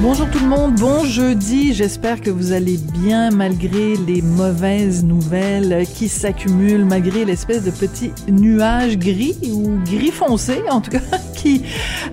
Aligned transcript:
Bonjour 0.00 0.30
tout 0.30 0.38
le 0.38 0.46
monde, 0.46 0.76
bon 0.76 1.04
jeudi. 1.04 1.74
J'espère 1.74 2.20
que 2.20 2.30
vous 2.30 2.52
allez 2.52 2.76
bien 2.76 3.30
malgré 3.30 3.96
les 3.96 4.22
mauvaises 4.22 5.02
nouvelles 5.02 5.84
qui 5.92 6.08
s'accumulent, 6.08 6.84
malgré 6.84 7.24
l'espèce 7.24 7.64
de 7.64 7.72
petit 7.72 8.12
nuage 8.28 8.96
gris 8.96 9.36
ou 9.42 9.76
gris 9.84 10.12
foncé 10.12 10.62
en 10.70 10.80
tout 10.80 10.92
cas 10.92 11.00
qui 11.34 11.64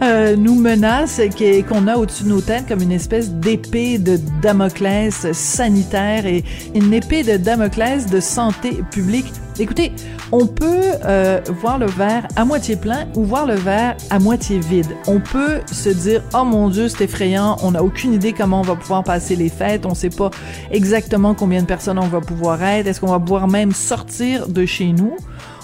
euh, 0.01 0.35
nous 0.35 0.55
menace, 0.55 1.21
qu'on 1.69 1.87
a 1.87 1.97
au-dessus 1.97 2.23
de 2.23 2.29
nos 2.29 2.41
têtes 2.41 2.67
comme 2.67 2.81
une 2.81 2.91
espèce 2.91 3.29
d'épée 3.29 3.99
de 3.99 4.19
Damoclès 4.41 5.31
sanitaire 5.31 6.25
et 6.25 6.43
une 6.73 6.91
épée 6.91 7.21
de 7.21 7.37
Damoclès 7.37 8.07
de 8.07 8.19
santé 8.19 8.81
publique. 8.89 9.31
Écoutez, 9.57 9.93
on 10.33 10.47
peut 10.47 10.91
euh, 11.05 11.39
voir 11.61 11.77
le 11.77 11.85
verre 11.85 12.27
à 12.35 12.43
moitié 12.43 12.75
plein 12.75 13.07
ou 13.15 13.23
voir 13.23 13.45
le 13.45 13.55
verre 13.55 13.95
à 14.09 14.19
moitié 14.19 14.59
vide. 14.59 14.97
On 15.07 15.21
peut 15.21 15.61
se 15.71 15.87
dire 15.89 16.21
oh 16.33 16.43
mon 16.43 16.69
dieu 16.69 16.89
c'est 16.89 17.05
effrayant, 17.05 17.55
on 17.63 17.71
n'a 17.71 17.81
aucune 17.81 18.13
idée 18.13 18.33
comment 18.33 18.59
on 18.59 18.63
va 18.63 18.75
pouvoir 18.75 19.05
passer 19.05 19.37
les 19.37 19.47
fêtes, 19.47 19.85
on 19.85 19.93
sait 19.93 20.09
pas 20.09 20.29
exactement 20.71 21.35
combien 21.35 21.61
de 21.61 21.67
personnes 21.67 21.99
on 21.99 22.07
va 22.07 22.19
pouvoir 22.19 22.61
être, 22.63 22.87
est-ce 22.87 22.99
qu'on 22.99 23.11
va 23.11 23.19
pouvoir 23.19 23.47
même 23.47 23.71
sortir 23.71 24.49
de 24.49 24.65
chez 24.65 24.91
nous. 24.91 25.15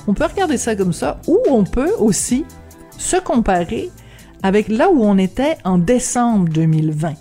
On 0.08 0.14
peut 0.14 0.26
regarder 0.26 0.58
ça 0.58 0.76
comme 0.78 0.94
ça 0.94 1.20
ou 1.28 1.39
on 1.50 1.66
peut 1.66 1.92
aussi 2.00 2.45
se 2.98 3.17
comparer 3.17 3.89
avec 4.42 4.70
là 4.70 4.89
où 4.89 5.03
on 5.03 5.17
était 5.17 5.58
en 5.66 5.78
décembre 5.78 6.48
2020. 6.50 7.14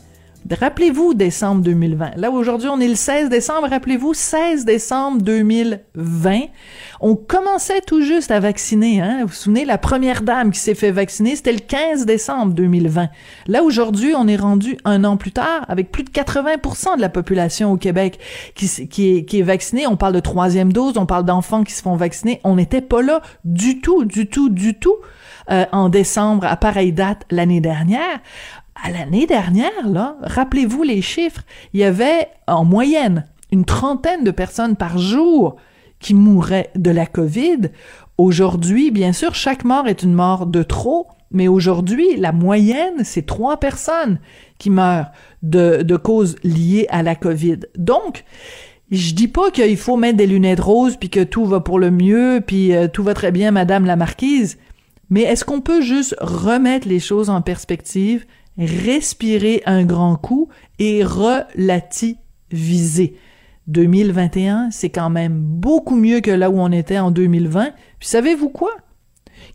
Rappelez-vous 0.49 1.15
décembre 1.15 1.63
2020. 1.63 2.17
Là, 2.17 2.31
aujourd'hui, 2.31 2.69
on 2.69 2.81
est 2.81 2.89
le 2.89 2.95
16 2.95 3.29
décembre. 3.29 3.69
Rappelez-vous, 3.69 4.15
16 4.15 4.65
décembre 4.65 5.23
2020. 5.23 6.41
On 7.01 7.15
commençait 7.15 7.83
tout 7.83 8.01
juste 8.01 8.31
à 8.31 8.41
vacciner. 8.41 9.01
Hein? 9.01 9.19
Vous 9.23 9.29
vous 9.29 9.35
souvenez, 9.35 9.65
la 9.65 9.79
première 9.79 10.23
dame 10.23 10.51
qui 10.51 10.59
s'est 10.59 10.75
fait 10.75 10.91
vacciner, 10.91 11.37
c'était 11.37 11.53
le 11.53 11.61
15 11.61 12.07
décembre 12.07 12.55
2020. 12.55 13.11
Là, 13.47 13.63
aujourd'hui, 13.63 14.15
on 14.17 14.27
est 14.27 14.37
rendu 14.37 14.79
un 14.85 15.05
an 15.05 15.17
plus 15.17 15.33
tard 15.33 15.65
avec 15.69 15.93
plus 15.93 16.05
de 16.05 16.11
80% 16.11 16.97
de 16.97 17.01
la 17.01 17.11
population 17.11 17.73
au 17.73 17.77
Québec 17.77 18.19
qui, 18.55 18.67
est, 18.67 19.25
qui 19.25 19.43
vaccinée. 19.43 19.87
On 19.87 19.97
parle 19.97 20.15
de 20.15 20.21
troisième 20.21 20.73
dose, 20.73 20.97
on 20.97 21.07
parle 21.07 21.25
d'enfants 21.25 21.65
qui 21.65 21.73
se 21.73 21.83
font 21.83 21.97
vacciner. 21.97 22.41
On 22.45 22.57
n'était 22.57 22.81
pas 22.81 23.03
là 23.03 23.21
du 23.45 23.81
tout, 23.81 24.05
du 24.05 24.27
tout, 24.27 24.49
du 24.49 24.75
tout. 24.75 24.97
Euh, 25.51 25.65
en 25.73 25.89
décembre 25.89 26.45
à 26.45 26.57
pareille 26.57 26.93
date 26.93 27.25
l'année 27.31 27.61
dernière 27.61 28.21
à 28.83 28.91
l'année 28.91 29.27
dernière, 29.27 29.89
là, 29.89 30.17
rappelez-vous 30.23 30.83
les 30.83 31.03
chiffres, 31.03 31.43
il 31.73 31.81
y 31.81 31.85
avait 31.85 32.29
en 32.47 32.65
moyenne 32.65 33.27
une 33.53 33.65
trentaine 33.65 34.25
de 34.25 34.31
personnes 34.31 34.77
par 34.77 34.99
jour 34.99 35.57
qui 35.99 36.15
mouraient 36.15 36.71
de 36.77 36.91
la 36.91 37.07
COVID. 37.07 37.71
Aujourd'hui, 38.17 38.91
bien 38.91 39.13
sûr, 39.13 39.35
chaque 39.35 39.65
mort 39.65 39.87
est 39.87 40.03
une 40.03 40.15
mort 40.15 40.47
de 40.47 40.63
trop, 40.63 41.09
mais 41.31 41.49
aujourd'hui, 41.49 42.17
la 42.17 42.33
moyenne, 42.33 43.05
c'est 43.05 43.27
trois 43.27 43.59
personnes 43.59 44.19
qui 44.59 44.71
meurent 44.71 45.11
de, 45.43 45.97
causes 45.97 46.37
liées 46.43 46.87
à 46.91 47.03
la 47.03 47.15
COVID. 47.15 47.61
Donc, 47.77 48.25
je 48.91 49.15
dis 49.15 49.29
pas 49.29 49.51
qu'il 49.51 49.77
faut 49.77 49.97
mettre 49.97 50.17
des 50.17 50.27
lunettes 50.27 50.61
roses 50.61 50.97
puis 50.97 51.11
que 51.11 51.23
tout 51.23 51.45
va 51.45 51.61
pour 51.61 51.79
le 51.79 51.91
mieux 51.91 52.41
puis 52.45 52.75
euh, 52.75 52.89
tout 52.89 53.05
va 53.05 53.15
très 53.15 53.31
bien, 53.31 53.53
Madame 53.53 53.85
la 53.85 53.95
Marquise. 53.95 54.59
Mais 55.11 55.23
est-ce 55.23 55.45
qu'on 55.45 55.61
peut 55.61 55.81
juste 55.81 56.17
remettre 56.21 56.89
les 56.89 57.01
choses 57.01 57.31
en 57.31 57.43
perspective 57.43 58.25
respirer 58.61 59.63
un 59.67 59.85
grand 59.85 60.17
coup 60.17 60.49
et 60.79 61.05
relativiser. 61.05 63.17
2021, 63.67 64.71
c'est 64.71 64.91
quand 64.91 65.11
même 65.11 65.41
beaucoup 65.41 65.97
mieux 65.97 66.21
que 66.21 66.31
là 66.31 66.51
où 66.51 66.59
on 66.59 66.73
était 66.73 66.99
en 66.99 67.11
2020. 67.11 67.73
Puis 67.99 68.09
savez-vous 68.09 68.49
quoi? 68.49 68.71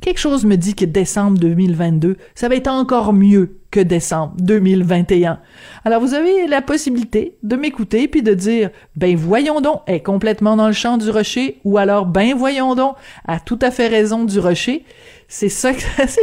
Quelque 0.02 0.20
chose 0.20 0.46
me 0.46 0.56
dit 0.56 0.76
que 0.76 0.86
décembre 0.86 1.38
2022, 1.40 2.18
ça 2.34 2.50
va 2.50 2.56
être 2.56 2.68
encore 2.68 3.14
mieux 3.14 3.60
que 3.72 3.80
décembre 3.80 4.36
2021. 4.40 5.40
Alors 5.84 6.02
vous 6.02 6.14
avez 6.14 6.48
la 6.48 6.62
possibilité 6.62 7.38
de 7.44 7.56
m'écouter 7.56 8.08
puis 8.08 8.22
de 8.22 8.34
dire 8.34 8.70
ben 8.96 9.16
voyons 9.16 9.62
donc 9.62 9.82
est 9.88 10.02
complètement 10.02 10.56
dans 10.56 10.68
le 10.68 10.74
champ 10.74 10.98
du 10.98 11.10
rocher 11.10 11.60
ou 11.64 11.78
alors 11.78 12.06
ben 12.06 12.34
voyons 12.36 12.76
donc 12.76 12.96
a 13.28 13.40
tout 13.40 13.60
à 13.62 13.72
fait 13.72 13.88
raison 13.88 14.24
du 14.24 14.40
rocher. 14.40 14.86
C'est 15.28 15.52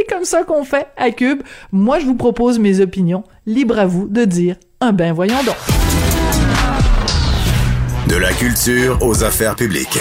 comme 0.09 0.25
ça 0.25 0.43
qu'on 0.43 0.63
fait 0.63 0.87
à 0.97 1.11
Cube. 1.11 1.43
Moi, 1.71 1.99
je 1.99 2.05
vous 2.05 2.15
propose 2.15 2.59
mes 2.59 2.79
opinions. 2.79 3.23
Libre 3.45 3.79
à 3.79 3.85
vous 3.85 4.07
de 4.07 4.25
dire 4.25 4.55
un 4.81 4.91
ben 4.91 5.13
voyons 5.13 5.41
donc. 5.45 5.55
De 8.07 8.15
la 8.15 8.33
culture 8.33 8.97
aux 9.01 9.23
affaires 9.23 9.55
publiques. 9.55 9.97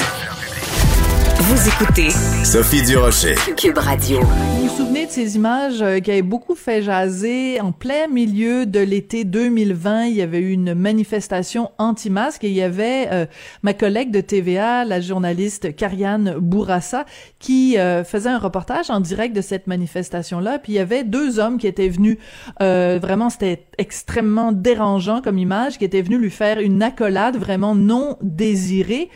Vous 1.44 1.68
écoutez 1.68 2.10
Sophie 2.44 2.84
Durocher. 2.84 3.34
Cube 3.56 3.76
Radio. 3.76 4.20
Vous 4.20 4.68
vous 4.68 4.76
souvenez 4.76 5.06
de 5.06 5.10
ces 5.10 5.34
images 5.34 5.82
euh, 5.82 5.98
qui 5.98 6.12
avaient 6.12 6.22
beaucoup 6.22 6.54
fait 6.54 6.82
jaser 6.82 7.60
en 7.60 7.72
plein 7.72 8.06
milieu 8.06 8.64
de 8.64 8.78
l'été 8.78 9.24
2020? 9.24 10.04
Il 10.04 10.14
y 10.14 10.22
avait 10.22 10.38
eu 10.38 10.52
une 10.52 10.74
manifestation 10.74 11.72
anti-masque 11.78 12.44
et 12.44 12.48
il 12.48 12.54
y 12.54 12.62
avait 12.62 13.08
euh, 13.10 13.26
ma 13.64 13.74
collègue 13.74 14.12
de 14.12 14.20
TVA, 14.20 14.84
la 14.84 15.00
journaliste 15.00 15.74
Kariane 15.74 16.36
Bourassa, 16.38 17.06
qui 17.40 17.76
euh, 17.76 18.04
faisait 18.04 18.30
un 18.30 18.38
reportage 18.38 18.88
en 18.88 19.00
direct 19.00 19.34
de 19.34 19.40
cette 19.40 19.66
manifestation-là. 19.66 20.60
Puis 20.60 20.74
il 20.74 20.76
y 20.76 20.78
avait 20.78 21.02
deux 21.02 21.40
hommes 21.40 21.58
qui 21.58 21.66
étaient 21.66 21.88
venus, 21.88 22.18
vraiment 22.60 23.30
c'était 23.30 23.66
extrêmement 23.78 24.52
dérangeant 24.52 25.20
comme 25.20 25.38
image, 25.38 25.78
qui 25.78 25.84
étaient 25.84 26.02
venus 26.02 26.20
lui 26.20 26.30
faire 26.30 26.60
une 26.60 26.84
accolade 26.84 27.36
vraiment 27.36 27.74
non 27.74 28.16
désirée 28.22 29.10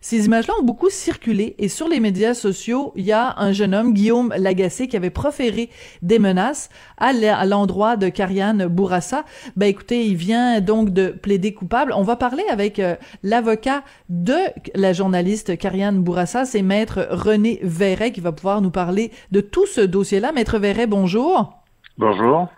ces 0.00 0.26
images-là 0.26 0.54
ont 0.60 0.64
beaucoup 0.64 0.90
circulé 0.90 1.54
et 1.58 1.68
sur 1.68 1.88
les 1.88 2.00
médias 2.00 2.34
sociaux, 2.34 2.92
il 2.96 3.04
y 3.04 3.12
a 3.12 3.34
un 3.38 3.52
jeune 3.52 3.74
homme, 3.74 3.92
Guillaume 3.92 4.32
Lagacé, 4.36 4.88
qui 4.88 4.96
avait 4.96 5.10
proféré 5.10 5.70
des 6.02 6.18
menaces 6.18 6.68
à 6.96 7.12
l'endroit 7.44 7.96
de 7.96 8.08
Kariane 8.08 8.66
Bourassa. 8.66 9.24
Ben 9.56 9.66
écoutez, 9.66 10.06
il 10.06 10.16
vient 10.16 10.60
donc 10.60 10.90
de 10.90 11.08
plaider 11.08 11.54
coupable. 11.54 11.92
On 11.94 12.02
va 12.02 12.16
parler 12.16 12.44
avec 12.50 12.78
euh, 12.78 12.96
l'avocat 13.22 13.82
de 14.08 14.36
la 14.74 14.92
journaliste 14.92 15.56
Kariane 15.56 16.02
Bourassa, 16.02 16.44
c'est 16.44 16.62
maître 16.62 17.08
René 17.10 17.60
Verret 17.62 18.12
qui 18.12 18.20
va 18.20 18.32
pouvoir 18.32 18.60
nous 18.60 18.70
parler 18.70 19.10
de 19.32 19.40
tout 19.40 19.66
ce 19.66 19.80
dossier-là. 19.80 20.32
Maître 20.32 20.58
Verret, 20.58 20.86
bonjour. 20.86 21.54
Bonjour. 21.96 22.48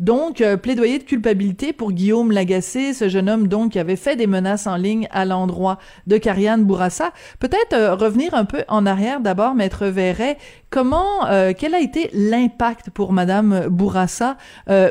Donc, 0.00 0.40
euh, 0.40 0.56
plaidoyer 0.56 0.98
de 0.98 1.04
culpabilité 1.04 1.72
pour 1.72 1.92
Guillaume 1.92 2.32
Lagacé, 2.32 2.92
ce 2.92 3.08
jeune 3.08 3.28
homme 3.28 3.48
donc 3.48 3.72
qui 3.72 3.78
avait 3.78 3.96
fait 3.96 4.16
des 4.16 4.26
menaces 4.26 4.66
en 4.66 4.76
ligne 4.76 5.08
à 5.10 5.24
l'endroit 5.24 5.78
de 6.06 6.16
Kariane 6.18 6.64
Bourassa. 6.64 7.12
Peut-être 7.40 7.72
euh, 7.72 7.94
revenir 7.94 8.34
un 8.34 8.44
peu 8.44 8.64
en 8.68 8.86
arrière 8.86 9.20
d'abord, 9.20 9.54
Maître 9.54 9.86
Verret. 9.86 10.38
Comment, 10.70 11.26
euh, 11.30 11.52
quel 11.56 11.74
a 11.74 11.80
été 11.80 12.10
l'impact 12.12 12.90
pour 12.90 13.12
Madame 13.12 13.68
Bourassa 13.68 14.36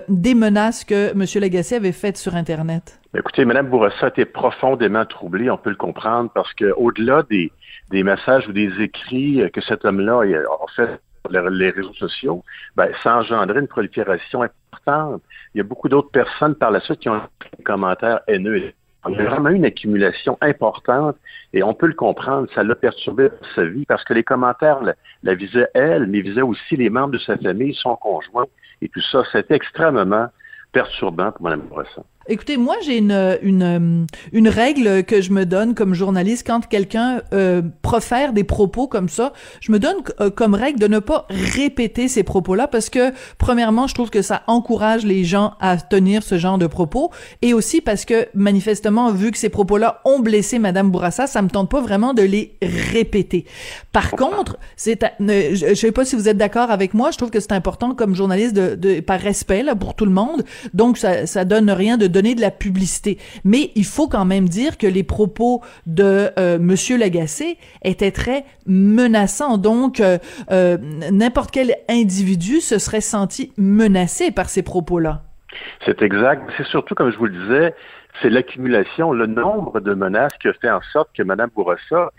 des 0.07 0.35
menaces 0.35 0.83
que 0.83 1.13
Monsieur 1.13 1.39
Lagacé 1.39 1.75
avait 1.75 1.91
faites 1.91 2.17
sur 2.17 2.35
Internet? 2.35 2.99
Écoutez, 3.17 3.45
Madame 3.45 3.67
Bourassa 3.67 4.07
était 4.07 4.25
profondément 4.25 5.05
troublée, 5.05 5.49
on 5.49 5.57
peut 5.57 5.69
le 5.69 5.75
comprendre, 5.75 6.29
parce 6.33 6.53
que 6.53 6.73
au-delà 6.77 7.23
des 7.23 7.51
des 7.91 8.03
messages 8.03 8.47
ou 8.47 8.53
des 8.53 8.81
écrits 8.81 9.43
que 9.53 9.61
cet 9.61 9.85
homme-là 9.85 10.21
a 10.21 10.71
fait 10.75 10.99
sur 11.29 11.49
les 11.49 11.69
réseaux 11.69 11.93
sociaux, 11.93 12.43
ben, 12.75 12.89
ça 13.03 13.17
engendrait 13.17 13.59
une 13.59 13.67
prolifération 13.67 14.43
Il 14.87 15.57
y 15.57 15.59
a 15.59 15.63
beaucoup 15.63 15.89
d'autres 15.89 16.11
personnes 16.11 16.55
par 16.55 16.71
la 16.71 16.79
suite 16.79 16.99
qui 16.99 17.09
ont 17.09 17.21
des 17.57 17.63
commentaires 17.63 18.21
haineux. 18.27 18.73
Y 19.07 19.19
a 19.19 19.23
vraiment 19.23 19.49
une 19.49 19.65
accumulation 19.65 20.37
importante 20.41 21.17
et 21.53 21.63
on 21.63 21.73
peut 21.73 21.87
le 21.87 21.93
comprendre, 21.93 22.47
ça 22.53 22.63
l'a 22.63 22.75
perturbé 22.75 23.29
sa 23.55 23.65
vie 23.65 23.85
parce 23.85 24.03
que 24.03 24.13
les 24.13 24.23
commentaires 24.23 24.79
la, 25.23 25.33
visaient 25.33 25.69
elle, 25.73 26.05
mais 26.05 26.21
visaient 26.21 26.43
aussi 26.43 26.77
les 26.77 26.89
membres 26.89 27.13
de 27.13 27.17
sa 27.17 27.35
famille, 27.37 27.73
son 27.73 27.95
conjoint 27.95 28.45
et 28.81 28.89
tout 28.89 29.01
ça. 29.01 29.23
C'était 29.31 29.55
extrêmement 29.55 30.27
perturbant 30.71 31.31
pour 31.31 31.43
Mme 31.43 31.61
Bourassa. 31.61 32.03
Écoutez, 32.27 32.57
moi, 32.57 32.75
j'ai 32.85 32.99
une, 32.99 33.39
une, 33.41 34.05
une 34.31 34.47
règle 34.47 35.03
que 35.03 35.21
je 35.21 35.31
me 35.31 35.43
donne 35.43 35.73
comme 35.73 35.95
journaliste 35.95 36.45
quand 36.45 36.67
quelqu'un 36.67 37.21
euh, 37.33 37.63
profère 37.81 38.31
des 38.31 38.43
propos 38.43 38.87
comme 38.87 39.09
ça. 39.09 39.33
Je 39.59 39.71
me 39.71 39.79
donne 39.79 39.95
euh, 40.19 40.29
comme 40.29 40.53
règle 40.53 40.79
de 40.79 40.85
ne 40.85 40.99
pas 40.99 41.25
répéter 41.29 42.07
ces 42.07 42.21
propos-là 42.21 42.67
parce 42.67 42.91
que, 42.91 43.11
premièrement, 43.39 43.87
je 43.87 43.95
trouve 43.95 44.11
que 44.11 44.21
ça 44.21 44.43
encourage 44.45 45.03
les 45.03 45.23
gens 45.23 45.53
à 45.59 45.77
tenir 45.77 46.21
ce 46.21 46.37
genre 46.37 46.59
de 46.59 46.67
propos 46.67 47.09
et 47.41 47.55
aussi 47.55 47.81
parce 47.81 48.05
que, 48.05 48.27
manifestement, 48.35 49.11
vu 49.11 49.31
que 49.31 49.37
ces 49.39 49.49
propos-là 49.49 49.99
ont 50.05 50.19
blessé 50.19 50.59
Madame 50.59 50.91
Bourassa, 50.91 51.25
ça 51.25 51.41
me 51.41 51.49
tente 51.49 51.71
pas 51.71 51.81
vraiment 51.81 52.13
de 52.13 52.21
les 52.21 52.55
répéter. 52.61 53.45
Par 53.91 54.11
contre, 54.11 54.59
c'est, 54.75 54.99
je, 55.19 55.53
je 55.69 55.73
sais 55.73 55.91
pas 55.91 56.05
si 56.05 56.15
vous 56.15 56.29
êtes 56.29 56.37
d'accord 56.37 56.69
avec 56.69 56.93
moi, 56.93 57.09
je 57.09 57.17
trouve 57.17 57.31
que 57.31 57.39
c'est 57.39 57.53
important 57.53 57.95
comme 57.95 58.15
journaliste 58.15 58.53
de, 58.53 58.75
de, 58.75 58.99
par 58.99 59.19
respect 59.19 59.63
là, 59.63 59.75
pour 59.75 59.95
tout 59.95 60.05
le 60.05 60.11
monde. 60.11 60.43
Donc, 60.75 60.99
ça, 60.99 61.25
ça 61.25 61.45
donne 61.45 61.71
rien 61.71 61.97
de 61.97 62.10
donner 62.11 62.35
de 62.35 62.41
la 62.41 62.51
publicité. 62.51 63.17
Mais 63.43 63.71
il 63.75 63.85
faut 63.85 64.07
quand 64.07 64.25
même 64.25 64.47
dire 64.47 64.77
que 64.77 64.87
les 64.87 65.03
propos 65.03 65.61
de 65.85 66.29
euh, 66.37 66.59
Monsieur 66.59 66.97
Lagacé 66.97 67.57
étaient 67.83 68.11
très 68.11 68.45
menaçants. 68.65 69.57
Donc, 69.57 69.99
euh, 69.99 70.17
euh, 70.51 70.77
n'importe 71.11 71.51
quel 71.51 71.75
individu 71.89 72.61
se 72.61 72.77
serait 72.77 73.01
senti 73.01 73.51
menacé 73.57 74.31
par 74.31 74.49
ces 74.49 74.63
propos-là. 74.63 75.23
C'est 75.85 76.01
exact. 76.01 76.49
C'est 76.57 76.65
surtout, 76.67 76.95
comme 76.95 77.11
je 77.11 77.17
vous 77.17 77.25
le 77.25 77.43
disais, 77.43 77.73
c'est 78.21 78.29
l'accumulation, 78.29 79.11
le 79.11 79.25
nombre 79.25 79.79
de 79.79 79.93
menaces 79.93 80.33
qui 80.41 80.47
a 80.47 80.53
fait 80.53 80.69
en 80.69 80.81
sorte 80.93 81.09
que 81.15 81.23
Mme 81.23 81.49
Bourassa 81.55 82.11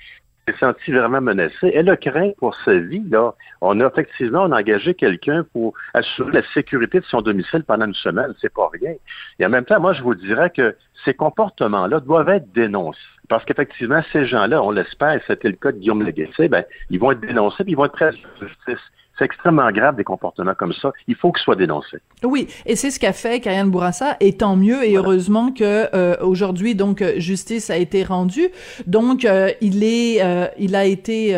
s'est 0.49 0.57
sentie 0.59 0.93
vraiment 0.93 1.21
menacée. 1.21 1.73
Elle 1.75 1.89
a 1.89 1.97
craint 1.97 2.31
pour 2.39 2.55
sa 2.65 2.75
vie. 2.75 3.03
Là. 3.11 3.35
On 3.61 3.81
a 3.81 3.87
effectivement 3.87 4.43
engagé 4.43 4.95
quelqu'un 4.95 5.45
pour 5.53 5.75
assurer 5.95 6.33
la 6.33 6.43
sécurité 6.55 7.01
de 7.01 7.05
son 7.05 7.23
domicile 7.23 7.65
pendant 7.65 7.87
une 7.87 7.95
semaine. 7.95 8.35
C'est 8.41 8.53
pas 8.53 8.69
rien. 8.73 8.95
Et 9.39 9.47
en 9.47 9.51
même 9.51 9.65
temps, 9.65 9.81
moi, 9.81 9.93
je 9.93 10.03
vous 10.03 10.15
dirais 10.15 10.51
que 10.51 10.77
ces 11.05 11.15
comportements-là 11.15 12.01
doivent 12.01 12.29
être 12.29 12.53
dénoncés. 12.53 12.99
Parce 13.29 13.45
qu'effectivement, 13.45 14.03
ces 14.13 14.27
gens-là, 14.27 14.63
on 14.63 14.71
l'espère, 14.71 15.21
c'était 15.27 15.49
le 15.49 15.57
cas 15.57 15.73
de 15.73 15.79
Guillaume 15.79 16.03
Legacy, 16.03 16.49
ben, 16.49 16.65
ils 16.91 16.99
vont 16.99 17.13
être 17.13 17.21
dénoncés, 17.21 17.65
puis 17.65 17.73
ils 17.73 17.77
vont 17.77 17.87
être 17.87 17.93
prêts 17.93 18.07
à 18.07 18.11
la 18.11 18.47
justice. 18.47 18.83
C'est 19.23 19.27
extrêmement 19.27 19.71
grave 19.71 19.95
des 19.95 20.03
comportements 20.03 20.55
comme 20.55 20.73
ça. 20.73 20.91
Il 21.07 21.15
faut 21.15 21.31
qu'ils 21.31 21.45
soient 21.45 21.55
dénoncés. 21.55 21.99
Oui, 22.25 22.49
et 22.67 22.75
c'est 22.75 22.91
ce 22.91 22.99
qu'a 22.99 23.13
fait 23.13 23.39
Karianne 23.39 23.71
Bourassa, 23.71 24.17
et 24.19 24.37
tant 24.37 24.57
mieux. 24.57 24.83
Et 24.85 24.97
voilà. 24.97 24.99
heureusement 24.99 25.53
que 25.53 25.87
euh, 25.95 26.17
aujourd'hui, 26.23 26.75
donc 26.75 27.05
justice 27.19 27.71
a 27.71 27.77
été 27.77 28.03
rendue. 28.03 28.49
Donc 28.89 29.25
euh, 29.25 29.51
il 29.61 29.85
est, 29.85 30.25
euh, 30.25 30.47
il 30.59 30.75
a 30.75 30.87
été 30.87 31.37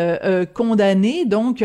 condamné. 0.55 1.25
Donc 1.25 1.57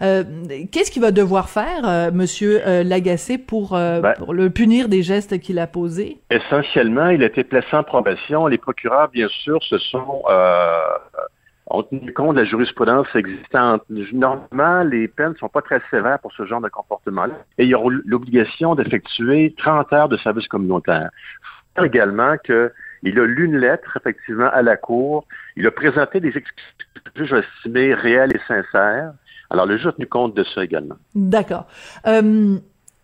qu'est-ce 0.00 0.90
qu'il 0.90 1.02
va 1.02 1.10
devoir 1.10 1.50
faire, 1.50 2.12
Monsieur 2.14 2.82
Lagacé, 2.82 3.36
pour, 3.36 3.72
ben, 3.72 4.14
pour 4.16 4.32
le 4.32 4.48
punir 4.48 4.88
des 4.88 5.02
gestes 5.02 5.38
qu'il 5.38 5.58
a 5.58 5.66
posés? 5.66 6.16
Essentiellement, 6.30 7.10
il 7.10 7.22
a 7.22 7.26
été 7.26 7.44
placé 7.44 7.76
en 7.76 7.82
probation. 7.82 8.46
Les 8.46 8.58
procureurs, 8.58 9.08
bien 9.08 9.28
sûr, 9.28 9.62
se 9.64 9.76
sont 9.76 10.22
ont 11.70 11.82
tenu 11.82 12.12
compte 12.12 12.36
de 12.36 12.40
la 12.40 12.46
jurisprudence 12.46 13.06
existante. 13.14 13.82
Normalement, 13.90 14.82
les 14.82 15.08
peines 15.08 15.32
ne 15.32 15.36
sont 15.36 15.48
pas 15.48 15.62
très 15.62 15.80
sévères 15.90 16.18
pour 16.20 16.32
ce 16.32 16.46
genre 16.46 16.60
de 16.60 16.68
comportement-là. 16.68 17.34
Et 17.58 17.64
il 17.64 17.70
y 17.70 17.74
aura 17.74 17.92
l'obligation 18.04 18.74
d'effectuer 18.74 19.54
30 19.58 19.92
heures 19.92 20.08
de 20.08 20.16
service 20.16 20.48
communautaire. 20.48 21.10
Il 21.76 21.80
faut 21.80 21.86
également 21.86 22.36
qu'il 22.38 23.18
a 23.18 23.24
lu 23.26 23.44
une 23.44 23.58
lettre, 23.58 23.96
effectivement, 23.96 24.48
à 24.52 24.62
la 24.62 24.76
Cour. 24.76 25.26
Il 25.56 25.66
a 25.66 25.70
présenté 25.70 26.20
des 26.20 26.36
excuses, 26.36 26.86
je 27.14 27.36
estimées, 27.36 27.94
réelles 27.94 28.34
et 28.34 28.40
sincères. 28.48 29.12
Alors, 29.50 29.66
le 29.66 29.76
juge 29.76 29.86
a 29.86 29.92
tenu 29.92 30.06
compte 30.06 30.34
de 30.34 30.44
ça 30.44 30.64
également. 30.64 30.96
D'accord. 31.14 31.66
Euh, 32.06 32.58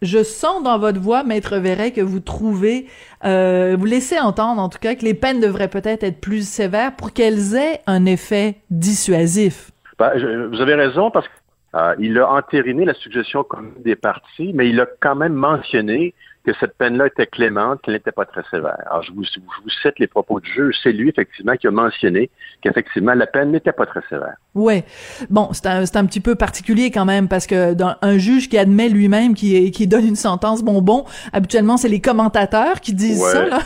je 0.05 0.23
sens 0.23 0.63
dans 0.63 0.79
votre 0.79 1.01
voix, 1.01 1.25
Maître 1.25 1.57
Verret, 1.57 1.91
que 1.91 2.01
vous 2.01 2.21
trouvez, 2.21 2.87
euh, 3.25 3.77
vous 3.79 3.87
laissez 3.87 4.19
entendre 4.19 4.61
en 4.61 4.69
tout 4.69 4.79
cas 4.79 4.95
que 4.95 5.05
les 5.05 5.15
peines 5.15 5.41
devraient 5.41 5.69
peut-être 5.69 6.05
être 6.05 6.21
plus 6.21 6.47
sévères 6.49 6.95
pour 6.95 7.13
qu'elles 7.13 7.55
aient 7.55 7.81
un 7.87 8.07
effet 8.07 8.57
dissuasif. 8.71 9.71
Je, 9.99 10.47
vous 10.49 10.61
avez 10.61 10.75
raison 10.75 11.11
parce 11.11 11.27
qu'il 11.29 12.19
euh, 12.19 12.27
a 12.27 12.31
entériné 12.31 12.85
la 12.85 12.95
suggestion 12.95 13.45
commune 13.45 13.83
des 13.83 13.97
partis, 13.97 14.53
mais 14.55 14.69
il 14.69 14.81
a 14.81 14.87
quand 15.01 15.15
même 15.15 15.35
mentionné 15.35 16.15
que 16.45 16.53
cette 16.61 16.77
peine-là 16.77 17.07
était 17.07 17.27
clémente, 17.27 17.81
qu'elle 17.83 17.95
n'était 17.95 18.13
pas 18.13 18.27
très 18.27 18.43
sévère. 18.51 18.77
Alors, 18.87 19.03
je 19.03 19.13
vous, 19.13 19.25
je 19.25 19.41
vous 19.41 19.71
cite 19.83 19.99
les 19.99 20.07
propos 20.07 20.41
du 20.41 20.53
juge. 20.53 20.77
C'est 20.83 20.93
lui, 20.93 21.09
effectivement, 21.09 21.57
qui 21.57 21.67
a 21.67 21.71
mentionné 21.71 22.31
qu'effectivement, 22.61 23.15
la 23.15 23.27
peine 23.27 23.53
n'était 23.53 23.73
pas 23.73 23.87
très 23.87 24.01
sévère. 24.09 24.35
Ouais. 24.55 24.85
Bon, 25.31 25.49
c'est 25.53 25.67
un, 25.67 25.87
c'est 25.87 25.97
un 25.97 26.05
petit 26.05 26.21
peu 26.21 26.35
particulier 26.35 26.91
quand 26.91 27.07
même, 27.07 27.29
parce 27.29 27.47
que 27.47 27.73
dans 27.73 27.97
un 28.03 28.19
juge 28.19 28.49
qui 28.49 28.59
admet 28.59 28.89
lui-même 28.89 29.35
qui, 29.35 29.71
qui 29.71 29.87
donne 29.87 30.07
une 30.07 30.17
sentence 30.17 30.63
bonbon, 30.63 31.07
habituellement, 31.33 31.77
c'est 31.79 31.89
les 31.89 32.01
commentateurs 32.01 32.81
qui 32.81 32.93
disent 32.93 33.23
ouais. 33.23 33.33
ça, 33.33 33.47
là. 33.47 33.59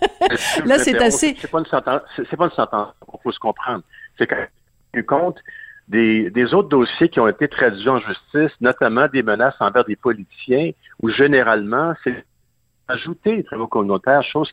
là, 0.66 0.78
c'est 0.78 1.00
assez... 1.00 1.36
C'est 1.40 1.50
pas 1.50 1.60
une 1.60 1.66
sentence, 1.66 2.02
c'est 2.16 2.36
pas 2.36 2.46
une 2.46 2.50
sentence, 2.50 2.88
il 3.12 3.18
faut 3.22 3.32
se 3.32 3.38
comprendre. 3.38 3.82
C'est 4.18 4.26
quand 4.26 4.36
même 4.36 5.04
compte 5.04 5.38
des, 5.88 6.30
des, 6.30 6.54
autres 6.54 6.68
dossiers 6.68 7.08
qui 7.08 7.20
ont 7.20 7.28
été 7.28 7.48
traduits 7.48 7.88
en 7.88 7.98
justice, 7.98 8.52
notamment 8.60 9.08
des 9.08 9.22
menaces 9.22 9.56
envers 9.60 9.84
des 9.84 9.96
politiciens, 9.96 10.72
où 11.00 11.08
généralement, 11.08 11.94
c'est 12.04 12.24
ajouter 12.88 13.36
les 13.36 13.44
travaux 13.44 13.66
communautaires, 13.66 14.22
chose 14.22 14.50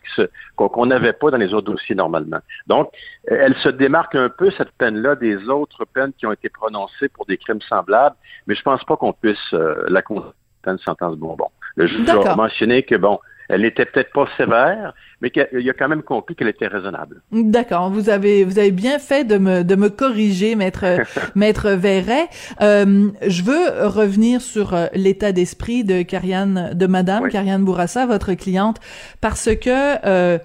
qu'on 0.56 0.86
n'avait 0.86 1.14
pas 1.14 1.32
dans 1.32 1.38
les 1.38 1.54
autres 1.54 1.72
dossiers 1.72 1.96
normalement. 1.96 2.40
Donc, 2.68 2.90
elle 3.26 3.56
se 3.56 3.70
démarque 3.70 4.16
un 4.16 4.30
peu, 4.30 4.52
cette 4.52 4.72
peine-là, 4.72 5.16
des 5.16 5.48
autres 5.50 5.86
peines 5.86 6.14
qui 6.14 6.26
ont 6.26 6.34
été 6.34 6.50
prononcées 6.50 7.10
pour 7.10 7.26
des 7.26 7.38
crimes 7.38 7.62
semblables, 7.62 8.16
mais 8.48 8.56
je 8.56 8.62
pense 8.62 8.84
pas 8.84 8.98
qu'on 8.98 9.14
puisse 9.14 9.54
euh, 9.54 9.86
la 9.88 10.02
condamner 10.02 10.32
une 10.68 10.78
sentence 10.80 11.16
bonbon. 11.16 11.48
Le 11.76 11.88
juge 11.88 12.10
a 12.10 12.36
mentionné 12.36 12.84
que, 12.84 12.96
bon, 12.96 13.20
elle 13.50 13.62
n'était 13.62 13.86
peut-être 13.86 14.12
pas 14.12 14.28
sévère, 14.38 14.94
mais 15.22 15.30
qu'il 15.30 15.70
a 15.70 15.74
quand 15.74 15.88
même 15.88 16.04
compris 16.04 16.36
qu'elle 16.36 16.48
était 16.48 16.68
raisonnable. 16.68 17.22
D'accord. 17.32 17.90
Vous 17.90 18.10
avez 18.10 18.44
vous 18.44 18.60
avez 18.60 18.72
bien 18.72 19.00
fait 19.00 19.24
de 19.24 19.38
me 19.38 19.64
de 19.64 19.76
me 19.76 19.90
corriger, 19.90 20.56
maître 20.56 20.86
maître 21.36 21.70
Verret. 21.72 22.28
Euh, 22.62 23.10
je 23.26 23.44
veux 23.44 23.88
revenir 23.88 24.42
sur 24.42 24.74
euh, 24.74 24.88
l'état 24.94 25.32
d'esprit 25.32 25.84
de 25.84 26.02
Karianne, 26.02 26.72
de 26.74 26.88
Madame 26.88 27.24
oui. 27.24 27.32
Karianne 27.32 27.64
Bourassa, 27.64 28.06
votre 28.06 28.34
cliente, 28.34 28.78
parce 29.22 29.50
que 29.56 30.06
euh, 30.06 30.38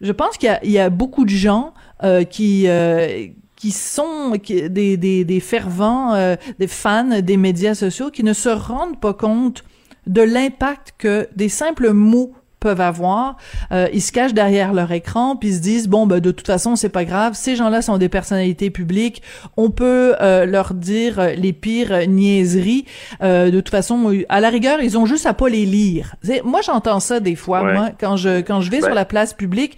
je 0.00 0.12
pense 0.12 0.36
qu'il 0.36 0.58
y, 0.64 0.72
y, 0.72 0.78
a 0.78 0.90
beaucoup 0.90 1.24
de 1.24 1.30
gens 1.30 1.74
euh, 2.02 2.24
qui 2.24 2.64
euh, 2.66 3.28
qui 3.54 3.70
sont 3.70 4.32
qui, 4.42 4.68
des, 4.68 4.96
des, 4.96 5.24
des 5.24 5.38
fervents, 5.38 6.14
euh, 6.14 6.34
des 6.58 6.66
fans 6.66 7.20
des 7.20 7.36
médias 7.36 7.76
sociaux 7.76 8.10
qui 8.10 8.24
ne 8.24 8.32
se 8.32 8.48
rendent 8.48 9.00
pas 9.00 9.14
compte 9.14 9.62
de 10.08 10.20
l'impact 10.20 10.94
que 10.98 11.28
des 11.36 11.48
simples 11.48 11.92
mots 11.92 12.34
peuvent 12.62 12.80
avoir, 12.80 13.36
euh, 13.72 13.88
ils 13.92 14.00
se 14.00 14.12
cachent 14.12 14.34
derrière 14.34 14.72
leur 14.72 14.92
écran 14.92 15.34
puis 15.34 15.48
ils 15.48 15.56
se 15.56 15.60
disent 15.60 15.88
bon 15.88 16.06
ben 16.06 16.20
de 16.20 16.30
toute 16.30 16.46
façon 16.46 16.76
c'est 16.76 16.88
pas 16.88 17.04
grave, 17.04 17.34
ces 17.34 17.56
gens-là 17.56 17.82
sont 17.82 17.98
des 17.98 18.08
personnalités 18.08 18.70
publiques, 18.70 19.20
on 19.56 19.70
peut 19.70 20.14
euh, 20.20 20.46
leur 20.46 20.72
dire 20.74 21.20
les 21.36 21.52
pires 21.52 22.08
niaiseries. 22.08 22.84
Euh, 23.22 23.50
de 23.50 23.60
toute 23.60 23.70
façon, 23.70 24.12
à 24.28 24.40
la 24.40 24.48
rigueur, 24.48 24.80
ils 24.80 24.96
ont 24.96 25.06
juste 25.06 25.26
à 25.26 25.34
pas 25.34 25.48
les 25.48 25.66
lire. 25.66 26.14
Moi 26.44 26.60
j'entends 26.62 27.00
ça 27.00 27.18
des 27.18 27.34
fois 27.34 27.62
ouais. 27.62 27.74
moi 27.74 27.90
quand 27.98 28.16
je 28.16 28.40
quand 28.40 28.60
je 28.60 28.70
vais 28.70 28.78
ouais. 28.78 28.86
sur 28.86 28.94
la 28.94 29.04
place 29.04 29.34
publique 29.34 29.76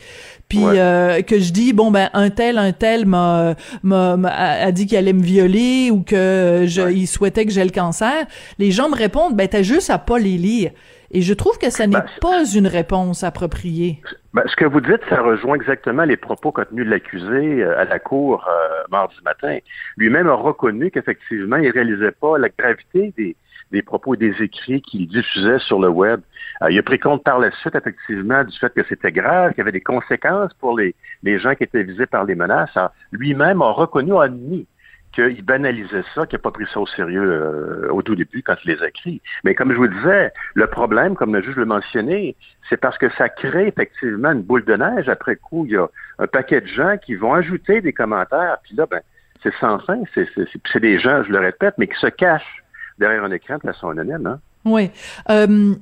puis 0.48 0.58
ouais. 0.58 0.78
euh, 0.78 1.22
que 1.22 1.38
je 1.40 1.52
dis 1.52 1.72
bon 1.72 1.90
ben 1.90 2.10
un 2.12 2.28
tel 2.28 2.58
un 2.58 2.72
tel 2.72 3.06
m'a 3.06 3.54
m'a 3.82 4.16
a 4.30 4.72
dit 4.72 4.86
qu'il 4.86 4.98
allait 4.98 5.14
me 5.14 5.22
violer 5.22 5.90
ou 5.90 6.02
que 6.02 6.64
je, 6.66 6.82
ouais. 6.82 6.94
il 6.94 7.06
souhaitait 7.06 7.46
que 7.46 7.52
j'ai 7.52 7.64
le 7.64 7.70
cancer, 7.70 8.26
les 8.58 8.70
gens 8.70 8.90
me 8.90 8.96
répondent 8.96 9.34
ben 9.34 9.48
t'as 9.48 9.62
juste 9.62 9.88
à 9.88 9.98
pas 9.98 10.18
les 10.18 10.36
lire. 10.36 10.70
Et 11.14 11.22
je 11.22 11.32
trouve 11.32 11.56
que 11.58 11.70
ça 11.70 11.86
n'est 11.86 11.92
ben, 11.92 12.04
pas 12.20 12.44
une 12.44 12.66
réponse 12.66 13.22
appropriée. 13.22 14.00
Ben, 14.34 14.42
ce 14.48 14.56
que 14.56 14.64
vous 14.64 14.80
dites, 14.80 15.00
ça 15.08 15.22
rejoint 15.22 15.54
exactement 15.54 16.02
les 16.02 16.16
propos 16.16 16.50
contenus 16.50 16.84
de 16.84 16.90
l'accusé 16.90 17.62
euh, 17.62 17.78
à 17.78 17.84
la 17.84 18.00
cour 18.00 18.44
euh, 18.48 18.82
mardi 18.90 19.14
matin. 19.24 19.58
Lui-même 19.96 20.26
a 20.26 20.34
reconnu 20.34 20.90
qu'effectivement, 20.90 21.56
il 21.56 21.70
réalisait 21.70 22.10
pas 22.10 22.36
la 22.36 22.48
gravité 22.48 23.14
des, 23.16 23.36
des 23.70 23.82
propos 23.82 24.14
et 24.14 24.18
des 24.18 24.42
écrits 24.42 24.82
qu'il 24.82 25.06
diffusait 25.06 25.60
sur 25.60 25.78
le 25.78 25.88
web. 25.88 26.20
Euh, 26.62 26.72
il 26.72 26.78
a 26.80 26.82
pris 26.82 26.98
compte 26.98 27.22
par 27.22 27.38
la 27.38 27.52
suite, 27.52 27.76
effectivement, 27.76 28.42
du 28.42 28.58
fait 28.58 28.74
que 28.74 28.82
c'était 28.88 29.12
grave, 29.12 29.50
qu'il 29.52 29.58
y 29.58 29.60
avait 29.60 29.70
des 29.70 29.80
conséquences 29.80 30.52
pour 30.54 30.76
les, 30.76 30.96
les 31.22 31.38
gens 31.38 31.54
qui 31.54 31.62
étaient 31.62 31.84
visés 31.84 32.06
par 32.06 32.24
les 32.24 32.34
menaces. 32.34 32.76
Lui-même 33.12 33.62
a 33.62 33.70
reconnu, 33.70 34.16
a 34.16 34.22
admis 34.22 34.66
qu'il 35.14 35.42
banalisait 35.42 36.04
ça, 36.14 36.26
qu'il 36.26 36.38
n'a 36.38 36.42
pas 36.42 36.50
pris 36.50 36.66
ça 36.72 36.80
au 36.80 36.86
sérieux 36.86 37.22
euh, 37.22 37.88
au 37.90 38.02
tout 38.02 38.14
début 38.14 38.42
quand 38.42 38.56
il 38.64 38.72
les 38.72 38.82
a 38.82 38.88
écrits. 38.88 39.22
Mais 39.44 39.54
comme 39.54 39.72
je 39.72 39.76
vous 39.76 39.88
disais, 39.88 40.32
le 40.54 40.66
problème, 40.66 41.14
comme 41.14 41.34
le 41.34 41.42
juge 41.42 41.56
le 41.56 41.64
mentionnait, 41.64 42.36
c'est 42.68 42.76
parce 42.76 42.98
que 42.98 43.10
ça 43.16 43.28
crée 43.28 43.68
effectivement 43.68 44.32
une 44.32 44.42
boule 44.42 44.64
de 44.64 44.74
neige. 44.74 45.08
Après 45.08 45.36
coup, 45.36 45.64
il 45.66 45.72
y 45.72 45.76
a 45.76 45.86
un 46.18 46.26
paquet 46.26 46.60
de 46.60 46.66
gens 46.66 46.96
qui 46.98 47.14
vont 47.14 47.34
ajouter 47.34 47.80
des 47.80 47.92
commentaires, 47.92 48.58
puis 48.62 48.74
là, 48.76 48.86
ben, 48.90 49.00
c'est 49.42 49.54
sans 49.60 49.78
fin. 49.80 50.00
C'est 50.14 50.80
des 50.80 50.98
gens, 50.98 51.22
je 51.22 51.30
le 51.30 51.38
répète, 51.38 51.74
mais 51.78 51.86
qui 51.86 51.98
se 51.98 52.06
cachent 52.06 52.64
derrière 52.98 53.24
un 53.24 53.30
écran 53.30 53.56
de 53.56 53.62
façon 53.62 53.90
anonyme. 53.90 54.26
Hein? 54.26 54.40
Oui. 54.64 54.90
Euh, 55.30 55.74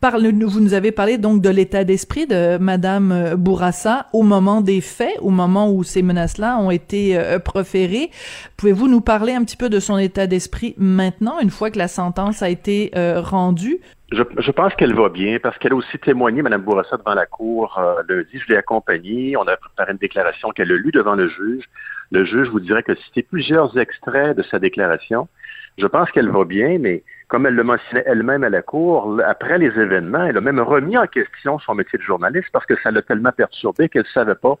Parle, 0.00 0.26
vous 0.26 0.60
nous 0.60 0.72
avez 0.72 0.92
parlé 0.92 1.18
donc 1.18 1.42
de 1.42 1.50
l'état 1.50 1.84
d'esprit 1.84 2.26
de 2.26 2.56
Madame 2.56 3.34
Bourassa 3.36 4.06
au 4.14 4.22
moment 4.22 4.62
des 4.62 4.80
faits, 4.80 5.16
au 5.20 5.28
moment 5.28 5.70
où 5.70 5.84
ces 5.84 6.02
menaces-là 6.02 6.58
ont 6.58 6.70
été 6.70 7.18
euh, 7.18 7.38
proférées. 7.38 8.10
Pouvez-vous 8.56 8.88
nous 8.88 9.02
parler 9.02 9.34
un 9.34 9.44
petit 9.44 9.58
peu 9.58 9.68
de 9.68 9.80
son 9.80 9.98
état 9.98 10.26
d'esprit 10.26 10.74
maintenant, 10.78 11.38
une 11.40 11.50
fois 11.50 11.70
que 11.70 11.78
la 11.78 11.88
sentence 11.88 12.42
a 12.42 12.48
été 12.48 12.92
euh, 12.96 13.20
rendue? 13.20 13.78
Je, 14.10 14.22
je, 14.38 14.50
pense 14.52 14.74
qu'elle 14.74 14.94
va 14.94 15.10
bien 15.10 15.38
parce 15.38 15.58
qu'elle 15.58 15.72
a 15.72 15.76
aussi 15.76 15.98
témoigné, 15.98 16.40
Mme 16.40 16.62
Bourassa, 16.62 16.96
devant 16.96 17.14
la 17.14 17.26
cour 17.26 17.78
euh, 17.78 18.02
lundi. 18.08 18.38
Je 18.38 18.52
l'ai 18.52 18.56
accompagnée. 18.56 19.36
On 19.36 19.42
a 19.42 19.56
préparé 19.56 19.92
une 19.92 19.98
déclaration 19.98 20.50
qu'elle 20.50 20.72
a 20.72 20.76
lue 20.76 20.92
devant 20.92 21.14
le 21.14 21.28
juge. 21.28 21.64
Le 22.10 22.24
juge 22.24 22.48
vous 22.48 22.60
dirait 22.60 22.82
que 22.82 22.94
cité 22.94 23.22
plusieurs 23.22 23.76
extraits 23.76 24.36
de 24.36 24.42
sa 24.44 24.58
déclaration. 24.58 25.28
Je 25.76 25.86
pense 25.86 26.10
qu'elle 26.10 26.30
va 26.30 26.44
bien, 26.44 26.78
mais 26.78 27.02
comme 27.28 27.46
elle 27.46 27.54
le 27.54 27.64
mentionnait 27.64 28.04
elle-même 28.06 28.44
à 28.44 28.50
la 28.50 28.62
Cour, 28.62 29.20
après 29.26 29.58
les 29.58 29.66
événements, 29.66 30.24
elle 30.24 30.36
a 30.36 30.40
même 30.40 30.60
remis 30.60 30.96
en 30.96 31.06
question 31.06 31.58
son 31.58 31.74
métier 31.74 31.98
de 31.98 32.04
journaliste 32.04 32.48
parce 32.52 32.66
que 32.66 32.74
ça 32.82 32.90
l'a 32.90 33.02
tellement 33.02 33.32
perturbée 33.32 33.88
qu'elle 33.88 34.02
ne 34.02 34.08
savait 34.08 34.34
pas 34.34 34.58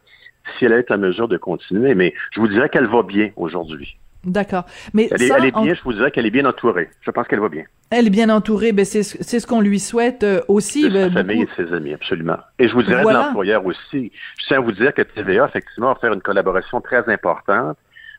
si 0.58 0.64
elle 0.64 0.72
allait 0.72 0.80
être 0.82 0.92
en 0.92 0.98
mesure 0.98 1.28
de 1.28 1.36
continuer. 1.36 1.94
Mais 1.94 2.14
je 2.32 2.40
vous 2.40 2.48
dirais 2.48 2.68
qu'elle 2.68 2.86
va 2.86 3.02
bien 3.02 3.30
aujourd'hui. 3.36 3.98
D'accord. 4.24 4.64
Mais 4.94 5.08
elle, 5.10 5.44
est, 5.44 5.50
bien, 5.50 5.74
je 5.74 5.82
vous 5.82 5.92
dirais 5.92 6.10
qu'elle 6.10 6.26
est 6.26 6.30
bien 6.30 6.46
entourée. 6.46 6.88
Je 7.02 7.10
pense 7.10 7.26
qu'elle 7.28 7.40
va 7.40 7.48
bien. 7.48 7.64
Elle 7.90 8.06
est 8.06 8.10
bien 8.10 8.30
entourée, 8.30 8.72
ben 8.72 8.84
c'est 8.84 9.02
ce 9.02 9.46
qu'on 9.46 9.60
lui 9.60 9.78
souhaite 9.78 10.24
euh, 10.24 10.40
aussi. 10.48 10.88
De 10.88 10.88
sa 10.88 11.08
ben, 11.08 11.12
famille 11.12 11.42
et 11.42 11.48
ses 11.56 11.72
amis, 11.72 11.92
absolument. 11.92 12.38
Et 12.58 12.68
je 12.68 12.72
vous 12.72 12.82
dirais 12.82 13.04
de 13.04 13.10
l'employeur 13.10 13.64
aussi. 13.66 14.10
Je 14.38 14.46
tiens 14.46 14.58
à 14.58 14.60
vous 14.60 14.72
dire 14.72 14.94
que 14.94 15.02
TVA, 15.02 15.46
effectivement, 15.46 15.92
va 15.92 16.00
faire 16.00 16.12
une 16.12 16.22
collaboration 16.22 16.80
très 16.80 17.06
importante. 17.12 17.76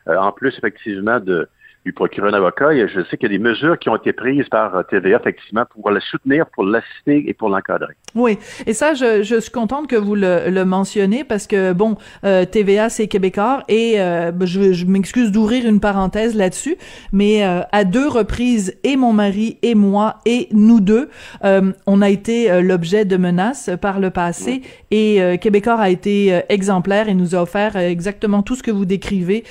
Euh, 0.08 0.16
en 0.16 0.30
plus, 0.30 0.56
effectivement, 0.56 1.18
de, 1.18 1.48
lui 1.86 1.92
procurer 1.92 2.28
un 2.28 2.34
avocat. 2.34 2.74
Et 2.74 2.86
je 2.88 3.00
sais 3.04 3.16
qu'il 3.16 3.32
y 3.32 3.34
a 3.34 3.38
des 3.38 3.42
mesures 3.42 3.78
qui 3.78 3.88
ont 3.88 3.96
été 3.96 4.12
prises 4.12 4.48
par 4.50 4.76
euh, 4.76 4.82
TVA, 4.82 5.18
effectivement, 5.20 5.64
pour 5.70 5.90
le 5.90 6.00
soutenir, 6.00 6.46
pour 6.46 6.64
l'assister 6.64 7.24
et 7.28 7.32
pour 7.32 7.48
l'encadrer. 7.48 7.94
Oui, 8.14 8.38
et 8.66 8.74
ça, 8.74 8.94
je, 8.94 9.22
je, 9.22 9.40
suis 9.40 9.52
contente 9.52 9.86
que 9.86 9.96
vous 9.96 10.14
le, 10.14 10.50
le 10.50 10.64
mentionnez 10.64 11.22
parce 11.22 11.46
que, 11.46 11.72
bon, 11.72 11.96
euh, 12.24 12.44
TVA, 12.44 12.88
c'est 12.88 13.06
québécois 13.06 13.62
et 13.68 14.00
euh, 14.00 14.32
je, 14.40 14.72
je 14.72 14.84
m'excuse 14.84 15.30
d'ouvrir 15.30 15.66
une 15.66 15.80
parenthèse 15.80 16.34
là-dessus, 16.34 16.76
mais 17.12 17.44
à 17.44 17.84
deux 17.84 18.08
reprises, 18.08 18.76
et 18.82 18.96
mon 18.96 19.12
mari 19.12 19.58
et 19.62 19.74
moi 19.74 20.16
et 20.26 20.48
nous 20.52 20.80
deux, 20.80 21.08
on 21.42 22.02
a 22.02 22.08
été 22.08 22.60
l'objet 22.62 23.04
de 23.04 23.16
menaces 23.16 23.70
par 23.80 24.00
le 24.00 24.10
passé 24.10 24.62
et 24.90 25.38
Québécois 25.40 25.78
a 25.78 25.90
été 25.90 26.40
exemplaire 26.48 27.08
et 27.08 27.14
nous 27.14 27.34
a 27.34 27.42
offert 27.42 27.76
exactement 27.76 28.42
tout 28.42 28.56
ce 28.56 28.62
que 28.62 28.72
vous 28.72 28.84
décrivez, 28.84 29.44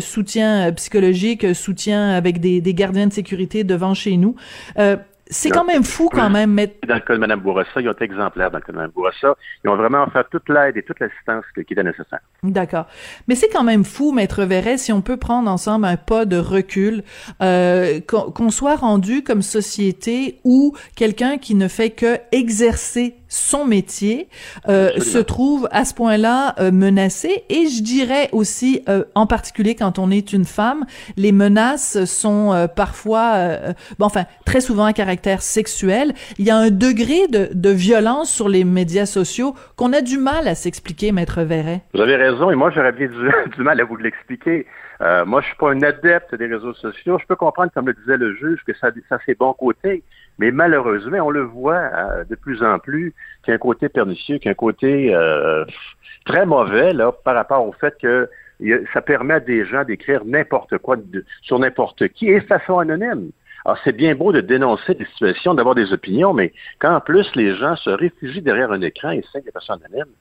soutien 0.00 0.72
psychologique, 0.72 1.54
soutien 1.60 2.10
avec 2.10 2.40
des, 2.40 2.60
gardiens 2.74 3.06
de 3.06 3.12
sécurité 3.12 3.64
devant 3.64 3.94
chez 3.94 4.16
nous. 4.16 4.34
Euh, 4.78 4.96
c'est 5.30 5.50
quand 5.50 5.64
même 5.64 5.84
fou 5.84 6.08
quand 6.12 6.28
même. 6.28 6.52
Mais... 6.52 6.76
Dans 6.86 6.94
le 6.94 7.00
cas 7.00 7.14
de 7.14 7.18
Mme 7.18 7.40
Bourassa, 7.40 7.80
ils 7.80 7.88
ont 7.88 7.92
été 7.92 8.04
exemplaires 8.04 8.50
dans 8.50 8.58
le 8.58 8.64
cas 8.64 8.72
de 8.72 8.76
Mme 8.76 8.90
Bourassa. 8.90 9.34
Ils 9.64 9.70
ont 9.70 9.76
vraiment 9.76 10.02
offert 10.02 10.28
toute 10.28 10.48
l'aide 10.48 10.76
et 10.76 10.82
toute 10.82 10.98
l'assistance 11.00 11.44
qui 11.54 11.60
était 11.60 11.82
nécessaire. 11.82 12.20
D'accord. 12.42 12.86
Mais 13.28 13.34
c'est 13.34 13.48
quand 13.48 13.62
même 13.62 13.84
fou, 13.84 14.12
Maître 14.12 14.44
Verret, 14.44 14.78
si 14.78 14.92
on 14.92 15.02
peut 15.02 15.16
prendre 15.16 15.50
ensemble 15.50 15.86
un 15.86 15.96
pas 15.96 16.24
de 16.24 16.36
recul, 16.36 17.02
euh, 17.42 18.00
qu'on 18.00 18.50
soit 18.50 18.76
rendu 18.76 19.22
comme 19.22 19.42
société 19.42 20.40
où 20.44 20.74
quelqu'un 20.96 21.38
qui 21.38 21.54
ne 21.54 21.68
fait 21.68 21.90
que 21.90 22.18
exercer 22.32 23.16
son 23.30 23.64
métier 23.64 24.28
euh, 24.68 24.98
se 25.00 25.18
trouve 25.18 25.68
à 25.70 25.84
ce 25.84 25.94
point-là 25.94 26.56
euh, 26.58 26.72
menacé 26.72 27.44
et 27.48 27.68
je 27.68 27.80
dirais 27.80 28.28
aussi 28.32 28.82
euh, 28.88 29.04
en 29.14 29.26
particulier 29.26 29.76
quand 29.76 30.00
on 30.00 30.10
est 30.10 30.32
une 30.32 30.44
femme 30.44 30.84
les 31.16 31.30
menaces 31.30 32.04
sont 32.06 32.52
euh, 32.52 32.66
parfois 32.66 33.34
euh, 33.36 33.72
bon 34.00 34.06
enfin 34.06 34.24
très 34.44 34.60
souvent 34.60 34.84
à 34.84 34.92
caractère 34.92 35.19
sexuel 35.40 36.12
il 36.38 36.46
y 36.46 36.50
a 36.50 36.56
un 36.56 36.70
degré 36.70 37.28
de, 37.28 37.70
violence 37.70 38.32
sur 38.32 38.48
les 38.48 38.64
médias 38.64 39.06
sociaux 39.06 39.54
qu'on 39.76 39.92
a 39.92 40.00
du 40.00 40.18
mal 40.18 40.48
à 40.48 40.54
s'expliquer 40.54 41.12
maître 41.12 41.42
Verret. 41.42 41.82
Vous 41.94 42.00
avez 42.00 42.16
raison 42.16 42.50
et 42.50 42.56
moi 42.56 42.70
j'aurais 42.70 42.92
bien 42.92 43.08
du, 43.08 43.62
mal 43.62 43.80
à 43.80 43.84
vous 43.84 43.96
l'expliquer. 43.96 44.66
Moi 45.00 45.40
je 45.40 45.46
suis 45.46 45.56
pas 45.56 45.70
un 45.70 45.82
adepte 45.82 46.34
des 46.34 46.46
réseaux 46.46 46.74
sociaux. 46.74 47.18
Je 47.20 47.26
peux 47.26 47.36
comprendre 47.36 47.70
comme 47.72 47.86
le 47.86 47.94
disait 47.94 48.16
le 48.16 48.34
juge 48.34 48.60
que 48.66 48.72
ça 48.74 48.90
ça 49.08 49.18
ses 49.24 49.34
bons 49.34 49.54
côtés 49.54 50.02
mais 50.40 50.52
malheureusement, 50.52 51.18
on 51.18 51.30
le 51.30 51.42
voit 51.42 51.90
euh, 51.94 52.24
de 52.24 52.34
plus 52.34 52.62
en 52.62 52.78
plus 52.78 53.14
qu'il 53.42 53.50
y 53.50 53.52
a 53.52 53.56
un 53.56 53.58
côté 53.58 53.90
pernicieux, 53.90 54.38
qu'il 54.38 54.46
y 54.46 54.48
a 54.48 54.52
un 54.52 54.54
côté 54.54 55.14
euh, 55.14 55.66
très 56.24 56.46
mauvais 56.46 56.92
par 57.24 57.34
rapport 57.34 57.66
au 57.66 57.72
fait 57.72 57.94
que 58.00 58.26
ça 58.94 59.02
permet 59.02 59.34
à 59.34 59.40
des 59.40 59.66
gens 59.66 59.84
d'écrire 59.84 60.24
n'importe 60.24 60.78
quoi 60.78 60.96
sur 61.42 61.58
n'importe 61.58 62.08
qui 62.08 62.28
et 62.28 62.40
de 62.40 62.46
façon 62.46 62.78
anonyme. 62.78 63.30
Alors, 63.64 63.78
c'est 63.84 63.92
bien 63.92 64.14
beau 64.14 64.32
de 64.32 64.40
dénoncer 64.40 64.94
des 64.94 65.04
situations, 65.06 65.54
d'avoir 65.54 65.74
des 65.74 65.92
opinions, 65.92 66.32
mais 66.32 66.52
quand 66.78 66.94
en 66.94 67.00
plus 67.00 67.26
les 67.34 67.56
gens 67.56 67.76
se 67.76 67.90
réfugient 67.90 68.42
derrière 68.42 68.72
un 68.72 68.80
écran 68.80 69.10
et 69.10 69.22
signent 69.30 69.44
de 69.44 69.50
façon 69.50 69.74
anonyme, 69.74 70.12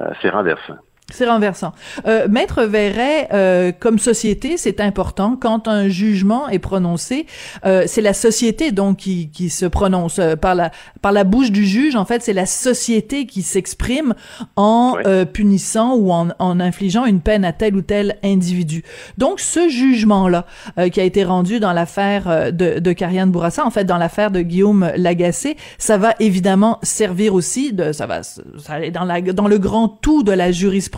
euh, 0.00 0.10
c'est 0.22 0.30
renversant. 0.30 0.76
C'est 1.10 1.26
renversant. 1.26 1.72
Euh, 2.06 2.28
Maître 2.28 2.64
Verret, 2.64 3.28
euh, 3.32 3.72
comme 3.72 3.98
société, 3.98 4.58
c'est 4.58 4.78
important. 4.78 5.38
Quand 5.40 5.66
un 5.66 5.88
jugement 5.88 6.50
est 6.50 6.58
prononcé, 6.58 7.24
euh, 7.64 7.84
c'est 7.86 8.02
la 8.02 8.12
société 8.12 8.72
donc 8.72 8.98
qui, 8.98 9.30
qui 9.30 9.48
se 9.48 9.64
prononce 9.64 10.18
euh, 10.18 10.36
par 10.36 10.54
la 10.54 10.70
par 11.00 11.12
la 11.12 11.24
bouche 11.24 11.50
du 11.50 11.64
juge. 11.64 11.96
En 11.96 12.04
fait, 12.04 12.22
c'est 12.22 12.34
la 12.34 12.44
société 12.44 13.24
qui 13.24 13.40
s'exprime 13.40 14.14
en 14.56 14.96
euh, 15.06 15.24
punissant 15.24 15.94
ou 15.96 16.12
en, 16.12 16.28
en 16.38 16.60
infligeant 16.60 17.06
une 17.06 17.20
peine 17.20 17.46
à 17.46 17.54
tel 17.54 17.74
ou 17.74 17.80
tel 17.80 18.18
individu. 18.22 18.84
Donc, 19.16 19.40
ce 19.40 19.66
jugement-là 19.66 20.44
euh, 20.78 20.90
qui 20.90 21.00
a 21.00 21.04
été 21.04 21.24
rendu 21.24 21.58
dans 21.58 21.72
l'affaire 21.72 22.52
de, 22.52 22.80
de 22.80 22.92
Karianne 22.92 23.30
Bourassa, 23.30 23.64
en 23.64 23.70
fait, 23.70 23.84
dans 23.84 23.96
l'affaire 23.96 24.30
de 24.30 24.42
Guillaume 24.42 24.92
Lagacé, 24.94 25.56
ça 25.78 25.96
va 25.96 26.14
évidemment 26.20 26.78
servir 26.82 27.32
aussi 27.32 27.72
de 27.72 27.92
ça 27.92 28.06
va 28.06 28.22
ça 28.22 28.42
aller 28.68 28.90
dans 28.90 29.04
la 29.04 29.22
dans 29.22 29.48
le 29.48 29.58
grand 29.58 29.88
tout 29.88 30.22
de 30.22 30.32
la 30.32 30.52
jurisprudence 30.52 30.97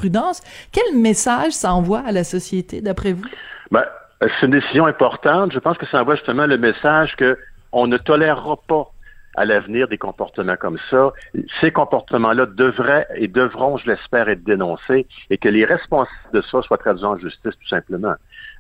quel 0.73 0.97
message 0.97 1.53
ça 1.53 1.73
envoie 1.73 2.01
à 2.01 2.13
la 2.13 2.25
société, 2.25 2.81
d'après 2.81 3.13
vous? 3.13 3.25
Ben, 3.71 3.85
c'est 4.21 4.47
une 4.47 4.53
décision 4.53 4.87
importante. 4.87 5.53
Je 5.53 5.59
pense 5.59 5.79
que 5.79 5.87
ça 5.87 6.01
envoie 6.01 6.17
justement 6.17 6.47
le 6.47 6.59
message 6.59 7.17
que 7.17 7.39
on 7.73 7.87
ne 7.87 7.97
tolérera 7.97 8.57
pas 8.69 8.91
à 9.37 9.45
l'avenir 9.45 9.87
des 9.89 9.99
comportements 9.99 10.57
comme 10.57 10.79
ça. 10.91 11.13
Ces 11.61 11.71
comportements-là 11.71 12.47
devraient 12.47 13.07
et 13.15 13.29
devront, 13.29 13.77
je 13.77 13.87
l'espère, 13.87 14.29
être 14.29 14.43
dénoncés 14.43 15.07
et 15.31 15.39
que 15.39 15.49
les 15.49 15.65
responsables 15.65 16.11
de 16.33 16.43
ça 16.43 16.63
soient 16.63 16.79
traduits 16.79 17.05
en 17.05 17.17
justice, 17.17 17.57
tout 17.57 17.69
simplement. 17.69 18.15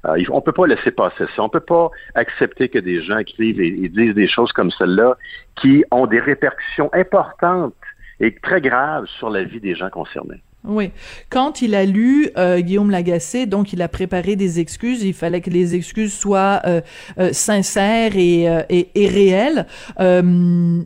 Euh, 0.06 0.23
on 0.30 0.37
ne 0.37 0.40
peut 0.40 0.52
pas 0.52 0.66
laisser 0.66 0.92
passer 0.92 1.25
ça. 1.35 1.42
On 1.42 1.47
ne 1.47 1.50
peut 1.50 1.61
pas 1.61 1.90
accepter 2.14 2.68
que 2.68 2.78
des 2.78 3.02
gens 3.02 3.18
écrivent 3.18 3.61
et 3.61 3.88
disent 3.88 4.14
des 4.14 4.28
choses 4.28 4.52
comme 4.52 4.70
celle-là 4.70 5.16
qui 5.56 5.85
ont 5.90 6.06
des 6.06 6.20
répercussions 6.20 6.88
importantes 6.92 7.75
et 8.20 8.35
très 8.37 8.61
graves 8.61 9.06
sur 9.18 9.28
la 9.28 9.42
vie 9.42 9.61
des 9.61 9.75
gens 9.75 9.90
concernés. 9.90 10.42
Oui. 10.64 10.90
Quand 11.31 11.62
il 11.62 11.75
a 11.75 11.85
lu 11.85 12.31
euh, 12.37 12.61
Guillaume 12.61 12.90
Lagacé, 12.90 13.47
donc 13.47 13.73
il 13.73 13.83
a 13.83 13.88
préparé 13.88 14.37
des 14.37 14.61
excuses. 14.61 15.02
Il 15.02 15.14
fallait 15.14 15.40
que 15.40 15.50
les 15.50 15.75
excuses 15.75 16.12
soient 16.12 16.61
euh, 16.67 16.81
euh, 17.19 17.33
sincères 17.33 18.17
et, 18.17 18.49
euh, 18.49 18.62
et, 18.69 18.88
et 18.95 19.09
réelles. 19.09 19.67
Euh, 20.00 20.83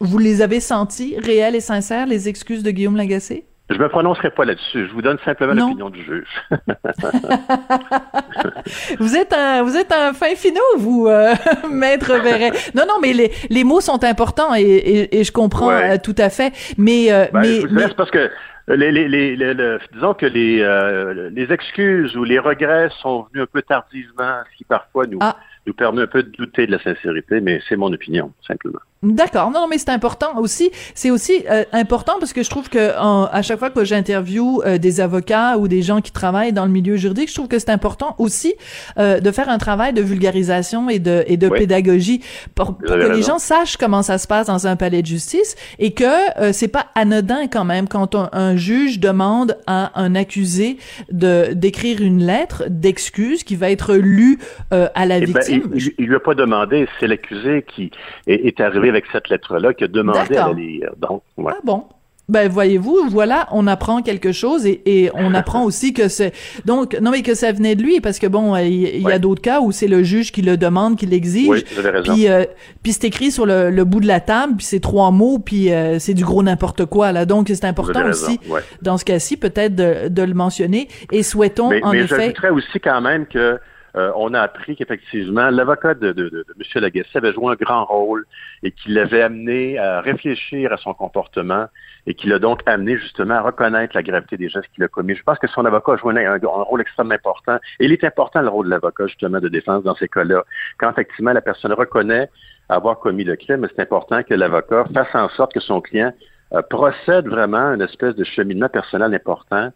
vous 0.00 0.18
les 0.18 0.42
avez 0.42 0.60
senties, 0.60 1.16
réelles 1.18 1.54
et 1.54 1.60
sincères, 1.60 2.06
les 2.06 2.28
excuses 2.28 2.62
de 2.62 2.70
Guillaume 2.70 2.96
Lagacé? 2.96 3.44
Je 3.70 3.78
me 3.78 3.88
prononcerai 3.88 4.30
pas 4.30 4.44
là-dessus. 4.44 4.88
Je 4.88 4.92
vous 4.92 5.00
donne 5.00 5.16
simplement 5.24 5.54
l'opinion 5.54 5.88
du 5.88 6.04
juge. 6.04 6.28
vous 8.98 9.16
êtes 9.16 9.32
un, 9.32 9.62
vous 9.62 9.76
êtes 9.76 9.90
un 9.90 10.12
fin 10.12 10.34
finot, 10.34 10.60
vous, 10.76 11.06
euh, 11.06 11.32
maître 11.70 12.12
Verret. 12.18 12.50
Non, 12.74 12.82
non, 12.86 12.96
mais 13.00 13.14
les, 13.14 13.32
les 13.48 13.64
mots 13.64 13.80
sont 13.80 14.04
importants 14.04 14.54
et, 14.54 14.60
et, 14.60 15.20
et 15.20 15.24
je 15.24 15.32
comprends 15.32 15.68
ouais. 15.68 15.98
tout 15.98 16.14
à 16.18 16.28
fait. 16.28 16.52
Mais, 16.76 17.08
ben, 17.08 17.30
mais, 17.32 17.60
je 17.62 17.66
vous 17.68 17.74
mais... 17.74 17.88
parce 17.96 18.10
que 18.10 18.30
les, 18.68 18.92
les, 18.92 19.08
les, 19.08 19.36
les, 19.36 19.78
disons 19.92 20.14
que 20.14 20.26
les, 20.26 20.60
euh, 20.60 21.30
les 21.30 21.52
excuses 21.52 22.16
ou 22.16 22.24
les 22.24 22.38
regrets 22.38 22.88
sont 23.00 23.26
venus 23.32 23.44
un 23.44 23.52
peu 23.52 23.62
tardivement, 23.62 24.42
ce 24.50 24.56
qui 24.56 24.64
parfois 24.64 25.06
nous, 25.06 25.18
ah. 25.20 25.36
nous 25.66 25.74
permet 25.74 26.02
un 26.02 26.06
peu 26.06 26.22
de 26.22 26.30
douter 26.30 26.66
de 26.66 26.72
la 26.72 26.78
sincérité, 26.78 27.40
mais 27.40 27.60
c'est 27.68 27.76
mon 27.76 27.92
opinion, 27.92 28.32
simplement. 28.46 28.80
D'accord. 29.04 29.50
Non, 29.50 29.66
mais 29.68 29.78
c'est 29.78 29.90
important 29.90 30.38
aussi. 30.38 30.70
C'est 30.94 31.10
aussi 31.10 31.44
euh, 31.50 31.64
important 31.72 32.14
parce 32.18 32.32
que 32.32 32.42
je 32.42 32.50
trouve 32.50 32.68
que 32.68 32.98
en, 32.98 33.24
à 33.24 33.42
chaque 33.42 33.58
fois 33.58 33.70
que 33.70 33.84
j'interviewe 33.84 34.62
euh, 34.64 34.78
des 34.78 35.00
avocats 35.00 35.58
ou 35.58 35.68
des 35.68 35.82
gens 35.82 36.00
qui 36.00 36.12
travaillent 36.12 36.52
dans 36.52 36.64
le 36.64 36.70
milieu 36.70 36.96
juridique, 36.96 37.28
je 37.28 37.34
trouve 37.34 37.48
que 37.48 37.58
c'est 37.58 37.70
important 37.70 38.14
aussi 38.18 38.54
euh, 38.98 39.20
de 39.20 39.30
faire 39.30 39.48
un 39.48 39.58
travail 39.58 39.92
de 39.92 40.02
vulgarisation 40.02 40.88
et 40.88 40.98
de 40.98 41.24
et 41.26 41.36
de 41.36 41.48
oui. 41.48 41.60
pédagogie 41.60 42.22
pour, 42.54 42.76
pour 42.76 42.86
que 42.86 42.92
raison. 42.92 43.12
les 43.12 43.22
gens 43.22 43.38
sachent 43.38 43.76
comment 43.76 44.02
ça 44.02 44.18
se 44.18 44.26
passe 44.26 44.46
dans 44.46 44.66
un 44.66 44.76
palais 44.76 45.02
de 45.02 45.06
justice 45.06 45.56
et 45.78 45.92
que 45.92 46.04
euh, 46.40 46.52
c'est 46.52 46.68
pas 46.68 46.86
anodin 46.94 47.46
quand 47.46 47.64
même 47.64 47.88
quand 47.88 48.14
on, 48.14 48.28
un 48.32 48.56
juge 48.56 49.00
demande 49.00 49.56
à 49.66 50.00
un 50.00 50.14
accusé 50.14 50.78
de 51.10 51.52
d'écrire 51.52 52.00
une 52.00 52.24
lettre 52.24 52.64
d'excuse 52.68 53.44
qui 53.44 53.56
va 53.56 53.70
être 53.70 53.94
lue 53.94 54.38
euh, 54.72 54.88
à 54.94 55.06
la 55.06 55.18
eh 55.18 55.24
victime. 55.24 55.62
Ben, 55.66 55.78
il, 55.78 55.92
il, 55.98 56.06
lui 56.06 56.16
a 56.16 56.20
pas 56.20 56.34
demandé, 56.34 56.86
c'est 56.98 57.06
l'accusé 57.06 57.64
qui 57.66 57.90
est, 58.26 58.46
est 58.46 58.60
arrivé 58.60 58.90
avec 58.94 59.06
cette 59.12 59.28
lettre-là 59.28 59.74
qui 59.74 59.84
a 59.84 59.88
demandé 59.88 60.36
à 60.36 60.48
la 60.48 60.52
lire. 60.52 60.90
Donc, 60.98 61.22
ouais. 61.36 61.52
Ah 61.54 61.60
bon? 61.64 61.84
Ben 62.26 62.48
voyez-vous, 62.48 63.10
voilà, 63.10 63.48
on 63.52 63.66
apprend 63.66 64.00
quelque 64.00 64.32
chose 64.32 64.64
et, 64.64 64.80
et 64.86 65.10
on 65.12 65.34
apprend 65.34 65.64
aussi 65.64 65.92
que 65.92 66.08
c'est 66.08 66.32
donc 66.64 66.98
non 67.02 67.10
mais 67.10 67.20
que 67.20 67.34
ça 67.34 67.52
venait 67.52 67.74
de 67.74 67.82
lui 67.82 68.00
parce 68.00 68.18
que 68.18 68.26
bon, 68.26 68.56
il, 68.56 69.02
y 69.02 69.12
a 69.12 69.18
d'autres 69.18 69.42
cas 69.42 69.60
où 69.60 69.72
c'est 69.72 69.88
le 69.88 70.02
juge 70.02 70.32
qui 70.32 70.40
le 70.40 70.56
demande, 70.56 70.96
qui 70.96 71.04
l'exige. 71.04 71.48
Oui. 71.48 71.64
Puis 72.02 72.28
euh, 72.28 72.46
puis 72.82 72.92
c'est 72.92 73.04
écrit 73.04 73.30
sur 73.30 73.44
le, 73.44 73.68
le, 73.68 73.84
bout 73.84 74.00
de 74.00 74.06
la 74.06 74.20
table, 74.20 74.54
puis 74.56 74.64
c'est 74.64 74.80
trois 74.80 75.10
mots, 75.10 75.38
puis 75.38 75.70
euh, 75.70 75.98
c'est 75.98 76.14
du 76.14 76.24
gros 76.24 76.42
n'importe 76.42 76.86
quoi 76.86 77.12
là. 77.12 77.26
Donc 77.26 77.48
c'est 77.48 77.66
important 77.66 78.08
aussi 78.08 78.40
ouais. 78.48 78.62
dans 78.80 78.96
ce 78.96 79.04
cas-ci 79.04 79.36
peut-être 79.36 79.74
de, 79.74 80.08
de, 80.08 80.22
le 80.22 80.32
mentionner 80.32 80.88
et 81.12 81.22
souhaitons 81.22 81.68
mais, 81.68 81.84
en 81.84 81.92
mais 81.92 82.04
effet. 82.04 82.16
j'ajouterais 82.16 82.50
aussi 82.50 82.80
quand 82.80 83.02
même 83.02 83.26
que 83.26 83.58
euh, 83.96 84.10
on 84.16 84.34
a 84.34 84.40
appris 84.40 84.74
qu'effectivement, 84.74 85.50
l'avocat 85.50 85.94
de, 85.94 86.12
de, 86.12 86.28
de, 86.28 86.44
M. 86.58 86.82
Lagacé 86.82 87.18
avait 87.18 87.32
joué 87.32 87.52
un 87.52 87.54
grand 87.54 87.84
rôle 87.84 88.26
et 88.62 88.72
qu'il 88.72 88.94
l'avait 88.94 89.22
amené 89.22 89.78
à 89.78 90.00
réfléchir 90.00 90.72
à 90.72 90.76
son 90.78 90.94
comportement 90.94 91.66
et 92.06 92.14
qui 92.14 92.26
l'a 92.26 92.40
donc 92.40 92.60
amené 92.66 92.96
justement 92.98 93.34
à 93.34 93.40
reconnaître 93.42 93.94
la 93.94 94.02
gravité 94.02 94.36
des 94.36 94.48
gestes 94.48 94.68
qu'il 94.74 94.82
a 94.82 94.88
commis. 94.88 95.14
Je 95.14 95.22
pense 95.22 95.38
que 95.38 95.46
son 95.46 95.64
avocat 95.64 95.92
a 95.92 95.96
joué 95.96 96.26
un, 96.26 96.34
un, 96.34 96.38
rôle 96.46 96.80
extrêmement 96.80 97.14
important. 97.14 97.58
Et 97.78 97.84
il 97.84 97.92
est 97.92 98.02
important 98.02 98.42
le 98.42 98.48
rôle 98.48 98.66
de 98.66 98.70
l'avocat 98.70 99.06
justement 99.06 99.40
de 99.40 99.48
défense 99.48 99.84
dans 99.84 99.94
ces 99.94 100.08
cas-là. 100.08 100.42
Quand 100.78 100.90
effectivement 100.90 101.32
la 101.32 101.40
personne 101.40 101.72
reconnaît 101.72 102.28
avoir 102.68 102.98
commis 102.98 103.24
le 103.24 103.36
crime, 103.36 103.66
c'est 103.68 103.82
important 103.82 104.22
que 104.22 104.34
l'avocat 104.34 104.86
fasse 104.92 105.14
en 105.14 105.28
sorte 105.30 105.52
que 105.52 105.60
son 105.60 105.80
client 105.80 106.12
euh, 106.52 106.62
procède 106.62 107.28
vraiment 107.28 107.70
à 107.70 107.74
une 107.74 107.82
espèce 107.82 108.16
de 108.16 108.24
cheminement 108.24 108.68
personnel 108.68 109.14
important 109.14 109.70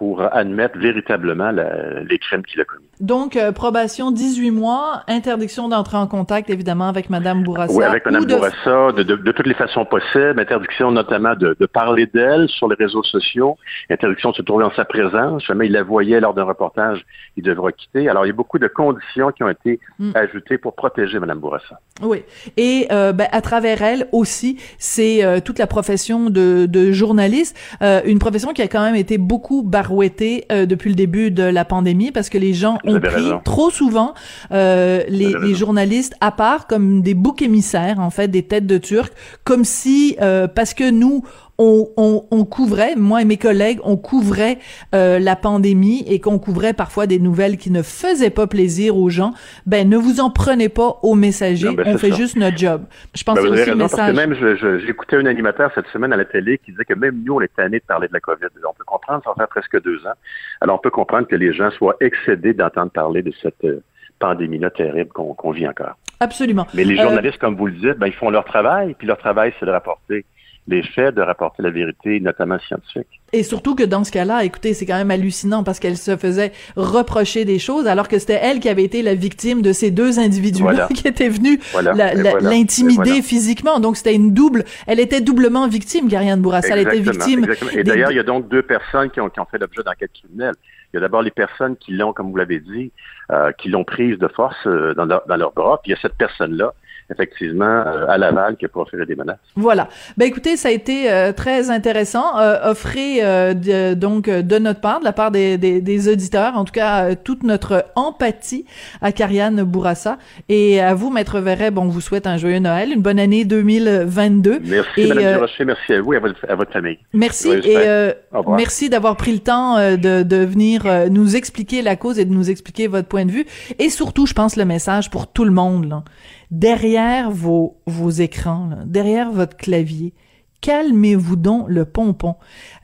pour 0.00 0.22
admettre 0.22 0.78
véritablement 0.78 1.50
la, 1.50 2.00
les 2.00 2.18
crimes 2.18 2.42
qu'il 2.42 2.58
a 2.58 2.64
commis. 2.64 2.86
Donc, 3.00 3.36
euh, 3.36 3.52
probation 3.52 4.10
18 4.10 4.50
mois, 4.50 5.02
interdiction 5.08 5.68
d'entrer 5.68 5.98
en 5.98 6.06
contact, 6.06 6.48
évidemment, 6.48 6.88
avec 6.88 7.10
Mme 7.10 7.42
Bourassa. 7.42 7.74
Oui, 7.74 7.84
avec 7.84 8.06
Mme. 8.06 8.24
Bourassa, 8.24 8.92
de, 8.92 9.02
de, 9.02 9.16
de, 9.16 9.32
toutes 9.32 9.46
les 9.46 9.54
façons 9.54 9.84
possibles. 9.84 10.40
Interdiction 10.40 10.90
notamment 10.90 11.34
de, 11.34 11.54
parler 11.66 12.06
d'elle 12.06 12.48
sur 12.48 12.66
les 12.68 12.76
réseaux 12.76 13.02
sociaux. 13.02 13.58
Interdiction 13.90 14.30
de 14.30 14.36
se 14.36 14.42
trouver 14.42 14.64
en 14.64 14.72
sa 14.72 14.86
présence. 14.86 15.44
Jamais 15.44 15.66
il 15.66 15.72
la 15.72 15.82
voyait 15.82 16.18
lors 16.18 16.32
d'un 16.32 16.44
reportage, 16.44 17.04
il 17.36 17.42
devra 17.42 17.70
quitter. 17.72 18.08
Alors, 18.08 18.24
il 18.24 18.28
y 18.28 18.32
a 18.32 18.34
beaucoup 18.34 18.58
de 18.58 18.68
conditions 18.68 19.32
qui 19.32 19.44
ont 19.44 19.50
été 19.50 19.80
mm. 19.98 20.12
ajoutées 20.14 20.56
pour 20.56 20.74
protéger 20.74 21.18
Mme 21.18 21.40
Bourassa. 21.40 21.78
Oui. 22.02 22.22
Et 22.56 22.86
euh, 22.90 23.12
ben, 23.12 23.28
à 23.32 23.42
travers 23.42 23.82
elle 23.82 24.08
aussi, 24.12 24.58
c'est 24.78 25.24
euh, 25.24 25.40
toute 25.40 25.58
la 25.58 25.66
profession 25.66 26.30
de, 26.30 26.92
journaliste, 26.92 27.58
une 27.82 28.18
profession 28.18 28.54
qui 28.54 28.62
a 28.62 28.68
quand 28.68 28.82
même 28.82 28.94
été 28.94 29.18
beaucoup 29.18 29.62
euh, 29.90 30.66
depuis 30.66 30.90
le 30.90 30.94
début 30.94 31.30
de 31.30 31.42
la 31.42 31.64
pandémie 31.64 32.12
parce 32.12 32.28
que 32.28 32.38
les 32.38 32.54
gens 32.54 32.78
ont 32.84 33.00
pris 33.00 33.14
raison. 33.14 33.40
trop 33.44 33.70
souvent 33.70 34.14
euh, 34.52 35.02
les, 35.08 35.32
les, 35.42 35.54
journalistes 35.54 36.14
à 36.20 36.30
part 36.30 36.66
comme 36.66 37.02
des 37.02 37.14
boucs 37.14 37.42
émissaires, 37.42 37.98
en 37.98 38.10
fait, 38.10 38.28
des 38.28 38.42
têtes 38.42 38.66
de 38.66 38.78
turc, 38.78 39.12
comme 39.44 39.64
si, 39.64 40.16
euh, 40.20 40.46
parce 40.46 40.74
que 40.74 40.90
nous, 40.90 41.24
on, 41.62 41.90
on, 41.98 42.24
on, 42.30 42.44
couvrait, 42.46 42.96
moi 42.96 43.20
et 43.20 43.26
mes 43.26 43.36
collègues, 43.36 43.80
on 43.84 43.98
couvrait 43.98 44.58
euh, 44.94 45.18
la 45.18 45.36
pandémie 45.36 46.02
et 46.08 46.18
qu'on 46.18 46.38
couvrait 46.38 46.72
parfois 46.72 47.06
des 47.06 47.18
nouvelles 47.18 47.58
qui 47.58 47.70
ne 47.70 47.82
faisaient 47.82 48.30
pas 48.30 48.46
plaisir 48.46 48.96
aux 48.96 49.10
gens, 49.10 49.34
ben 49.66 49.86
ne 49.86 49.98
vous 49.98 50.20
en 50.20 50.30
prenez 50.30 50.70
pas 50.70 50.98
aux 51.02 51.14
messagers, 51.14 51.66
non, 51.66 51.74
ben, 51.74 51.94
on 51.94 51.98
fait 51.98 52.10
ça. 52.10 52.16
juste 52.16 52.36
notre 52.36 52.56
job. 52.56 52.84
Je 53.14 53.22
pense 53.22 53.36
ben, 53.36 53.50
que 53.50 53.56
c'est 53.56 53.74
message. 53.74 53.96
Parce 53.96 54.10
que 54.10 54.16
même, 54.16 54.80
j'écoutais 54.86 55.16
un 55.16 55.26
animateur 55.26 55.70
cette 55.74 55.86
semaine 55.88 56.14
à 56.14 56.16
la 56.16 56.24
télé 56.24 56.56
qui 56.58 56.70
disait 56.70 56.86
que 56.86 56.94
même 56.94 57.22
nous, 57.24 57.34
on 57.34 57.40
est 57.42 57.54
tannés 57.54 57.80
de 57.80 57.84
parler 57.84 58.08
de 58.08 58.14
la 58.14 58.20
COVID. 58.20 58.46
On 58.66 58.72
peut 58.72 58.84
comprendre, 58.86 59.22
ça 59.22 59.32
fait 59.38 59.46
presque 59.48 59.82
deux 59.82 59.98
ans. 60.06 60.16
Alors, 60.62 60.76
on 60.76 60.78
peut 60.78 60.90
comprendre 60.90 61.28
que 61.28 61.36
les 61.36 61.52
gens 61.52 61.70
soient 61.72 61.96
excédés 62.00 62.54
d'entendre 62.54 62.90
parler 62.90 63.22
de 63.22 63.32
cette 63.42 63.64
euh, 63.64 63.82
pandémie-là 64.18 64.70
terrible 64.70 65.10
qu'on 65.10 65.34
qu 65.34 65.52
vit 65.52 65.68
encore. 65.68 65.96
Absolument. 66.20 66.66
Mais 66.72 66.84
les 66.84 66.98
Euh, 66.98 67.02
journalistes, 67.02 67.38
comme 67.38 67.56
vous 67.56 67.66
le 67.66 67.72
dites, 67.74 67.98
ben, 67.98 68.06
ils 68.06 68.14
font 68.14 68.30
leur 68.30 68.44
travail, 68.46 68.94
puis 68.96 69.06
leur 69.06 69.18
travail, 69.18 69.52
c'est 69.60 69.66
de 69.66 69.70
rapporter 69.70 70.24
les 70.68 70.82
faits, 70.82 71.14
de 71.16 71.22
rapporter 71.22 71.62
la 71.62 71.70
vérité, 71.70 72.20
notamment 72.20 72.58
scientifique. 72.60 73.08
Et 73.32 73.42
surtout 73.42 73.74
que 73.74 73.82
dans 73.82 74.04
ce 74.04 74.12
cas-là, 74.12 74.44
écoutez, 74.44 74.72
c'est 74.74 74.86
quand 74.86 74.96
même 74.96 75.10
hallucinant 75.10 75.64
parce 75.64 75.78
qu'elle 75.80 75.96
se 75.96 76.16
faisait 76.16 76.52
reprocher 76.76 77.44
des 77.44 77.58
choses 77.58 77.86
alors 77.86 78.08
que 78.08 78.18
c'était 78.18 78.38
elle 78.42 78.60
qui 78.60 78.68
avait 78.68 78.84
été 78.84 79.02
la 79.02 79.14
victime 79.14 79.62
de 79.62 79.72
ces 79.72 79.90
deux 79.90 80.18
individus 80.18 80.62
Voilà. 80.62 80.88
qui 80.94 81.08
étaient 81.08 81.28
venus 81.28 81.58
voilà. 81.72 82.14
l'intimider 82.40 82.94
voilà. 83.10 83.22
physiquement. 83.22 83.80
Donc 83.80 83.96
c'était 83.96 84.14
une 84.14 84.32
double, 84.32 84.64
elle 84.86 85.00
était 85.00 85.20
doublement 85.20 85.66
victime, 85.68 86.08
Gariane 86.08 86.40
Bourassa. 86.40 86.74
Elle 86.76 86.86
était 86.86 87.00
victime. 87.00 87.40
exactement. 87.44 87.70
Et 87.72 87.76
des- 87.76 87.82
d'ailleurs, 87.84 88.12
il 88.12 88.16
y 88.16 88.20
a 88.20 88.24
donc 88.24 88.48
deux 88.48 88.62
personnes 88.62 89.10
qui 89.10 89.20
ont, 89.20 89.28
qui 89.28 89.40
ont 89.40 89.46
fait 89.46 89.58
l'objet 89.58 89.82
d'enquêtes 89.84 90.12
criminelles. 90.12 90.54
Il 90.92 90.96
y 90.96 90.98
a 90.98 91.00
d'abord 91.00 91.22
les 91.22 91.30
personnes 91.30 91.76
qui 91.76 91.92
l'ont, 91.92 92.12
comme 92.12 92.30
vous 92.30 92.36
l'avez 92.36 92.58
dit, 92.58 92.90
euh, 93.30 93.52
qui 93.52 93.68
l'ont 93.68 93.84
prise 93.84 94.18
de 94.18 94.26
force 94.28 94.56
euh, 94.66 94.92
dans, 94.94 95.04
leur, 95.04 95.22
dans 95.28 95.36
leurs 95.36 95.52
bras. 95.52 95.78
Puis 95.82 95.90
il 95.92 95.94
y 95.94 95.98
a 95.98 96.00
cette 96.02 96.16
personne-là, 96.16 96.74
effectivement, 97.10 97.64
euh, 97.64 98.06
à 98.08 98.18
Laval, 98.18 98.56
qui 98.56 98.64
a 98.64 98.68
proféré 98.68 99.06
des 99.06 99.16
menaces. 99.16 99.38
Voilà. 99.56 99.88
Ben 100.16 100.26
écoutez, 100.26 100.56
ça 100.56 100.68
a 100.68 100.72
été 100.72 101.10
euh, 101.10 101.32
très 101.32 101.70
intéressant. 101.70 102.38
Euh, 102.38 102.70
offrez 102.70 103.22
euh, 103.22 103.54
de, 103.54 103.94
donc 103.94 104.28
euh, 104.28 104.42
de 104.42 104.58
notre 104.58 104.80
part, 104.80 105.00
de 105.00 105.04
la 105.04 105.12
part 105.12 105.30
des, 105.30 105.58
des, 105.58 105.80
des 105.80 106.08
auditeurs, 106.08 106.56
en 106.56 106.64
tout 106.64 106.72
cas 106.72 107.04
euh, 107.04 107.14
toute 107.22 107.42
notre 107.42 107.86
empathie 107.96 108.64
à 109.02 109.12
Kariane 109.12 109.62
Bourassa 109.62 110.18
et 110.48 110.80
à 110.80 110.94
vous, 110.94 111.10
Maître 111.10 111.40
Verret. 111.40 111.70
Bon, 111.70 111.82
on 111.82 111.88
vous 111.88 112.00
souhaite 112.00 112.26
un 112.26 112.36
joyeux 112.36 112.58
Noël, 112.58 112.90
une 112.92 113.02
bonne 113.02 113.18
année 113.18 113.44
2022. 113.44 114.60
Merci, 114.64 114.88
Et, 115.00 115.06
Mme 115.08 115.24
euh, 115.24 115.34
Durocher. 115.34 115.64
Merci 115.64 115.92
à 115.92 116.00
vous 116.00 116.12
et 116.12 116.16
à 116.16 116.20
votre, 116.20 116.46
à 116.48 116.54
votre 116.54 116.72
famille. 116.72 116.98
Merci 117.12 117.50
et 117.50 117.76
euh, 117.76 118.12
merci 118.48 118.88
d'avoir 118.88 119.16
pris 119.16 119.32
le 119.32 119.38
temps 119.38 119.76
euh, 119.76 119.96
de, 119.96 120.22
de 120.22 120.36
venir 120.44 120.86
euh, 120.86 121.08
nous 121.08 121.36
expliquer 121.36 121.82
la 121.82 121.96
cause 121.96 122.18
et 122.18 122.24
de 122.24 122.32
nous 122.32 122.50
expliquer 122.50 122.86
votre 122.86 123.08
point 123.08 123.24
de 123.24 123.30
vue. 123.30 123.46
Et 123.78 123.90
surtout, 123.90 124.26
je 124.26 124.34
pense 124.34 124.56
le 124.56 124.64
message 124.64 125.10
pour 125.10 125.26
tout 125.26 125.44
le 125.44 125.50
monde. 125.50 125.88
Là. 125.88 126.02
Derrière 126.50 127.30
vos, 127.30 127.78
vos 127.86 128.10
écrans, 128.10 128.66
là, 128.70 128.78
derrière 128.84 129.30
votre 129.30 129.56
clavier, 129.56 130.14
calmez-vous 130.60 131.36
donc 131.36 131.66
le 131.68 131.84
pompon. 131.84 132.34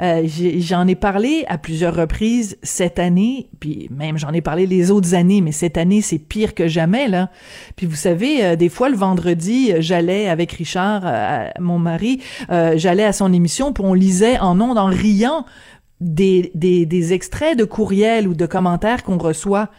Euh, 0.01 0.27
j'en 0.59 0.87
ai 0.87 0.95
parlé 0.95 1.45
à 1.49 1.59
plusieurs 1.59 1.95
reprises 1.95 2.57
cette 2.63 2.99
année, 2.99 3.49
puis 3.61 3.89
même 3.91 4.19
j'en 4.19 4.33
ai 4.33 4.41
parlé 4.41 4.67
les 4.67 4.91
autres 4.91 5.15
années, 5.15 5.41
mais 5.41 5.53
cette 5.53 5.77
année 5.77 6.01
c'est 6.01 6.19
pire 6.19 6.55
que 6.55 6.69
jamais 6.69 7.09
là. 7.09 7.31
Puis 7.77 7.87
vous 7.87 7.97
savez, 7.97 8.45
euh, 8.45 8.57
des 8.57 8.69
fois 8.69 8.89
le 8.89 8.97
vendredi, 8.97 9.73
j'allais 9.79 10.29
avec 10.29 10.53
Richard, 10.53 11.03
euh, 11.05 11.49
mon 11.61 11.79
mari, 11.79 12.23
euh, 12.51 12.75
j'allais 12.77 13.05
à 13.05 13.13
son 13.13 13.33
émission, 13.33 13.73
puis 13.73 13.85
on 13.85 13.95
lisait 13.95 14.39
en 14.39 14.61
ondes 14.61 14.79
en 14.79 14.87
riant 14.87 15.45
des, 16.01 16.51
des, 16.55 16.87
des 16.87 17.13
extraits 17.13 17.59
de 17.59 17.65
courriels 17.65 18.29
ou 18.29 18.35
de 18.35 18.47
commentaires 18.47 19.03
qu'on 19.03 19.19
reçoit. 19.19 19.71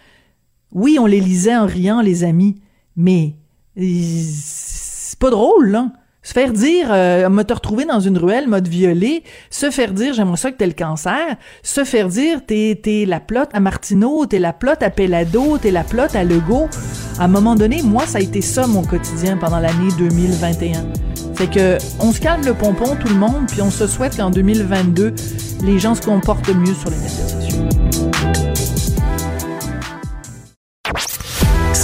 Oui, 0.71 0.97
on 0.99 1.05
les 1.05 1.21
lisait 1.21 1.55
en 1.55 1.65
riant, 1.65 2.01
les 2.01 2.23
amis, 2.23 2.59
mais 2.95 3.35
c'est 3.77 5.19
pas 5.19 5.29
drôle, 5.29 5.69
là. 5.69 5.91
Se 6.23 6.33
faire 6.33 6.51
dire, 6.51 6.87
euh, 6.91 7.29
m'a 7.29 7.45
te 7.45 7.53
retrouvé 7.53 7.85
dans 7.85 8.01
une 8.01 8.17
ruelle, 8.17 8.49
m'a 8.49 8.59
violé. 8.59 9.23
Se 9.49 9.71
faire 9.71 9.93
dire, 9.93 10.13
j'aimerais 10.13 10.35
ça 10.35 10.51
que 10.51 10.57
t'aies 10.57 10.67
le 10.67 10.73
cancer. 10.73 11.37
Se 11.63 11.85
faire 11.85 12.09
dire, 12.09 12.45
t'es, 12.45 12.77
t'es 12.83 13.05
la 13.07 13.21
plotte 13.21 13.47
à 13.53 13.61
Martineau, 13.61 14.25
t'es 14.25 14.39
la 14.39 14.51
plotte 14.51 14.83
à 14.83 14.89
Pellado, 14.89 15.57
t'es 15.57 15.71
la 15.71 15.85
plotte 15.85 16.17
à 16.17 16.25
Legault. 16.25 16.67
À 17.17 17.23
un 17.23 17.27
moment 17.29 17.55
donné, 17.55 17.81
moi, 17.81 18.05
ça 18.05 18.17
a 18.17 18.21
été 18.21 18.41
ça 18.41 18.67
mon 18.67 18.83
quotidien 18.83 19.37
pendant 19.37 19.59
l'année 19.59 19.89
2021. 19.97 20.87
Fait 21.35 21.47
que, 21.47 21.77
on 22.01 22.11
se 22.11 22.19
calme 22.19 22.43
le 22.43 22.55
pompon, 22.55 22.97
tout 22.99 23.07
le 23.07 23.15
monde, 23.15 23.47
puis 23.47 23.61
on 23.61 23.71
se 23.71 23.87
souhaite 23.87 24.17
qu'en 24.17 24.29
2022, 24.29 25.13
les 25.63 25.79
gens 25.79 25.95
se 25.95 26.01
comportent 26.01 26.53
mieux 26.53 26.73
sur 26.73 26.89
les 26.89 26.97
médias 26.97 27.27
sociaux. 27.27 28.06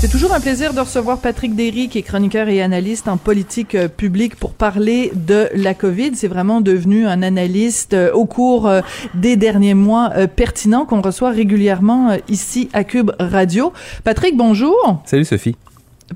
C'est 0.00 0.08
toujours 0.08 0.32
un 0.32 0.40
plaisir 0.40 0.72
de 0.72 0.80
recevoir 0.80 1.18
Patrick 1.18 1.54
Derry, 1.54 1.90
qui 1.90 1.98
est 1.98 2.02
chroniqueur 2.02 2.48
et 2.48 2.62
analyste 2.62 3.06
en 3.06 3.18
politique 3.18 3.74
euh, 3.74 3.86
publique, 3.86 4.34
pour 4.34 4.54
parler 4.54 5.12
de 5.14 5.50
la 5.54 5.74
COVID. 5.74 6.12
C'est 6.14 6.26
vraiment 6.26 6.62
devenu 6.62 7.06
un 7.06 7.22
analyste 7.22 7.92
euh, 7.92 8.10
au 8.12 8.24
cours 8.24 8.66
euh, 8.66 8.80
des 9.12 9.36
derniers 9.36 9.74
mois 9.74 10.08
pertinent 10.34 10.86
qu'on 10.86 11.02
reçoit 11.02 11.28
régulièrement 11.28 12.16
ici 12.30 12.70
à 12.72 12.82
Cube 12.82 13.10
Radio. 13.18 13.74
Patrick, 14.02 14.38
bonjour. 14.38 15.02
Salut 15.04 15.26
Sophie. 15.26 15.54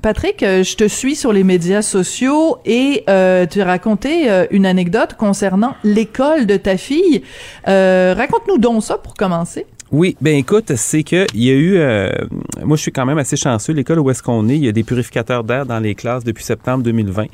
Patrick, 0.01 0.41
je 0.41 0.75
te 0.75 0.87
suis 0.87 1.15
sur 1.15 1.31
les 1.31 1.43
médias 1.43 1.81
sociaux 1.81 2.57
et 2.65 3.03
euh, 3.09 3.45
tu 3.45 3.61
as 3.61 3.65
raconté 3.65 4.29
euh, 4.29 4.45
une 4.51 4.65
anecdote 4.65 5.13
concernant 5.13 5.75
l'école 5.83 6.45
de 6.45 6.57
ta 6.57 6.75
fille. 6.75 7.23
Euh, 7.67 8.13
Raconte-nous 8.17 8.57
donc 8.57 8.83
ça 8.83 8.97
pour 8.97 9.13
commencer. 9.13 9.65
Oui, 9.91 10.17
ben 10.19 10.35
écoute, 10.35 10.75
c'est 10.75 11.03
que 11.03 11.27
il 11.35 11.43
y 11.43 11.49
a 11.51 11.53
eu, 11.53 11.77
euh, 11.77 12.09
moi 12.63 12.75
je 12.75 12.81
suis 12.81 12.91
quand 12.91 13.05
même 13.05 13.19
assez 13.19 13.37
chanceux. 13.37 13.71
L'école 13.71 13.99
où 13.99 14.09
est-ce 14.09 14.23
qu'on 14.23 14.49
est, 14.49 14.55
il 14.55 14.65
y 14.65 14.67
a 14.67 14.71
des 14.71 14.83
purificateurs 14.83 15.43
d'air 15.43 15.65
dans 15.65 15.79
les 15.79 15.93
classes 15.93 16.23
depuis 16.23 16.43
septembre 16.43 16.83
2020. 16.83 17.25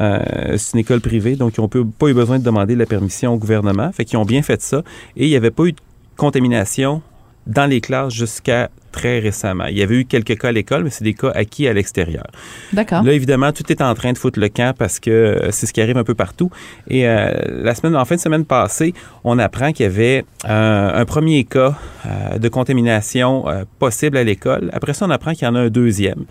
Euh, 0.00 0.56
c'est 0.56 0.74
une 0.74 0.80
école 0.80 1.00
privée, 1.00 1.34
donc 1.34 1.56
ils 1.56 1.60
n'ont 1.60 1.68
pas 1.68 2.08
eu 2.08 2.14
besoin 2.14 2.38
de 2.38 2.44
demander 2.44 2.76
la 2.76 2.86
permission 2.86 3.34
au 3.34 3.36
gouvernement. 3.36 3.90
Fait 3.92 4.04
qu'ils 4.04 4.18
ont 4.18 4.24
bien 4.24 4.42
fait 4.42 4.62
ça. 4.62 4.84
Et 5.16 5.26
il 5.26 5.30
n'y 5.30 5.36
avait 5.36 5.50
pas 5.50 5.64
eu 5.64 5.72
de 5.72 5.80
contamination 6.16 7.02
dans 7.48 7.66
les 7.66 7.80
classes 7.80 8.14
jusqu'à 8.14 8.70
très 8.92 9.18
récemment. 9.18 9.66
Il 9.66 9.76
y 9.78 9.82
avait 9.82 9.96
eu 9.96 10.04
quelques 10.04 10.38
cas 10.38 10.48
à 10.48 10.52
l'école, 10.52 10.84
mais 10.84 10.90
c'est 10.90 11.04
des 11.04 11.14
cas 11.14 11.30
acquis 11.34 11.68
à 11.68 11.72
l'extérieur. 11.72 12.24
D'accord. 12.72 13.02
Là, 13.02 13.12
évidemment, 13.12 13.52
tout 13.52 13.70
est 13.70 13.80
en 13.82 13.94
train 13.94 14.12
de 14.12 14.18
foutre 14.18 14.38
le 14.40 14.48
camp 14.48 14.74
parce 14.76 14.98
que 15.00 15.10
euh, 15.10 15.50
c'est 15.50 15.66
ce 15.66 15.72
qui 15.72 15.80
arrive 15.80 15.96
un 15.98 16.04
peu 16.04 16.14
partout. 16.14 16.50
Et 16.88 17.06
euh, 17.08 17.32
la 17.48 17.74
semaine, 17.74 17.96
en 17.96 18.04
fin 18.04 18.16
de 18.16 18.20
semaine 18.20 18.44
passée, 18.44 18.94
on 19.24 19.38
apprend 19.38 19.72
qu'il 19.72 19.84
y 19.84 19.86
avait 19.88 20.24
euh, 20.48 20.90
un 21.00 21.04
premier 21.04 21.44
cas 21.44 21.74
euh, 22.06 22.38
de 22.38 22.48
contamination 22.48 23.44
possible 23.78 24.16
à 24.16 24.24
l'école. 24.24 24.70
Après 24.72 24.94
ça, 24.94 25.06
on 25.06 25.10
apprend 25.10 25.32
qu'il 25.32 25.44
y 25.44 25.48
en 25.50 25.54
a 25.54 25.60
un 25.60 25.68
deuxième. 25.70 26.24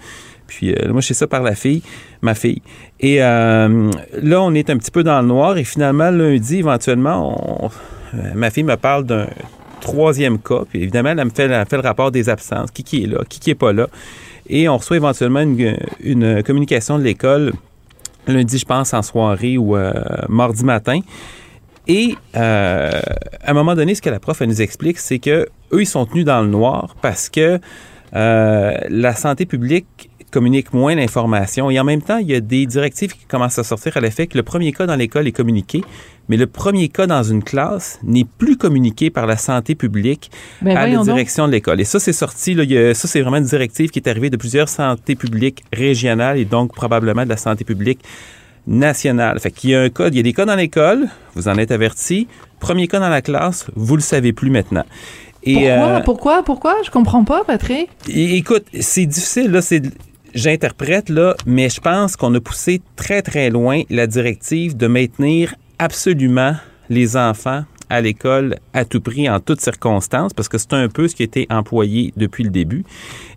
Puis 0.47 0.73
euh, 0.73 0.91
moi, 0.91 1.01
je 1.01 1.07
sais 1.07 1.13
ça 1.13 1.27
par 1.27 1.43
la 1.43 1.55
fille, 1.55 1.81
ma 2.21 2.33
fille. 2.33 2.61
Et 3.01 3.21
euh, 3.21 3.91
là, 4.21 4.41
on 4.41 4.53
est 4.53 4.69
un 4.69 4.77
petit 4.77 4.91
peu 4.91 5.03
dans 5.03 5.19
le 5.21 5.27
noir. 5.27 5.57
Et 5.57 5.63
finalement, 5.65 6.09
lundi, 6.09 6.59
éventuellement, 6.59 7.65
on- 7.65 7.69
euh, 8.13 8.31
ma 8.35 8.49
fille 8.49 8.63
me 8.63 8.77
parle 8.77 9.03
d'un 9.03 9.27
troisième 9.81 10.39
cas. 10.39 10.63
Puis 10.69 10.81
évidemment, 10.81 11.09
elle 11.09 11.25
me 11.25 11.29
fait, 11.29 11.47
le 11.47 11.81
rapport 11.81 12.11
des 12.11 12.29
absences. 12.29 12.71
Qui 12.71 13.03
est 13.03 13.07
là, 13.07 13.19
qui 13.27 13.39
qui 13.39 13.49
est 13.49 13.55
pas 13.55 13.73
là? 13.73 13.87
Et 14.49 14.69
on 14.69 14.77
reçoit 14.77 14.97
éventuellement 14.97 15.41
une, 15.41 15.77
une 15.99 16.43
communication 16.43 16.97
de 16.97 17.03
l'école 17.03 17.53
lundi, 18.27 18.57
je 18.57 18.65
pense, 18.65 18.93
en 18.93 19.01
soirée 19.01 19.57
ou 19.57 19.75
euh, 19.75 19.93
mardi 20.29 20.63
matin. 20.63 20.99
Et 21.87 22.15
euh, 22.35 22.91
à 23.41 23.51
un 23.51 23.53
moment 23.53 23.75
donné, 23.75 23.95
ce 23.95 24.01
que 24.01 24.09
la 24.09 24.19
prof 24.19 24.41
elle 24.41 24.49
nous 24.49 24.61
explique, 24.61 24.99
c'est 24.99 25.19
que 25.19 25.47
eux, 25.71 25.81
ils 25.81 25.87
sont 25.87 26.05
tenus 26.05 26.25
dans 26.25 26.41
le 26.41 26.49
noir 26.49 26.95
parce 27.01 27.29
que 27.29 27.59
euh, 28.13 28.77
la 28.89 29.15
santé 29.15 29.45
publique 29.45 30.09
communique 30.31 30.73
moins 30.73 30.95
l'information. 30.95 31.69
Et 31.71 31.79
en 31.79 31.83
même 31.83 32.01
temps, 32.01 32.17
il 32.17 32.27
y 32.29 32.35
a 32.35 32.39
des 32.39 32.65
directives 32.65 33.13
qui 33.13 33.25
commencent 33.25 33.57
à 33.59 33.63
sortir 33.63 33.95
à 33.97 34.01
l'effet 34.01 34.27
que 34.27 34.37
le 34.37 34.43
premier 34.43 34.71
cas 34.73 34.85
dans 34.85 34.95
l'école 34.95 35.27
est 35.27 35.31
communiqué, 35.31 35.83
mais 36.29 36.35
le 36.37 36.47
premier 36.47 36.89
cas 36.89 37.07
dans 37.07 37.23
une 37.23 37.41
classe 37.43 37.99
n'est 38.03 38.25
plus 38.25 38.57
communiqué 38.57 39.09
par 39.09 39.25
la 39.25 39.37
santé 39.37 39.75
publique 39.75 40.29
Ben, 40.61 40.75
à 40.75 40.85
la 40.87 40.95
donc. 40.95 41.05
direction 41.05 41.47
de 41.47 41.53
l'école. 41.53 41.79
Et 41.79 41.85
ça, 41.85 41.99
c'est 41.99 42.13
sorti, 42.13 42.53
là, 42.53 42.63
il 42.63 42.71
y 42.71 42.77
a- 42.77 42.93
ça, 42.93 43.07
c'est 43.07 43.21
vraiment 43.21 43.37
une 43.37 43.45
directive 43.45 43.89
qui 43.89 43.99
est 43.99 44.09
arrivée 44.09 44.29
de 44.29 44.37
plusieurs 44.37 44.67
santé 44.69 45.15
publiques 45.15 45.63
régionales 45.73 46.37
et 46.37 46.45
donc 46.45 46.73
probablement 46.75 47.23
de 47.23 47.29
la 47.29 47.37
santé 47.37 47.63
publique 47.63 47.99
nationale. 48.65 49.39
Fait 49.39 49.51
qu'il 49.51 49.69
y 49.71 49.75
a 49.75 49.81
un 49.81 49.89
cas, 49.89 50.07
il 50.09 50.15
y 50.15 50.19
a 50.19 50.23
des 50.23 50.33
cas 50.33 50.45
dans 50.45 50.55
l'école, 50.55 51.07
vous 51.35 51.47
en 51.47 51.57
êtes 51.57 51.71
averti. 51.71 52.27
Premier 52.59 52.87
cas 52.87 52.99
dans 52.99 53.09
la 53.09 53.21
classe, 53.21 53.67
vous 53.75 53.95
le 53.95 54.01
savez 54.01 54.33
plus 54.33 54.49
maintenant. 54.49 54.83
Et, 55.43 55.53
Pourquoi? 55.53 55.69
euh, 55.69 55.99
Pourquoi? 56.03 56.43
Pourquoi? 56.43 56.75
Je 56.83 56.91
comprends 56.91 57.23
pas, 57.23 57.43
Patrick. 57.45 57.87
Écoute, 58.09 58.65
c'est 58.81 59.05
difficile, 59.05 59.51
là, 59.51 59.61
c'est 59.61 59.81
j'interprète 60.37 61.09
là, 61.09 61.35
mais 61.45 61.69
je 61.69 61.81
pense 61.81 62.15
qu'on 62.15 62.33
a 62.35 62.39
poussé 62.39 62.81
très 62.95 63.21
très 63.21 63.49
loin 63.49 63.81
la 63.89 64.05
directive 64.05 64.77
de 64.77 64.87
maintenir 64.87 65.55
absolument 65.79 66.53
les 66.89 67.17
enfants 67.17 67.63
à 67.89 68.01
l'école 68.01 68.57
à 68.73 68.85
tout 68.85 69.01
prix 69.01 69.29
en 69.29 69.39
toutes 69.39 69.61
circonstances 69.61 70.33
parce 70.33 70.47
que 70.47 70.57
c'est 70.57 70.73
un 70.73 70.89
peu 70.89 71.07
ce 71.07 71.15
qui 71.15 71.23
a 71.23 71.25
été 71.25 71.47
employé 71.49 72.13
depuis 72.17 72.43
le 72.43 72.51
début. 72.51 72.83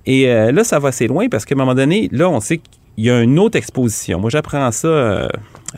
Et 0.06 0.28
euh, 0.28 0.52
là, 0.52 0.62
ça 0.62 0.78
va 0.78 0.88
assez 0.88 1.06
loin 1.06 1.28
parce 1.28 1.44
qu'à 1.44 1.54
un 1.54 1.58
moment 1.58 1.74
donné, 1.74 2.08
là, 2.12 2.28
on 2.28 2.40
sait 2.40 2.58
qu'il 2.58 3.04
y 3.04 3.10
a 3.10 3.22
une 3.22 3.38
autre 3.38 3.56
exposition. 3.56 4.20
Moi, 4.20 4.28
j'apprends 4.28 4.70
ça 4.70 4.88
euh, 4.88 5.28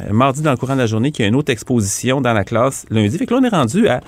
euh, 0.01 0.13
mardi 0.13 0.43
dans 0.43 0.51
le 0.51 0.57
courant 0.57 0.75
de 0.75 0.81
la 0.81 0.87
journée 0.87 1.13
qu'il 1.13 1.23
y 1.23 1.27
a 1.27 1.29
une 1.29 1.37
autre 1.37 1.53
exposition 1.53 2.21
dans 2.21 2.33
la 2.33 2.45
classe 2.45 2.85
lundi. 2.91 3.17
Fait 3.17 3.27
que 3.27 3.35
là, 3.35 3.41
on 3.41 3.45
est 3.45 3.49
rendu 3.49 3.87
à 3.87 4.01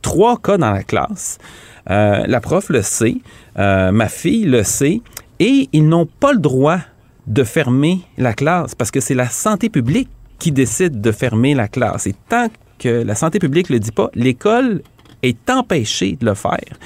trois 0.00 0.38
cas 0.38 0.56
dans 0.56 0.72
la 0.72 0.82
classe. 0.82 1.38
La 1.86 2.40
prof 2.40 2.70
le 2.70 2.80
sait, 2.80 3.16
ma 3.56 4.08
fille 4.08 4.44
le 4.44 4.62
sait, 4.62 5.02
et 5.38 5.68
ils 5.72 5.86
n'ont 5.86 6.06
pas 6.06 6.32
le 6.32 6.38
droit 6.38 6.78
de 7.26 7.44
fermer 7.44 8.00
la 8.18 8.34
classe 8.34 8.74
parce 8.74 8.90
que 8.90 9.00
c'est 9.00 9.14
la 9.14 9.28
santé 9.28 9.68
publique 9.68 10.08
qui 10.38 10.52
décide 10.52 11.00
de 11.00 11.12
fermer 11.12 11.54
la 11.54 11.68
classe. 11.68 12.06
Et 12.06 12.14
tant 12.28 12.48
que 12.78 12.88
la 12.88 13.14
santé 13.14 13.38
publique 13.38 13.70
ne 13.70 13.76
le 13.76 13.80
dit 13.80 13.92
pas, 13.92 14.10
l'école 14.14 14.82
est 15.22 15.48
empêchée 15.48 16.16
de 16.20 16.26
le 16.26 16.34
faire. 16.34 16.78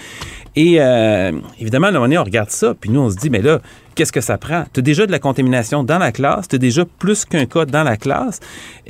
Et 0.58 0.80
euh, 0.80 1.30
évidemment, 1.60 1.86
à 1.86 1.90
un 1.90 1.92
moment 1.92 2.06
donné, 2.06 2.18
on 2.18 2.24
regarde 2.24 2.50
ça, 2.50 2.74
puis 2.74 2.90
nous, 2.90 2.98
on 2.98 3.10
se 3.10 3.14
dit, 3.14 3.30
mais 3.30 3.42
là, 3.42 3.60
qu'est-ce 3.94 4.10
que 4.10 4.20
ça 4.20 4.38
prend? 4.38 4.64
Tu 4.72 4.80
as 4.80 4.82
déjà 4.82 5.06
de 5.06 5.12
la 5.12 5.20
contamination 5.20 5.84
dans 5.84 5.98
la 5.98 6.10
classe, 6.10 6.48
tu 6.48 6.56
as 6.56 6.58
déjà 6.58 6.84
plus 6.84 7.24
qu'un 7.24 7.46
cas 7.46 7.64
dans 7.64 7.84
la 7.84 7.96
classe. 7.96 8.40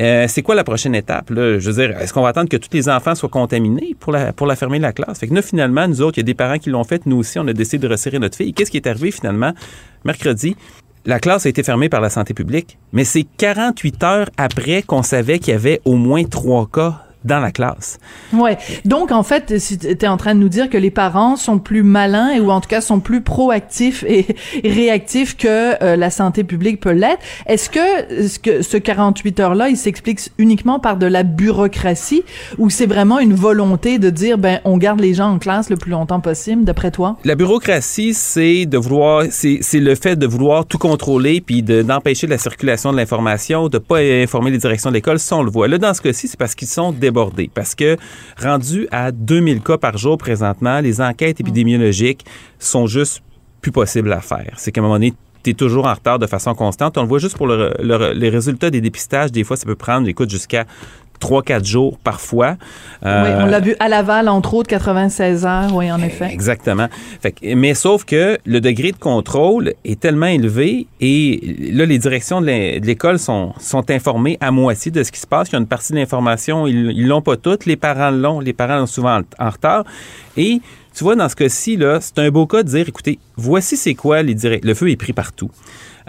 Euh, 0.00 0.24
c'est 0.28 0.40
quoi 0.40 0.54
la 0.54 0.64
prochaine 0.64 0.94
étape? 0.94 1.28
Là? 1.28 1.58
Je 1.58 1.70
veux 1.70 1.86
dire, 1.86 1.98
est-ce 1.98 2.14
qu'on 2.14 2.22
va 2.22 2.28
attendre 2.28 2.48
que 2.48 2.56
tous 2.56 2.70
les 2.72 2.88
enfants 2.88 3.14
soient 3.14 3.28
contaminés 3.28 3.94
pour 4.00 4.12
la, 4.12 4.32
pour 4.32 4.46
la 4.46 4.56
fermer 4.56 4.78
la 4.78 4.94
classe? 4.94 5.18
Fait 5.18 5.28
que 5.28 5.34
nous, 5.34 5.42
finalement, 5.42 5.86
nous 5.86 6.00
autres, 6.00 6.16
il 6.16 6.20
y 6.20 6.24
a 6.24 6.24
des 6.24 6.32
parents 6.32 6.58
qui 6.58 6.70
l'ont 6.70 6.84
fait, 6.84 7.04
nous 7.04 7.18
aussi, 7.18 7.38
on 7.38 7.46
a 7.46 7.52
décidé 7.52 7.86
de 7.86 7.92
resserrer 7.92 8.18
notre 8.18 8.38
fille. 8.38 8.54
Qu'est-ce 8.54 8.70
qui 8.70 8.78
est 8.78 8.86
arrivé 8.86 9.10
finalement? 9.10 9.52
Mercredi, 10.06 10.56
la 11.04 11.20
classe 11.20 11.44
a 11.44 11.50
été 11.50 11.62
fermée 11.62 11.90
par 11.90 12.00
la 12.00 12.08
santé 12.08 12.32
publique, 12.32 12.78
mais 12.94 13.04
c'est 13.04 13.26
48 13.36 14.02
heures 14.04 14.30
après 14.38 14.80
qu'on 14.80 15.02
savait 15.02 15.38
qu'il 15.38 15.52
y 15.52 15.56
avait 15.56 15.82
au 15.84 15.96
moins 15.96 16.24
trois 16.24 16.66
cas 16.66 17.02
dans 17.24 17.40
la 17.40 17.50
classe. 17.50 17.98
Ouais. 18.32 18.56
Donc, 18.84 19.12
en 19.12 19.22
fait, 19.22 19.46
tu 19.58 19.86
es 19.88 20.08
en 20.08 20.16
train 20.16 20.34
de 20.34 20.40
nous 20.40 20.48
dire 20.48 20.70
que 20.70 20.78
les 20.78 20.90
parents 20.90 21.36
sont 21.36 21.58
plus 21.58 21.82
malins 21.82 22.30
et, 22.30 22.40
ou 22.40 22.50
en 22.50 22.60
tout 22.60 22.68
cas 22.68 22.80
sont 22.80 23.00
plus 23.00 23.20
proactifs 23.22 24.04
et, 24.06 24.26
et 24.62 24.70
réactifs 24.72 25.36
que 25.36 25.82
euh, 25.82 25.96
la 25.96 26.10
santé 26.10 26.44
publique 26.44 26.80
peut 26.80 26.92
l'être. 26.92 27.20
Est-ce 27.46 27.70
que, 27.70 28.26
ce 28.28 28.38
que 28.38 28.62
ce 28.62 28.76
48 28.76 29.40
heures-là, 29.40 29.68
il 29.68 29.76
s'explique 29.76 30.20
uniquement 30.38 30.78
par 30.78 30.96
de 30.96 31.06
la 31.06 31.22
bureaucratie 31.24 32.22
ou 32.58 32.70
c'est 32.70 32.86
vraiment 32.86 33.18
une 33.18 33.34
volonté 33.34 33.98
de 33.98 34.10
dire, 34.10 34.38
ben, 34.38 34.60
on 34.64 34.76
garde 34.78 35.00
les 35.00 35.14
gens 35.14 35.30
en 35.32 35.38
classe 35.38 35.70
le 35.70 35.76
plus 35.76 35.90
longtemps 35.90 36.20
possible, 36.20 36.64
d'après 36.64 36.90
toi? 36.90 37.16
La 37.24 37.34
bureaucratie, 37.34 38.14
c'est 38.14 38.66
de 38.66 38.78
vouloir, 38.78 39.24
c'est 39.30 39.58
c'est 39.62 39.80
le 39.80 39.94
fait 39.94 40.16
de 40.16 40.26
vouloir 40.26 40.66
tout 40.66 40.78
contrôler 40.78 41.40
puis 41.40 41.62
de- 41.62 41.82
d'empêcher 41.82 42.26
la 42.26 42.38
circulation 42.38 42.92
de 42.92 42.96
l'information, 42.96 43.68
de 43.68 43.78
pas 43.78 43.98
informer 43.98 44.50
les 44.50 44.58
directions 44.58 44.90
de 44.90 44.94
l'école. 44.94 45.18
On 45.32 45.42
le 45.42 45.50
voit. 45.50 45.68
Là, 45.68 45.78
dans 45.78 45.92
ce 45.94 46.00
cas-ci, 46.00 46.28
c'est 46.28 46.38
parce 46.38 46.54
qu'ils 46.54 46.68
sont 46.68 46.92
Parce 47.54 47.74
que 47.74 47.96
rendus 48.40 48.86
à 48.90 49.12
2000 49.12 49.60
cas 49.62 49.78
par 49.78 49.96
jour 49.98 50.18
présentement, 50.18 50.80
les 50.80 51.00
enquêtes 51.00 51.40
épidémiologiques 51.40 52.24
sont 52.58 52.86
juste 52.86 53.22
plus 53.60 53.72
possibles 53.72 54.12
à 54.12 54.20
faire. 54.20 54.54
C'est 54.56 54.72
qu'à 54.72 54.80
un 54.80 54.84
moment 54.84 54.94
donné, 54.96 55.14
tu 55.42 55.50
es 55.50 55.54
toujours 55.54 55.86
en 55.86 55.94
retard 55.94 56.18
de 56.18 56.26
façon 56.26 56.54
constante. 56.54 56.98
On 56.98 57.02
le 57.02 57.08
voit 57.08 57.18
juste 57.20 57.36
pour 57.36 57.46
le- 57.46 57.72
le- 57.80 58.12
les 58.12 58.28
résultats 58.28 58.70
des 58.70 58.80
dépistages. 58.80 59.30
Des 59.32 59.44
fois, 59.44 59.56
ça 59.56 59.66
peut 59.66 59.74
prendre, 59.76 60.08
écoute, 60.08 60.30
jusqu'à 60.30 60.64
3-4 61.20 61.64
jours 61.64 61.98
parfois. 61.98 62.56
oui, 63.02 63.08
Euh, 63.08 63.40
on 63.42 63.46
l'a 63.46 63.60
vu 63.60 63.74
à 63.80 63.88
Laval, 63.88 64.28
entre 64.28 64.54
autres, 64.54 64.68
96 64.68 65.44
heures, 65.46 65.74
oui, 65.74 65.90
en 65.92 66.00
effet. 66.02 66.28
Exactement. 66.32 66.88
Fait 67.20 67.32
que- 67.32 67.54
mais 67.54 67.74
sauf 67.74 68.04
que 68.04 68.38
le 68.44 68.60
degré 68.60 68.92
de 68.92 68.96
contrôle 68.96 69.74
est 69.84 70.00
tellement 70.00 70.26
élevé 70.26 70.86
et 71.00 71.40
là, 71.72 71.86
les 71.86 71.98
directions 71.98 72.40
de 72.40 72.46
l'é- 72.46 72.80
de 72.80 72.86
l'école 72.86 73.18
sont, 73.18 73.52
sont 73.58 73.90
informées 73.90 74.38
à 74.40 74.50
moitié 74.50 74.90
de 74.90 75.02
ce 75.02 75.12
qui 75.12 75.20
se 75.20 75.26
passe. 75.26 75.48
Il 75.50 75.52
y 75.52 75.56
a 75.56 75.58
une 75.58 75.66
partie 75.66 75.92
de 75.92 75.98
l'information, 75.98 76.66
ils 76.66 77.06
l'ont 77.06 77.22
pas 77.22 77.36
toutes. 77.36 77.66
Les 77.66 77.76
parents 77.76 78.10
l'ont. 78.10 78.40
Les 78.40 78.52
parents 78.52 78.76
l'ont 78.78 78.86
souvent 78.86 79.18
en, 79.38 79.46
en 79.46 79.50
retard. 79.50 79.84
Et 80.36 80.60
tu 80.94 81.04
vois, 81.04 81.14
dans 81.16 81.28
ce 81.28 81.36
cas-ci, 81.36 81.76
là, 81.76 81.98
c'est 82.00 82.18
un 82.18 82.30
beau 82.30 82.46
cas 82.46 82.62
de 82.62 82.68
dire, 82.68 82.88
écoutez, 82.88 83.18
voici 83.36 83.76
c'est 83.76 83.94
quoi 83.94 84.22
les 84.22 84.34
direct 84.34 84.64
Le 84.64 84.74
feu 84.74 84.90
est 84.90 84.96
pris 84.96 85.12
partout. 85.12 85.50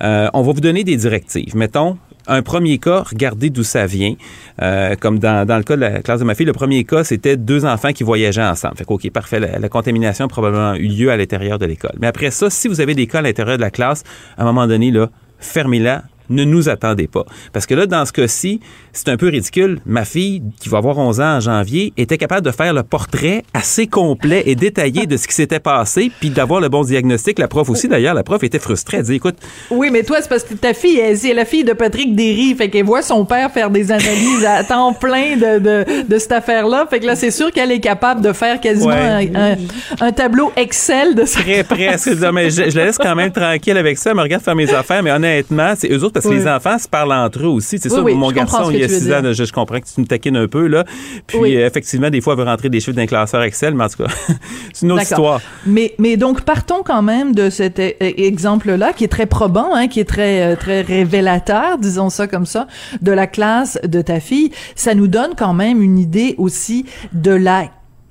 Euh, 0.02 0.30
on 0.34 0.42
va 0.42 0.52
vous 0.54 0.62
donner 0.62 0.84
des 0.84 0.96
directives. 0.96 1.56
Mettons, 1.56 1.98
un 2.30 2.42
premier 2.42 2.78
cas, 2.78 3.04
regardez 3.10 3.50
d'où 3.50 3.64
ça 3.64 3.86
vient. 3.86 4.16
Euh, 4.62 4.96
comme 4.96 5.20
dans, 5.20 5.46
le 5.48 5.64
cas 5.64 5.76
de 5.76 5.82
la 5.82 6.02
classe 6.02 6.20
de 6.20 6.26
ma 6.26 6.36
fille, 6.36 6.46
le 6.46 6.54
premier 6.54 6.84
cas, 6.84 7.04
c'était 7.04 7.38
deux 7.38 7.66
enfants 7.66 7.92
qui 7.92 8.04
voyageaient 8.04 8.44
ensemble. 8.44 8.78
Fait 8.78 8.86
que, 8.86 8.94
OK, 8.94 9.10
parfait. 9.12 9.40
La, 9.40 9.70
contamination 9.70 10.26
a 10.26 10.28
probablement 10.28 10.76
eu 10.76 10.88
lieu 10.88 11.12
à 11.12 11.18
l'intérieur 11.18 11.60
de 11.60 11.66
l'école. 11.66 11.96
Mais 12.00 12.08
après 12.08 12.32
ça, 12.32 12.50
si 12.50 12.68
vous 12.68 12.82
avez 12.82 12.94
des 12.94 13.08
cas 13.08 13.20
à 13.20 13.22
l'intérieur 13.22 13.58
de 13.58 13.62
la 13.62 13.72
classe, 13.72 14.04
à 14.38 14.44
un 14.44 14.46
moment 14.46 14.68
donné, 14.68 14.94
fermez-la. 15.40 16.04
Ne 16.30 16.44
nous 16.44 16.70
attendez 16.70 17.08
pas. 17.08 17.26
Parce 17.54 17.66
que 17.66 17.74
là, 17.76 17.86
dans 17.86 18.06
ce 18.06 18.12
cas-ci, 18.14 18.60
c'est 18.94 19.10
un 19.10 19.18
peu 19.18 19.28
ridicule. 19.30 19.80
Ma 19.86 20.06
fille, 20.06 20.42
qui 20.60 20.70
va 20.70 20.78
avoir 20.80 20.98
11 20.98 21.20
ans 21.22 21.38
en 21.38 21.40
janvier, 21.40 21.94
était 21.98 22.18
capable 22.18 22.46
de 22.46 22.52
faire 22.52 22.74
le 22.74 22.84
portrait 22.84 23.44
assez 23.54 23.88
complet 23.88 24.44
et 24.46 24.56
détaillé 24.56 25.06
de 25.08 25.18
ce 25.18 25.28
qui 25.28 25.34
s'était 25.34 25.60
passé, 25.60 26.12
puis 26.20 26.30
d'avoir 26.30 26.62
le 26.62 26.70
bon 26.70 26.84
diagnostic. 26.84 27.40
La 27.40 27.48
prof 27.48 27.70
aussi, 27.70 27.88
d'ailleurs, 27.88 28.14
la 28.14 28.24
prof 28.24 28.44
était 28.44 28.60
frustrée. 28.60 28.98
Elle 28.98 29.04
dit, 29.04 29.16
écoute, 29.16 29.36
Oui, 29.72 29.90
mais 29.92 30.04
toi, 30.04 30.18
c'est 30.22 30.30
parce 30.30 30.44
que 30.44 30.54
ta 30.54 30.74
fille, 30.74 30.98
elle, 31.00 31.18
c'est 31.18 31.34
la 31.34 31.46
fille 31.46 31.64
de 31.64 31.74
Patrick 31.74 32.16
Derry, 32.16 32.56
fait 32.56 32.70
qu'elle 32.70 32.86
voit 32.86 33.02
son 33.02 33.26
père 33.26 33.52
faire 33.52 33.70
des 33.70 33.92
analyses 33.92 34.46
à 34.46 34.64
temps 34.64 34.94
plein 34.94 35.36
de, 35.36 35.60
de, 35.60 35.86
de 36.08 36.18
cette 36.18 36.32
affaire-là. 36.32 36.86
Fait 36.90 37.00
que 37.00 37.06
là, 37.06 37.16
c'est 37.16 37.32
sûr 37.32 37.52
qu'elle 37.52 37.72
est 37.72 37.80
capable 37.80 38.22
de 38.22 38.34
faire 38.34 38.60
quasiment 38.60 38.90
Ouais. 38.90 39.30
un, 39.36 39.52
un- 39.54 39.58
un 40.02 40.12
tableau 40.12 40.52
Excel 40.56 41.16
de 41.16 41.26
ça. 41.26 41.40
Très 41.42 41.64
presque. 41.64 42.08
Non, 42.20 42.32
mais 42.32 42.50
je, 42.50 42.70
je 42.70 42.78
la 42.78 42.86
laisse 42.86 42.98
quand 42.98 43.16
même 43.16 43.32
tranquille 43.32 43.78
avec 43.78 43.98
ça. 43.98 44.12
Elle 44.12 44.18
me 44.18 44.22
regarde 44.22 44.44
faire 44.44 44.56
mes 44.56 44.74
affaires. 44.74 45.02
Mais 45.04 45.12
honnêtement, 45.12 45.74
c'est 45.78 45.92
eux 45.92 46.04
autres 46.04 46.19
parce 46.22 46.26
que 46.26 46.30
Oui. 46.30 46.44
les 46.44 46.48
enfants 46.48 46.78
se 46.78 46.88
parlent 46.88 47.12
entre 47.12 47.40
eux 47.44 47.48
aussi. 47.48 47.80
C'est 47.80 47.90
Oui, 47.90 47.96
ça, 47.98 48.04
oui, 48.04 48.14
mon 48.16 48.32
garçon, 48.32 48.70
il 48.72 48.84
a 48.84 48.88
tu 48.88 48.94
veux 48.94 49.00
6 49.00 49.12
ans. 49.14 49.22
Je, 49.34 49.44
je 49.44 49.52
comprends 49.54 49.80
que 49.80 49.86
tu 49.94 50.02
me 50.02 50.06
taquines 50.06 50.38
un 50.38 50.48
peu, 50.48 50.68
là. 50.68 50.86
Puis, 51.28 51.58
euh, 51.58 51.66
effectivement, 51.66 52.10
des 52.10 52.22
fois, 52.22 52.34
elle 52.34 52.40
veut 52.40 52.46
rentrer 52.46 52.70
des 52.70 52.80
chiffres 52.80 52.96
d'un 52.96 53.06
classeur 53.06 53.42
Excel, 53.44 53.74
mais 53.76 53.84
en 53.86 53.90
tout 53.90 54.04
cas, 54.04 54.10
c'est 54.74 54.86
une 54.86 54.92
autre 54.92 55.04
histoire. 55.04 55.42
Mais, 55.66 55.94
mais 55.98 56.18
donc, 56.18 56.42
partons 56.42 56.84
quand 56.84 57.02
même 57.02 57.34
de 57.34 57.50
cet 57.50 57.80
e- 57.80 57.94
exemple-là, 58.02 58.94
qui 58.94 59.04
est 59.04 59.08
très 59.10 59.26
probant, 59.26 59.74
hein, 59.74 59.88
qui 59.88 60.00
est 60.00 60.06
très, 60.06 60.54
euh, 60.54 60.56
très 60.56 60.82
révélateur, 60.82 61.78
disons 61.78 62.10
ça 62.10 62.28
comme 62.28 62.46
ça, 62.46 62.68
de 63.02 63.12
la 63.12 63.28
classe 63.28 63.80
de 63.84 64.02
ta 64.02 64.20
fille. 64.20 64.52
Ça 64.76 64.96
nous 64.96 65.08
donne 65.08 65.32
quand 65.38 65.54
même 65.54 65.82
une 65.82 65.98
idée 66.00 66.36
aussi 66.38 66.86
de 67.14 67.32
la 67.32 67.66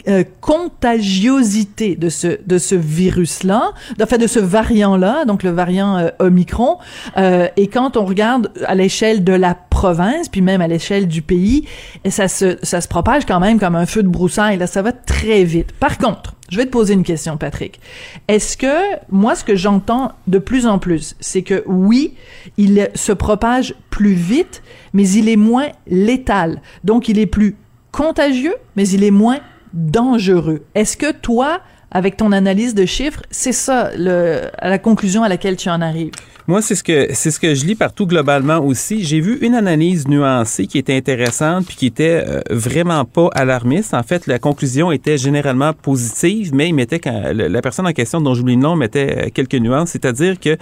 euh, 0.09 0.25
contagiosité 0.41 1.95
de 1.95 2.09
ce 2.09 2.39
de 2.47 2.59
ce 2.59 2.75
virus-là, 2.75 3.73
enfin 4.01 4.17
de 4.17 4.27
ce 4.27 4.39
variant-là, 4.39 5.25
donc 5.25 5.43
le 5.43 5.51
variant 5.51 5.99
euh, 5.99 6.09
Omicron. 6.19 6.79
Euh, 7.17 7.49
et 7.57 7.69
quand 7.69 7.97
on 7.97 8.05
regarde 8.05 8.51
à 8.67 8.75
l'échelle 8.75 9.23
de 9.25 9.33
la 9.33 9.55
province, 9.55 10.29
puis 10.29 10.41
même 10.41 10.61
à 10.61 10.69
l'échelle 10.69 11.09
du 11.09 11.23
pays, 11.23 11.67
ça 12.09 12.29
se, 12.29 12.57
ça 12.63 12.81
se 12.81 12.89
propage 12.89 13.27
quand 13.27 13.41
même 13.41 13.59
comme 13.59 13.77
un 13.77 13.87
feu 13.87 14.03
de 14.03 14.09
broussailles. 14.09 14.57
Là, 14.57 14.67
ça 14.67 14.83
va 14.83 14.93
très 14.93 15.45
vite. 15.45 15.73
Par 15.73 15.99
contre, 15.99 16.35
je 16.49 16.57
vais 16.57 16.65
te 16.65 16.71
poser 16.71 16.95
une 16.95 17.05
question, 17.05 17.37
Patrick. 17.37 17.79
Est-ce 18.27 18.57
que, 18.57 18.97
moi, 19.11 19.35
ce 19.35 19.45
que 19.45 19.57
j'entends 19.57 20.13
de 20.27 20.39
plus 20.39 20.67
en 20.67 20.79
plus, 20.79 21.17
c'est 21.21 21.43
que 21.43 21.63
oui, 21.67 22.15
il 22.57 22.89
se 22.95 23.13
propage 23.13 23.75
plus 23.91 24.15
vite, 24.15 24.63
mais 24.95 25.07
il 25.07 25.29
est 25.29 25.37
moins 25.37 25.69
létal. 25.87 26.63
Donc, 26.85 27.09
il 27.09 27.19
est 27.19 27.27
plus 27.27 27.57
contagieux, 27.93 28.55
mais 28.77 28.89
il 28.89 29.05
est 29.05 29.11
moins 29.11 29.41
Est-ce 30.75 30.97
que 30.97 31.13
toi, 31.13 31.61
avec 31.91 32.17
ton 32.17 32.33
analyse 32.33 32.75
de 32.75 32.87
chiffres, 32.87 33.23
c'est 33.31 33.53
ça 33.53 33.91
la 33.97 34.79
conclusion 34.79 35.23
à 35.23 35.29
laquelle 35.29 35.57
tu 35.57 35.69
en 35.69 35.81
arrives? 35.81 36.13
Moi, 36.49 36.63
c'est 36.63 36.75
ce 36.75 36.83
que 36.83 37.09
c'est 37.13 37.31
ce 37.31 37.39
que 37.39 37.55
je 37.55 37.67
lis 37.67 37.75
partout 37.75 38.07
globalement 38.07 38.57
aussi. 38.61 39.05
J'ai 39.05 39.21
vu 39.21 39.37
une 39.43 39.55
analyse 39.55 40.09
nuancée 40.09 40.67
qui 40.67 40.79
était 40.79 40.97
intéressante 40.97 41.67
puis 41.67 41.77
qui 41.77 41.85
était 41.85 42.25
euh, 42.27 42.41
vraiment 42.51 43.05
pas 43.05 43.29
alarmiste. 43.35 43.93
En 43.93 44.03
fait, 44.03 44.27
la 44.27 44.39
conclusion 44.39 44.91
était 44.91 45.19
généralement 45.19 45.75
positive, 45.75 46.55
mais 46.55 46.71
il 46.71 46.73
mettait 46.73 47.03
la 47.35 47.61
personne 47.61 47.87
en 47.87 47.93
question 47.93 48.23
dont 48.23 48.33
j'oublie 48.33 48.55
le 48.55 48.63
nom 48.63 48.77
mettait 48.77 49.27
euh, 49.27 49.29
quelques 49.29 49.57
nuances, 49.57 49.91
c'est-à-dire 49.91 50.41
que 50.41 50.57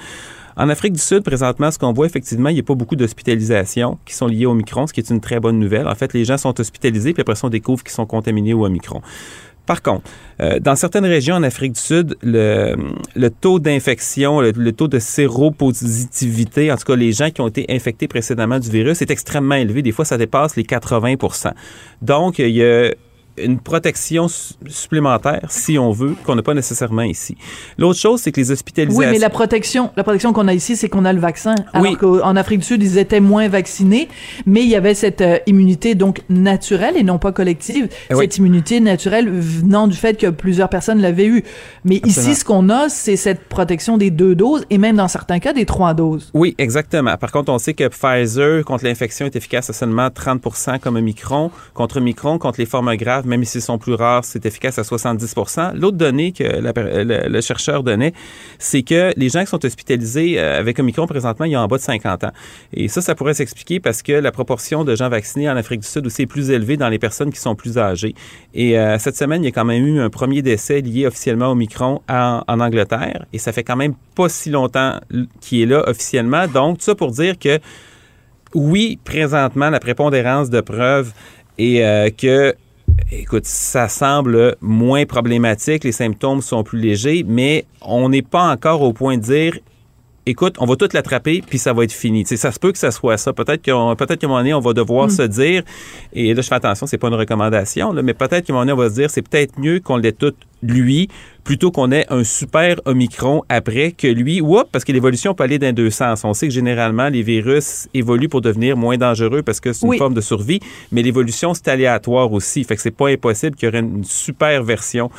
en 0.56 0.68
Afrique 0.68 0.94
du 0.94 1.00
Sud, 1.00 1.22
présentement, 1.22 1.70
ce 1.70 1.78
qu'on 1.78 1.92
voit 1.92 2.06
effectivement, 2.06 2.48
il 2.48 2.54
n'y 2.54 2.60
a 2.60 2.62
pas 2.62 2.74
beaucoup 2.74 2.96
d'hospitalisations 2.96 3.98
qui 4.06 4.14
sont 4.14 4.26
liées 4.26 4.46
au 4.46 4.54
micron, 4.54 4.86
ce 4.86 4.92
qui 4.92 5.00
est 5.00 5.10
une 5.10 5.20
très 5.20 5.38
bonne 5.38 5.58
nouvelle. 5.58 5.86
En 5.86 5.94
fait, 5.94 6.12
les 6.14 6.24
gens 6.24 6.38
sont 6.38 6.58
hospitalisés, 6.58 7.12
puis 7.12 7.20
après, 7.20 7.34
on 7.42 7.50
découvre 7.50 7.82
qu'ils 7.82 7.92
sont 7.92 8.06
contaminés 8.06 8.54
au 8.54 8.64
Omicron. 8.64 9.02
Par 9.66 9.82
contre, 9.82 10.08
euh, 10.40 10.60
dans 10.60 10.76
certaines 10.76 11.04
régions 11.04 11.34
en 11.34 11.42
Afrique 11.42 11.72
du 11.72 11.80
Sud, 11.80 12.16
le, 12.22 13.28
taux 13.28 13.58
d'infection, 13.58 14.40
le, 14.40 14.72
taux 14.72 14.86
de 14.86 15.00
séropositivité, 15.00 16.70
en 16.70 16.76
tout 16.76 16.84
cas 16.84 16.96
les 16.96 17.12
gens 17.12 17.30
qui 17.30 17.40
ont 17.40 17.48
été 17.48 17.66
infectés 17.68 18.06
précédemment 18.06 18.60
du 18.60 18.70
virus, 18.70 19.02
est 19.02 19.10
extrêmement 19.10 19.56
élevé. 19.56 19.82
Des 19.82 19.92
fois, 19.92 20.04
ça 20.04 20.16
dépasse 20.16 20.54
les 20.54 20.62
80% 20.62 21.52
Donc, 22.00 22.38
il 22.38 22.50
y 22.50 22.64
a 22.64 22.92
une 23.38 23.58
protection 23.58 24.26
supplémentaire, 24.66 25.46
si 25.50 25.78
on 25.78 25.90
veut, 25.90 26.14
qu'on 26.24 26.34
n'a 26.34 26.42
pas 26.42 26.54
nécessairement 26.54 27.02
ici. 27.02 27.36
L'autre 27.78 27.98
chose, 27.98 28.20
c'est 28.20 28.32
que 28.32 28.40
les 28.40 28.50
hospitalisations... 28.50 28.98
Oui, 28.98 29.12
mais 29.12 29.18
la 29.18 29.30
protection, 29.30 29.90
la 29.96 30.02
protection 30.02 30.32
qu'on 30.32 30.48
a 30.48 30.54
ici, 30.54 30.76
c'est 30.76 30.88
qu'on 30.88 31.04
a 31.04 31.12
le 31.12 31.20
vaccin. 31.20 31.54
Alors 31.72 31.90
oui. 31.90 31.96
qu'en 31.96 32.36
Afrique 32.36 32.60
du 32.60 32.66
Sud, 32.66 32.82
ils 32.82 32.98
étaient 32.98 33.20
moins 33.20 33.48
vaccinés, 33.48 34.08
mais 34.46 34.62
il 34.62 34.68
y 34.68 34.76
avait 34.76 34.94
cette 34.94 35.20
euh, 35.20 35.38
immunité 35.46 35.94
donc 35.94 36.22
naturelle 36.28 36.96
et 36.96 37.02
non 37.02 37.18
pas 37.18 37.32
collective. 37.32 37.88
Eh 38.10 38.14
cette 38.14 38.38
immunité 38.38 38.80
naturelle 38.80 39.30
venant 39.30 39.86
du 39.88 39.96
fait 39.96 40.18
que 40.18 40.28
plusieurs 40.28 40.68
personnes 40.68 41.00
l'avaient 41.00 41.26
eu. 41.26 41.44
Mais 41.84 42.00
ici, 42.04 42.34
ce 42.34 42.44
qu'on 42.44 42.68
a, 42.70 42.88
c'est 42.88 43.16
cette 43.16 43.44
protection 43.48 43.98
des 43.98 44.10
deux 44.10 44.34
doses 44.34 44.64
et 44.70 44.78
même 44.78 44.96
dans 44.96 45.08
certains 45.08 45.38
cas 45.38 45.52
des 45.52 45.66
trois 45.66 45.94
doses. 45.94 46.30
Oui, 46.34 46.54
exactement. 46.58 47.16
Par 47.16 47.32
contre, 47.32 47.52
on 47.52 47.58
sait 47.58 47.74
que 47.74 47.88
Pfizer 47.88 48.64
contre 48.64 48.84
l'infection 48.84 49.26
est 49.26 49.36
efficace 49.36 49.70
à 49.70 49.72
seulement 49.72 50.10
30 50.10 50.80
comme 50.80 50.96
Omicron. 50.96 51.50
Contre 51.74 51.98
Omicron, 51.98 52.38
contre 52.38 52.60
les 52.60 52.66
formes 52.66 52.94
graves, 52.96 53.25
même 53.26 53.44
s'ils 53.44 53.62
sont 53.62 53.78
plus 53.78 53.94
rares, 53.94 54.24
c'est 54.24 54.44
efficace 54.46 54.78
à 54.78 54.82
70% 54.82 55.74
L'autre 55.74 55.96
donnée 55.96 56.32
que 56.32 56.44
le, 56.44 57.40
chercheur 57.40 57.82
donnait, 57.82 58.12
c'est 58.58 58.82
que 58.82 59.12
les 59.16 59.28
gens 59.28 59.40
qui 59.40 59.46
sont 59.46 59.64
hospitalisés 59.64 60.38
euh, 60.38 60.58
avec 60.58 60.78
Omicron 60.78 61.06
présentement, 61.06 61.44
ils 61.44 61.56
ont 61.56 61.60
en 61.60 61.66
bas 61.68 61.76
de 61.76 61.82
50 61.82 62.24
ans. 62.24 62.32
Et 62.72 62.88
ça, 62.88 63.00
ça 63.00 63.14
pourrait 63.14 63.34
s'expliquer 63.34 63.80
parce 63.80 64.02
que 64.02 64.12
la 64.12 64.32
proportion 64.32 64.84
de 64.84 64.94
gens 64.94 65.08
vaccinés 65.08 65.48
en 65.50 65.56
Afrique 65.56 65.80
du 65.80 65.86
Sud 65.86 66.06
aussi 66.06 66.22
est 66.22 66.26
plus 66.26 66.50
élevée 66.50 66.76
dans 66.76 66.88
les 66.88 66.98
personnes 66.98 67.32
qui 67.32 67.40
sont 67.40 67.54
plus 67.54 67.78
âgées. 67.78 68.14
Et 68.54 68.78
euh, 68.78 68.98
cette 68.98 69.16
semaine, 69.16 69.42
il 69.42 69.46
y 69.46 69.48
a 69.48 69.52
quand 69.52 69.64
même 69.64 69.84
eu 69.84 70.00
un 70.00 70.10
premier 70.10 70.42
décès 70.42 70.80
lié 70.80 71.06
officiellement 71.06 71.48
au 71.48 71.52
Omicron 71.52 72.02
en, 72.08 72.42
Angleterre. 72.48 73.26
Et 73.32 73.38
ça 73.38 73.52
fait 73.52 73.64
quand 73.64 73.76
même 73.76 73.94
pas 74.14 74.28
si 74.28 74.50
longtemps 74.50 74.98
qu'il 75.40 75.62
est 75.62 75.66
là 75.66 75.88
officiellement. 75.88 76.46
Donc, 76.48 76.78
tout 76.78 76.84
ça 76.84 76.94
pour 76.94 77.10
dire 77.10 77.38
que 77.38 77.58
oui, 78.54 78.98
présentement, 79.04 79.70
la 79.70 79.80
prépondérance 79.80 80.50
de 80.50 80.60
preuves 80.60 81.12
et 81.58 81.84
euh, 81.84 82.10
que 82.10 82.54
écoute, 83.10 83.46
ça 83.46 83.88
semble 83.88 84.56
moins 84.60 85.06
problématique, 85.06 85.84
les 85.84 85.92
symptômes 85.92 86.42
sont 86.42 86.64
plus 86.64 86.80
légers, 86.80 87.24
mais 87.26 87.64
on 87.80 88.08
n'est 88.08 88.22
pas 88.22 88.50
encore 88.50 88.82
au 88.82 88.92
point 88.92 89.16
de 89.16 89.22
dire 89.22 89.58
écoute, 90.26 90.56
on 90.58 90.66
va 90.66 90.74
tout 90.74 90.88
l'attraper, 90.92 91.40
puis 91.46 91.58
ça 91.58 91.72
va 91.72 91.84
être 91.84 91.92
fini. 91.92 92.26
ça 92.26 92.50
se 92.50 92.58
peut 92.58 92.72
que 92.72 92.78
ça 92.78 92.90
soit 92.90 93.16
ça. 93.16 93.32
Peut-être 93.32 93.62
qu'à 93.62 93.72
peut-être 93.96 94.24
un 94.24 94.26
moment 94.26 94.40
donné, 94.40 94.54
on 94.54 94.60
va 94.60 94.72
devoir 94.72 95.06
mm. 95.06 95.10
se 95.10 95.22
dire, 95.22 95.62
et 96.12 96.34
là, 96.34 96.42
je 96.42 96.48
fais 96.48 96.56
attention, 96.56 96.86
c'est 96.86 96.98
pas 96.98 97.08
une 97.08 97.14
recommandation, 97.14 97.92
là, 97.92 98.02
mais 98.02 98.12
peut-être 98.12 98.44
qu'à 98.44 98.52
un 98.52 98.56
moment 98.56 98.66
donné, 98.66 98.72
on 98.72 98.76
va 98.76 98.90
se 98.90 98.94
dire, 98.94 99.08
c'est 99.08 99.22
peut-être 99.22 99.58
mieux 99.58 99.78
qu'on 99.78 99.96
l'ait 99.96 100.12
tout 100.12 100.34
lui, 100.72 101.08
plutôt 101.46 101.70
qu'on 101.70 101.92
ait 101.92 102.06
un 102.10 102.24
super 102.24 102.80
Omicron 102.86 103.42
après 103.48 103.92
que 103.92 104.08
lui, 104.08 104.40
whoop, 104.40 104.68
parce 104.72 104.84
que 104.84 104.92
l'évolution 104.92 105.32
peut 105.32 105.44
aller 105.44 105.58
dans 105.58 105.72
deux 105.72 105.90
sens. 105.90 106.24
On 106.24 106.34
sait 106.34 106.48
que 106.48 106.52
généralement, 106.52 107.08
les 107.08 107.22
virus 107.22 107.88
évoluent 107.94 108.28
pour 108.28 108.40
devenir 108.40 108.76
moins 108.76 108.98
dangereux 108.98 109.42
parce 109.42 109.60
que 109.60 109.72
c'est 109.72 109.86
une 109.86 109.96
forme 109.96 110.14
de 110.14 110.20
survie, 110.20 110.60
mais 110.90 111.02
l'évolution, 111.02 111.54
c'est 111.54 111.68
aléatoire 111.68 112.32
aussi. 112.32 112.64
Fait 112.64 112.74
que 112.74 112.82
c'est 112.82 112.90
pas 112.90 113.08
impossible 113.10 113.54
qu'il 113.54 113.66
y 113.66 113.68
aurait 113.68 113.78
une 113.78 114.04
super 114.04 114.64
version 114.64 115.10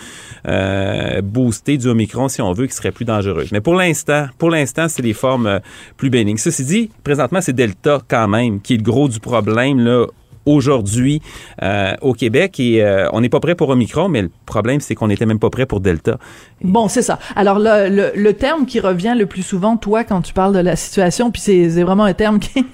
euh, 0.48 1.22
boostée 1.22 1.78
du 1.78 1.88
Omicron, 1.88 2.28
si 2.28 2.42
on 2.42 2.52
veut, 2.52 2.68
qui 2.68 2.76
serait 2.76 2.92
plus 2.92 3.06
dangereuse. 3.06 3.52
Mais 3.54 3.62
pour 3.62 3.76
l'instant, 3.76 4.28
pour 4.38 4.50
l'instant, 4.50 4.90
c'est 4.90 5.02
les 5.02 5.14
formes 5.14 5.48
euh, 5.48 5.60
plus 5.96 6.10
bénignes. 6.10 6.38
Ceci 6.38 6.66
dit, 6.66 6.90
présentement, 7.06 7.40
c'est 7.40 7.54
Delta 7.54 8.02
quand 8.08 8.28
même 8.28 8.60
qui 8.60 8.74
est 8.74 8.78
le 8.78 8.84
gros 8.84 9.08
du 9.08 9.22
problème, 9.22 9.80
là, 9.80 10.06
aujourd'hui 10.48 11.22
euh, 11.62 11.94
au 12.02 12.14
Québec 12.14 12.60
et 12.60 12.84
euh, 12.84 13.10
on 13.14 13.22
n'est 13.22 13.30
pas 13.30 13.40
prêt 13.40 13.56
pour 13.56 13.70
Omicron, 13.70 14.08
mais 14.10 14.24
le 14.24 14.32
problème, 14.46 14.80
c'est 14.80 14.96
qu'on 14.96 15.08
n'était 15.08 15.26
même 15.26 15.40
pas 15.40 15.50
prêt 15.50 15.66
pour 15.66 15.80
Delta. 15.80 16.18
Bon, 16.64 16.88
c'est 16.88 17.02
ça. 17.02 17.20
Alors, 17.36 17.60
le, 17.60 17.90
le, 17.90 18.12
le, 18.16 18.34
terme 18.34 18.66
qui 18.66 18.80
revient 18.80 19.16
le 19.18 19.26
plus 19.26 19.44
souvent, 19.44 19.78
toi, 19.78 20.04
quand 20.04 20.22
tu 20.22 20.34
parles 20.34 20.54
de 20.54 20.60
la 20.60 20.76
situation, 20.76 21.32
puis 21.32 21.42
c'est 21.42 21.84
vraiment 21.84 22.06
un 22.06 22.14
terme 22.14 22.40
qui, 22.40 22.66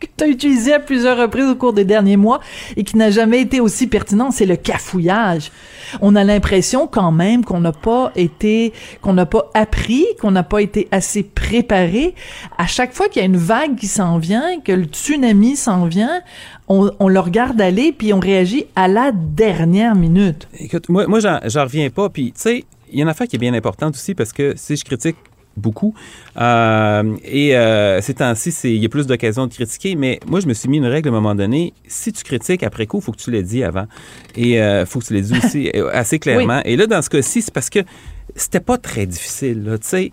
que 0.00 0.06
tu 0.16 0.24
as 0.24 0.28
utilisé 0.28 0.72
à 0.72 0.80
plusieurs 0.80 1.18
reprises 1.18 1.46
au 1.46 1.54
cours 1.54 1.72
des 1.72 1.84
derniers 1.84 2.16
mois 2.16 2.40
et 2.76 2.84
qui 2.84 2.96
n'a 2.96 3.10
jamais 3.10 3.40
été 3.40 3.60
aussi 3.60 3.86
pertinent, 3.86 4.30
c'est 4.30 4.46
le 4.46 4.56
cafouillage. 4.56 5.52
On 6.00 6.16
a 6.16 6.24
l'impression 6.24 6.86
quand 6.86 7.12
même 7.12 7.44
qu'on 7.44 7.60
n'a 7.60 7.72
pas 7.72 8.12
été, 8.16 8.72
qu'on 9.02 9.12
n'a 9.12 9.26
pas 9.26 9.50
appris, 9.54 10.06
qu'on 10.20 10.30
n'a 10.30 10.42
pas 10.42 10.62
été 10.62 10.88
assez 10.90 11.22
préparé. 11.22 12.14
À 12.58 12.66
chaque 12.66 12.94
fois 12.94 13.08
qu'il 13.08 13.20
y 13.20 13.24
a 13.24 13.26
une 13.26 13.36
vague 13.36 13.76
qui 13.76 13.86
s'en 13.86 14.18
vient, 14.18 14.60
que 14.60 14.72
le 14.72 14.84
tsunami 14.84 15.56
s'en 15.56 15.86
vient, 15.86 16.22
on, 16.68 17.08
le 17.08 17.20
regarde 17.20 17.60
aller 17.60 17.92
puis 17.92 18.12
on 18.12 18.20
réagit 18.20 18.66
à 18.76 18.86
la 18.86 19.10
dernière 19.12 19.96
minute. 19.96 20.48
Écoute, 20.58 20.88
moi, 20.88 21.06
moi 21.08 21.18
j'en 21.20 21.62
reviens 21.62 21.90
pas. 21.90 22.08
Puis, 22.08 22.26
tu 22.26 22.40
sais, 22.40 22.64
il 22.92 22.98
y 22.98 23.00
a 23.00 23.02
une 23.02 23.08
affaire 23.08 23.26
qui 23.26 23.36
est 23.36 23.40
bien 23.40 23.54
importante 23.54 23.94
aussi 23.94 24.14
parce 24.14 24.32
que 24.32 24.54
si 24.56 24.76
je 24.76 24.84
critique 24.84 25.16
beaucoup. 25.56 25.94
Euh, 26.40 27.16
et 27.24 27.56
euh, 27.56 28.00
ces 28.00 28.14
temps-ci, 28.14 28.50
il 28.64 28.82
y 28.82 28.86
a 28.86 28.88
plus 28.88 29.06
d'occasions 29.06 29.46
de 29.46 29.52
critiquer, 29.52 29.94
mais 29.94 30.20
moi, 30.26 30.40
je 30.40 30.46
me 30.46 30.54
suis 30.54 30.68
mis 30.68 30.78
une 30.78 30.86
règle 30.86 31.08
à 31.08 31.12
un 31.12 31.14
moment 31.14 31.34
donné. 31.34 31.72
Si 31.86 32.12
tu 32.12 32.24
critiques 32.24 32.62
après 32.62 32.86
coup, 32.86 32.98
il 32.98 33.02
faut 33.02 33.12
que 33.12 33.18
tu 33.18 33.30
l'aies 33.30 33.42
dit 33.42 33.62
avant. 33.62 33.86
Et 34.36 34.52
il 34.52 34.58
euh, 34.58 34.86
faut 34.86 35.00
que 35.00 35.06
tu 35.06 35.14
l'aies 35.14 35.22
dit 35.22 35.36
aussi 35.36 35.70
euh, 35.74 35.90
assez 35.92 36.18
clairement. 36.18 36.60
Et 36.64 36.76
là, 36.76 36.86
dans 36.86 37.02
ce 37.02 37.10
cas-ci, 37.10 37.42
c'est 37.42 37.54
parce 37.54 37.70
que 37.70 37.80
c'était 38.34 38.60
pas 38.60 38.78
très 38.78 39.06
difficile. 39.06 39.78
Tu 39.80 39.88
sais, 39.88 40.10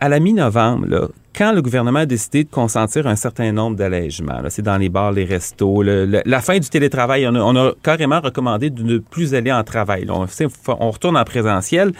à 0.00 0.08
la 0.08 0.18
mi-novembre, 0.18 1.10
quand 1.34 1.52
le 1.52 1.62
gouvernement 1.62 2.00
a 2.00 2.06
décidé 2.06 2.44
de 2.44 2.50
consentir 2.50 3.06
un 3.06 3.16
certain 3.16 3.52
nombre 3.52 3.76
d'allègements, 3.76 4.40
c'est 4.48 4.62
dans 4.62 4.76
les 4.76 4.88
bars, 4.88 5.12
les 5.12 5.24
restos, 5.24 5.82
la 5.82 6.40
fin 6.40 6.58
du 6.58 6.68
télétravail, 6.68 7.28
on 7.28 7.56
a, 7.56 7.72
carrément 7.82 8.20
recommandé 8.20 8.70
de 8.70 8.82
ne 8.82 8.98
plus 8.98 9.34
aller 9.34 9.52
en 9.52 9.62
travail. 9.62 10.06
on, 10.08 10.26
on, 10.66 10.90
retourne 10.90 11.16
en 11.16 11.24
présentiel. 11.24 11.92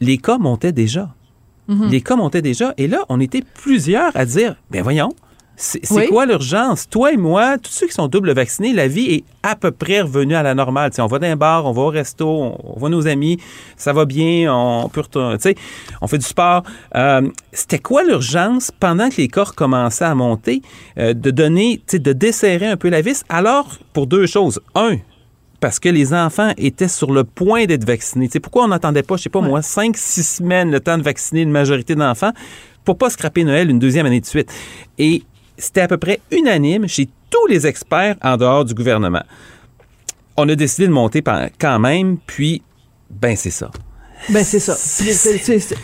les 0.00 0.18
cas 0.18 0.38
montaient 0.38 0.72
déjà. 0.72 1.10
Mhm. 1.68 1.88
Les 1.88 2.00
cas 2.00 2.16
montaient 2.16 2.42
déjà. 2.42 2.74
Et 2.78 2.88
là, 2.88 3.04
on 3.08 3.20
était 3.20 3.42
plusieurs 3.54 4.10
à 4.14 4.24
dire, 4.24 4.56
ben 4.70 4.82
voyons, 4.82 5.10
c'est 5.60 6.06
quoi 6.06 6.24
l'urgence? 6.24 6.88
Toi 6.88 7.12
et 7.12 7.16
moi, 7.16 7.58
tous 7.58 7.72
ceux 7.72 7.88
qui 7.88 7.92
sont 7.92 8.06
double 8.06 8.32
vaccinés, 8.32 8.72
la 8.72 8.86
vie 8.86 9.06
est 9.06 9.24
à 9.42 9.56
peu 9.56 9.72
près 9.72 10.02
revenue 10.02 10.36
à 10.36 10.42
la 10.44 10.54
normale. 10.54 10.92
on 10.98 11.06
va 11.06 11.18
dans 11.18 11.26
un 11.26 11.34
bar, 11.34 11.66
on 11.66 11.72
va 11.72 11.82
au 11.82 11.88
resto, 11.88 12.28
on, 12.28 12.78
voit 12.78 12.88
nos 12.88 13.08
amis, 13.08 13.38
ça 13.76 13.92
va 13.92 14.04
bien, 14.04 14.54
on 14.54 14.88
peut 14.88 15.02
on 15.16 16.06
fait 16.06 16.18
du 16.18 16.24
sport. 16.24 16.62
Euh, 16.94 17.28
c'était 17.52 17.80
quoi 17.80 18.04
l'urgence 18.04 18.70
pendant 18.70 19.08
que 19.08 19.16
les 19.16 19.26
cas 19.26 19.46
commençaient 19.46 20.04
à 20.04 20.14
monter 20.14 20.62
euh, 20.96 21.12
de 21.12 21.32
donner, 21.32 21.82
de 21.92 22.12
desserrer 22.12 22.68
un 22.68 22.76
peu 22.76 22.88
la 22.88 23.00
vis? 23.00 23.24
Alors, 23.28 23.78
pour 23.92 24.06
deux 24.06 24.26
choses. 24.26 24.60
Un, 24.76 24.98
parce 25.60 25.78
que 25.78 25.88
les 25.88 26.14
enfants 26.14 26.52
étaient 26.56 26.88
sur 26.88 27.12
le 27.12 27.24
point 27.24 27.66
d'être 27.66 27.84
vaccinés. 27.84 28.28
C'est 28.30 28.40
pourquoi 28.40 28.64
on 28.64 28.68
n'attendait 28.68 29.02
pas, 29.02 29.16
je 29.16 29.24
sais 29.24 29.30
pas 29.30 29.40
moi, 29.40 29.62
cinq, 29.62 29.96
six 29.96 30.22
semaines 30.22 30.70
le 30.70 30.80
temps 30.80 30.98
de 30.98 31.02
vacciner 31.02 31.42
une 31.42 31.50
majorité 31.50 31.94
d'enfants 31.94 32.32
pour 32.84 32.96
pas 32.96 33.10
scraper 33.10 33.44
Noël 33.44 33.70
une 33.70 33.78
deuxième 33.78 34.06
année 34.06 34.20
de 34.20 34.26
suite? 34.26 34.52
Et 34.98 35.22
c'était 35.56 35.80
à 35.80 35.88
peu 35.88 35.98
près 35.98 36.20
unanime 36.30 36.86
chez 36.86 37.08
tous 37.30 37.46
les 37.48 37.66
experts 37.66 38.16
en 38.22 38.36
dehors 38.36 38.64
du 38.64 38.74
gouvernement. 38.74 39.22
On 40.36 40.48
a 40.48 40.54
décidé 40.54 40.86
de 40.86 40.92
monter 40.92 41.22
quand 41.58 41.78
même, 41.80 42.18
puis, 42.26 42.62
ben 43.10 43.36
c'est 43.36 43.50
ça. 43.50 43.70
Ben 44.30 44.44
c'est 44.44 44.60
ça. 44.60 44.76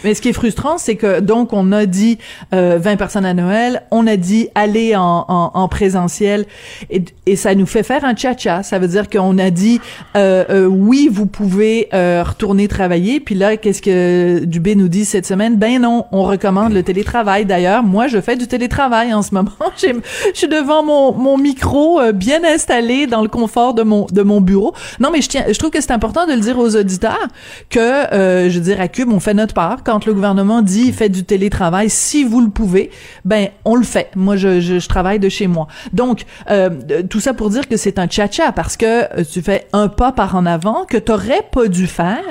Mais 0.02 0.14
ce 0.14 0.20
qui 0.20 0.28
est 0.28 0.32
frustrant, 0.34 0.78
c'est 0.78 0.96
que 0.96 1.20
donc 1.20 1.52
on 1.52 1.72
a 1.72 1.86
dit 1.86 2.18
euh, 2.54 2.78
20 2.80 2.96
personnes 2.96 3.26
à 3.26 3.34
Noël, 3.34 3.82
on 3.90 4.06
a 4.06 4.16
dit 4.16 4.48
aller 4.54 4.96
en, 4.96 5.24
en, 5.28 5.50
en 5.54 5.68
présentiel, 5.68 6.46
et, 6.90 7.04
et 7.26 7.36
ça 7.36 7.54
nous 7.54 7.66
fait 7.66 7.82
faire 7.82 8.04
un 8.04 8.14
cha-cha. 8.14 8.62
Ça 8.62 8.78
veut 8.78 8.88
dire 8.88 9.08
qu'on 9.08 9.38
a 9.38 9.50
dit 9.50 9.80
euh, 10.16 10.44
euh, 10.50 10.66
oui, 10.66 11.08
vous 11.10 11.26
pouvez 11.26 11.88
euh, 11.94 12.22
retourner 12.26 12.68
travailler. 12.68 13.20
Puis 13.20 13.34
là, 13.34 13.56
qu'est-ce 13.56 13.82
que 13.82 14.44
Dubé 14.44 14.74
nous 14.74 14.88
dit 14.88 15.04
cette 15.04 15.26
semaine? 15.26 15.56
Ben 15.56 15.80
non, 15.80 16.06
on 16.12 16.24
recommande 16.24 16.72
le 16.72 16.82
télétravail. 16.82 17.44
D'ailleurs, 17.44 17.82
moi, 17.82 18.06
je 18.08 18.20
fais 18.20 18.36
du 18.36 18.46
télétravail 18.46 19.12
en 19.14 19.22
ce 19.22 19.34
moment. 19.34 19.50
Je 19.76 19.92
suis 20.34 20.48
devant 20.48 20.82
mon, 20.82 21.12
mon 21.12 21.38
micro 21.38 22.00
euh, 22.00 22.12
bien 22.12 22.42
installé 22.44 23.06
dans 23.06 23.22
le 23.22 23.28
confort 23.28 23.74
de 23.74 23.82
mon 23.82 24.06
de 24.10 24.22
mon 24.22 24.40
bureau. 24.40 24.74
Non, 25.00 25.10
mais 25.12 25.20
je 25.20 25.28
tiens, 25.28 25.44
je 25.48 25.58
trouve 25.58 25.70
que 25.70 25.80
c'est 25.80 25.92
important 25.92 26.26
de 26.26 26.32
le 26.32 26.40
dire 26.40 26.58
aux 26.58 26.76
auditeurs 26.76 27.28
que, 27.70 27.78
euh, 28.24 28.50
je 28.50 28.58
veux 28.58 28.64
dire, 28.64 28.80
à 28.80 28.88
Cube, 28.88 29.10
on 29.12 29.20
fait 29.20 29.34
notre 29.34 29.54
part. 29.54 29.82
Quand 29.84 30.06
le 30.06 30.14
gouvernement 30.14 30.62
dit 30.62 30.92
faites 30.92 31.12
du 31.12 31.24
télétravail, 31.24 31.90
si 31.90 32.24
vous 32.24 32.40
le 32.40 32.50
pouvez, 32.50 32.90
ben 33.24 33.48
on 33.64 33.76
le 33.76 33.84
fait. 33.84 34.10
Moi, 34.16 34.36
je 34.36 34.86
travaille 34.86 35.18
de 35.18 35.28
chez 35.28 35.46
moi. 35.46 35.68
Donc, 35.92 36.24
euh, 36.50 36.70
tout 37.08 37.20
ça 37.20 37.34
pour 37.34 37.50
dire 37.50 37.68
que 37.68 37.76
c'est 37.76 37.98
un 37.98 38.06
tcha-tcha 38.06 38.52
parce 38.52 38.76
que 38.76 39.20
euh, 39.20 39.24
tu 39.30 39.42
fais 39.42 39.66
un 39.72 39.88
pas 39.88 40.12
par 40.12 40.36
en 40.36 40.46
avant 40.46 40.84
que 40.84 40.96
t'aurais 40.96 41.42
pas 41.52 41.68
dû 41.68 41.86
faire 41.86 42.22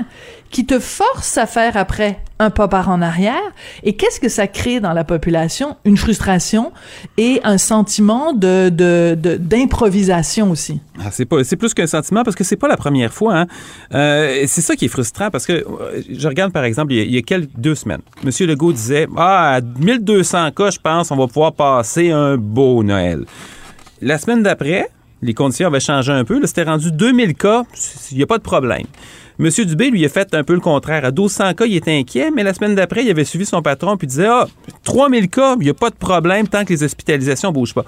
qui 0.53 0.65
te 0.65 0.79
force 0.79 1.37
à 1.37 1.47
faire 1.47 1.75
après 1.75 2.19
un 2.39 2.49
pas 2.49 2.67
par 2.67 2.89
en 2.89 3.01
arrière? 3.01 3.41
Et 3.81 3.97
qu'est-ce 3.97 4.19
que 4.19 4.29
ça 4.29 4.47
crée 4.47 4.79
dans 4.79 4.93
la 4.93 5.03
population? 5.03 5.75
Une 5.83 5.97
frustration 5.97 6.71
et 7.17 7.41
un 7.43 7.57
sentiment 7.57 8.33
de, 8.33 8.69
d'improvisation 9.39 10.51
aussi. 10.51 10.79
Ah, 10.99 11.09
c'est 11.11 11.25
pas, 11.25 11.43
c'est 11.43 11.57
plus 11.57 11.73
qu'un 11.73 11.87
sentiment 11.87 12.23
parce 12.23 12.35
que 12.35 12.43
c'est 12.43 12.55
pas 12.55 12.67
la 12.67 12.77
première 12.77 13.11
fois. 13.11 13.35
Hein. 13.35 13.47
Euh, 13.93 14.43
c'est 14.45 14.61
ça 14.61 14.75
qui 14.75 14.85
est 14.85 14.89
frustrant 14.89 15.31
parce 15.31 15.47
que 15.47 15.53
euh, 15.53 16.01
je 16.09 16.27
regarde 16.27 16.53
par 16.53 16.63
exemple 16.63 16.93
il 16.93 17.11
y 17.11 17.17
a, 17.17 17.21
quelques 17.23 17.49
deux 17.57 17.75
semaines, 17.75 18.01
Monsieur 18.23 18.45
Legault 18.45 18.73
disait 18.73 19.07
ah 19.17 19.55
à 19.55 19.61
1200 19.61 20.51
cas, 20.51 20.69
je 20.69 20.79
pense, 20.79 21.09
on 21.09 21.15
va 21.15 21.27
pouvoir 21.27 21.53
passer 21.53 22.11
un 22.11 22.37
beau 22.37 22.83
Noël. 22.83 23.25
La 24.01 24.19
semaine 24.19 24.43
d'après, 24.43 24.89
les 25.23 25.33
conditions 25.33 25.67
avaient 25.67 25.79
changé 25.79 26.11
un 26.11 26.23
peu. 26.23 26.39
Là, 26.39 26.47
c'était 26.47 26.63
rendu 26.63 26.91
2000 26.91 27.35
cas, 27.35 27.63
il 28.11 28.17
n'y 28.17 28.23
a 28.23 28.27
pas 28.27 28.37
de 28.37 28.43
problème. 28.43 28.85
Monsieur 29.39 29.65
Dubé, 29.65 29.89
lui, 29.89 30.05
a 30.05 30.09
fait 30.09 30.35
un 30.35 30.43
peu 30.43 30.53
le 30.53 30.59
contraire. 30.59 31.05
À 31.05 31.11
1200 31.11 31.55
cas, 31.55 31.65
il 31.65 31.75
était 31.75 31.97
inquiet, 31.97 32.29
mais 32.29 32.43
la 32.43 32.53
semaine 32.53 32.75
d'après, 32.75 33.03
il 33.03 33.09
avait 33.09 33.25
suivi 33.25 33.45
son 33.47 33.63
patron 33.63 33.97
puis 33.97 34.05
disait 34.05 34.27
Ah, 34.27 34.47
3000 34.83 35.27
cas, 35.27 35.55
il 35.59 35.63
n'y 35.63 35.69
a 35.69 35.73
pas 35.73 35.89
de 35.89 35.95
problème 35.95 36.47
tant 36.47 36.65
que 36.65 36.69
les 36.69 36.83
hospitalisations 36.83 37.49
ne 37.49 37.53
bougent 37.53 37.73
pas. 37.73 37.85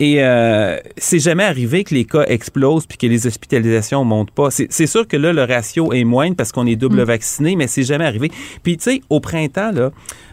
Et 0.00 0.24
euh, 0.24 0.78
c'est 0.96 1.18
jamais 1.18 1.44
arrivé 1.44 1.84
que 1.84 1.94
les 1.94 2.06
cas 2.06 2.24
explosent 2.26 2.86
puis 2.86 2.96
que 2.96 3.06
les 3.06 3.26
hospitalisations 3.26 4.02
ne 4.02 4.08
montent 4.08 4.30
pas. 4.30 4.50
C'est 4.50 4.68
c'est 4.70 4.86
sûr 4.86 5.06
que 5.06 5.16
là, 5.16 5.32
le 5.32 5.44
ratio 5.44 5.92
est 5.92 6.04
moindre 6.04 6.36
parce 6.36 6.52
qu'on 6.52 6.66
est 6.66 6.76
double 6.76 7.02
vacciné, 7.02 7.54
mais 7.54 7.66
c'est 7.66 7.82
jamais 7.82 8.06
arrivé. 8.06 8.30
Puis, 8.62 8.78
tu 8.78 8.84
sais, 8.84 9.00
au 9.10 9.20
printemps, 9.20 9.72
là, 9.72 9.90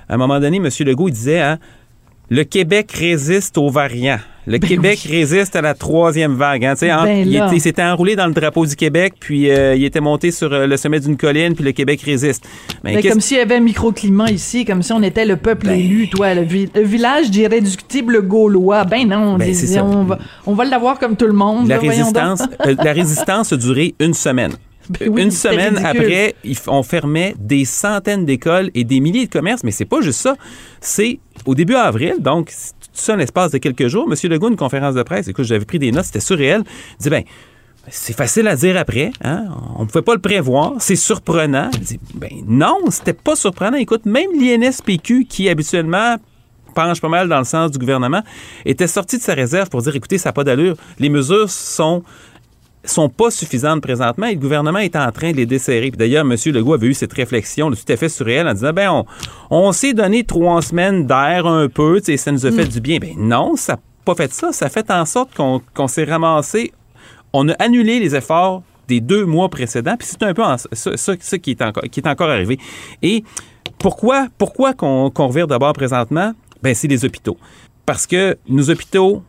à 0.08 0.14
un 0.14 0.18
moment 0.18 0.40
donné, 0.40 0.58
M. 0.58 0.70
Legault, 0.80 1.10
il 1.10 1.14
disait 1.14 1.42
hein, 1.42 1.60
le 2.30 2.44
Québec 2.44 2.92
résiste 2.92 3.58
aux 3.58 3.70
variants. 3.70 4.20
Le 4.48 4.60
Québec 4.60 5.00
résiste 5.10 5.56
à 5.56 5.62
la 5.64 5.74
troisième 5.74 6.36
vague. 6.36 6.64
Hein, 6.66 6.76
en- 6.84 7.04
Ben 7.04 7.26
il, 7.28 7.34
là. 7.34 7.48
était- 7.48 7.56
il 7.56 7.62
s'était 7.62 7.82
enroulé 7.82 8.16
dans 8.16 8.28
le 8.28 8.34
drapeau 8.34 8.64
du 8.68 8.76
Québec, 8.76 9.14
puis 9.20 9.50
euh, 9.50 9.76
il 9.76 9.84
était 9.84 10.02
monté 10.02 10.30
sur 10.30 10.54
euh, 10.54 10.68
le 10.68 10.78
sommet 10.78 11.00
d'une 11.00 11.18
colline, 11.18 11.56
puis 11.56 11.64
le 11.64 11.72
Québec 11.72 12.00
résiste. 12.04 12.46
Mais 12.84 12.94
Ben, 12.94 13.02
qu'est-ce- 13.02 13.14
comme 13.14 13.22
s'il 13.22 13.38
y 13.38 13.40
avait 13.40 13.56
un 13.56 13.60
microclimat 13.62 14.30
ici, 14.30 14.64
comme 14.64 14.84
si 14.84 14.94
on 14.94 15.02
était 15.02 15.26
le 15.26 15.38
peuple 15.38 15.70
élu, 15.70 16.10
toi, 16.10 16.36
le, 16.36 16.44
vi- 16.44 16.70
le 16.76 16.84
village 16.84 17.32
d'irréductibles 17.32 18.22
gaulois. 18.22 18.84
Ben 18.86 19.08
non, 19.08 19.36
Ben, 19.38 19.52
ça. 19.56 19.84
on, 19.84 20.04
va, 20.04 20.20
on 20.46 20.54
va 20.54 20.66
l'avoir 20.66 21.00
comme 21.00 21.16
tout 21.16 21.26
le 21.26 21.34
monde. 21.34 21.68
la 21.68 21.78
là, 21.78 21.82
résistance, 21.82 22.44
euh, 22.68 22.76
la 22.84 22.94
résistance 22.94 23.52
a 23.52 23.58
duré 23.58 23.96
une 24.00 24.14
semaine. 24.14 24.52
Ben 24.88 25.10
oui, 25.10 25.24
une 25.24 25.32
semaine 25.32 25.76
ridicule. 25.80 25.86
après, 26.04 26.36
on 26.68 26.84
fermait 26.84 27.34
des 27.40 27.66
centaines 27.66 28.24
d'écoles 28.24 28.70
et 28.76 28.84
des 28.84 29.00
milliers 29.00 29.26
de 29.26 29.32
commerces, 29.32 29.64
mais 29.64 29.72
c'est 29.72 29.84
pas 29.86 30.02
juste 30.02 30.20
ça. 30.20 30.36
C'est 30.80 31.18
au 31.46 31.56
début 31.56 31.76
avril, 31.76 32.16
donc 32.20 32.48
tout 32.48 32.90
ça 32.94 33.14
en 33.14 33.18
l'espace 33.18 33.52
de 33.52 33.58
quelques 33.58 33.88
jours. 33.88 34.08
Monsieur 34.08 34.30
Legault, 34.30 34.50
une 34.50 34.56
conférence 34.56 34.96
de 34.96 35.04
presse, 35.04 35.28
écoute, 35.28 35.46
j'avais 35.46 35.66
pris 35.66 35.80
des 35.80 35.92
notes, 35.92 36.06
c'était 36.06 36.20
surréel. 36.20 36.64
Il 37.00 37.04
dit, 37.04 37.10
ben, 37.10 37.24
c'est 37.90 38.16
facile 38.16 38.48
à 38.48 38.56
dire 38.56 38.78
après, 38.78 39.12
hein? 39.24 39.46
On 39.78 39.84
ne 39.84 39.88
pouvait 39.88 40.02
pas 40.02 40.16
le 40.16 40.22
prévoir, 40.22 40.74
c'est 40.80 40.96
surprenant. 40.96 41.70
Il 41.74 41.80
dit, 41.82 42.00
ben 42.16 42.32
non, 42.48 42.80
c'était 42.90 43.14
pas 43.14 43.36
surprenant. 43.36 43.78
Écoute, 43.78 44.06
même 44.06 44.30
l'INSPQ, 44.40 45.26
qui 45.26 45.50
habituellement 45.50 46.16
penche 46.74 47.00
pas 47.00 47.10
mal 47.10 47.30
dans 47.30 47.38
le 47.38 47.46
sens 47.46 47.72
du 47.72 47.78
gouvernement, 47.78 48.22
était 48.66 48.88
sorti 48.88 49.18
de 49.18 49.22
sa 49.22 49.34
réserve 49.34 49.70
pour 49.70 49.82
dire, 49.82 49.96
écoutez, 49.96 50.18
ça 50.18 50.30
n'a 50.30 50.34
pas 50.34 50.44
d'allure. 50.44 50.76
Les 51.00 51.10
mesures 51.10 51.50
sont 51.50 52.04
sont 52.86 53.10
pas 53.10 53.32
suffisantes 53.32 53.82
présentement 53.82 54.28
et 54.28 54.34
le 54.36 54.40
gouvernement 54.40 54.80
est 54.80 54.96
en 54.96 55.12
train 55.12 55.32
de 55.32 55.38
les 55.38 55.46
desserrer. 55.46 55.90
Puis 55.92 55.98
d'ailleurs, 55.98 56.26
M. 56.26 56.36
Legault 56.54 56.74
avait 56.74 56.88
eu 56.88 56.94
cette 56.94 57.14
réflexion 57.14 57.70
tout 57.72 57.78
à 57.90 57.96
fait 57.98 58.10
surréelle 58.10 58.48
en 58.48 58.54
disant, 58.54 58.74
ben 58.74 58.90
on, 58.92 59.06
on 59.50 59.72
s'est 59.72 59.94
donné 59.94 60.24
trois 60.24 60.62
semaines 60.62 61.06
d'air 61.06 61.46
un 61.48 61.68
peu, 61.70 62.00
tu 62.00 62.06
sais, 62.12 62.18
ça 62.18 62.32
nous 62.32 62.46
a 62.46 62.52
fait 62.52 62.66
du 62.68 62.80
bien. 62.82 62.98
Ben 63.00 63.14
non, 63.18 63.56
ça 63.56 63.74
n'a 63.74 63.80
pas 64.06 64.16
fait 64.16 64.32
ça. 64.34 64.52
Ça 64.52 64.66
a 64.66 64.70
fait 64.70 64.90
en 64.92 65.06
sorte 65.06 65.32
qu'on 65.36 65.88
s'est 65.88 66.04
ramassé, 66.06 66.72
on 67.34 67.50
a 67.50 67.54
annulé 67.54 68.00
les 68.00 68.16
efforts 68.16 68.64
des 68.88 69.02
deux 69.02 69.26
mois 69.26 69.50
précédents, 69.50 69.96
puis 69.98 70.08
c'est 70.08 70.22
un 70.24 70.34
peu 70.34 70.44
en- 70.44 70.58
ça, 70.58 70.96
ça- 70.96 71.16
ça 71.20 71.38
qui, 71.40 71.52
est 71.52 71.62
encore, 71.64 71.84
qui 71.92 72.00
est 72.00 72.08
encore 72.08 72.30
arrivé. 72.30 72.60
Et 73.02 73.24
pourquoi, 73.80 74.28
pourquoi 74.38 74.74
qu'on 74.74 75.10
qu'on 75.10 75.28
revire 75.28 75.48
d'abord 75.48 75.74
présentement? 75.74 76.34
Ben, 76.62 76.74
c'est 76.76 76.88
les 76.88 77.04
hôpitaux. 77.04 77.38
Parce 77.86 78.06
que 78.08 78.38
nos 78.48 78.70
hôpitaux 78.70 79.24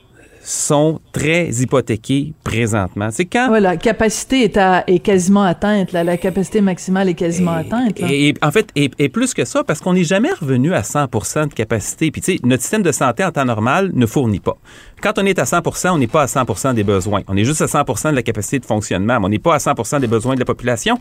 sont 0.48 1.00
très 1.12 1.48
hypothéqués 1.50 2.32
présentement. 2.44 3.09
C'est 3.11 3.24
quand? 3.24 3.50
Ouais, 3.50 3.59
la 3.61 3.76
capacité 3.76 4.44
est, 4.44 4.56
à- 4.56 4.85
est 4.87 5.00
quasiment 5.00 5.42
atteinte. 5.42 5.90
là. 5.90 6.04
La 6.04 6.16
capacité 6.16 6.61
maximale 6.61 7.09
est 7.09 7.14
quasiment 7.14 7.50
atteinte. 7.50 7.98
là. 7.98 8.06
Et, 8.09 8.28
et 8.28 8.35
en 8.42 8.52
fait, 8.52 8.68
et, 8.76 8.88
et 9.00 9.09
plus 9.09 9.35
que 9.35 9.44
ça, 9.44 9.64
parce 9.64 9.80
qu'on 9.80 9.94
n'est 9.94 10.04
jamais 10.04 10.30
revenu 10.32 10.72
à 10.72 10.82
100% 10.82 11.48
de 11.48 11.52
capacité. 11.54 12.12
Puis, 12.12 12.20
tu 12.20 12.32
sais, 12.35 12.38
notre 12.44 12.62
système 12.62 12.82
de 12.85 12.92
santé 12.92 13.24
en 13.24 13.32
temps 13.32 13.44
normal 13.44 13.90
ne 13.92 14.06
fournit 14.06 14.38
pas. 14.38 14.56
Quand 15.02 15.18
on 15.18 15.26
est 15.26 15.38
à 15.40 15.44
100% 15.44 15.90
on 15.90 15.98
n'est 15.98 16.06
pas 16.06 16.22
à 16.22 16.26
100% 16.26 16.74
des 16.74 16.85
besoins. 16.85 17.22
On 17.26 17.37
est 17.37 17.44
juste 17.44 17.62
à 17.62 17.66
100% 17.66 18.12
de 18.12 18.14
la 18.16 18.22
capacité 18.22 18.61
de 18.61 18.66
fonctionnement, 18.66 19.18
mais 19.18 19.26
on 19.26 19.30
n'est 19.30 19.40
pas 19.40 19.54
à 19.56 19.59
100% 19.59 19.98
des 19.98 20.06
besoins 20.06 20.35
de 20.35 20.38
la 20.38 20.44
population. 20.46 20.96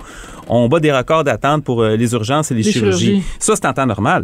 On 0.47 0.67
bat 0.67 0.79
des 0.79 0.91
records 0.91 1.23
d'attente 1.23 1.63
pour 1.63 1.83
euh, 1.83 1.95
les 1.95 2.13
urgences 2.13 2.49
et 2.49 2.55
les, 2.55 2.63
Les 2.63 2.71
chirurgies. 2.71 3.05
chirurgies. 3.05 3.23
Ça, 3.37 3.53
c'est 3.55 3.65
en 3.67 3.73
temps 3.73 3.85
normal. 3.85 4.23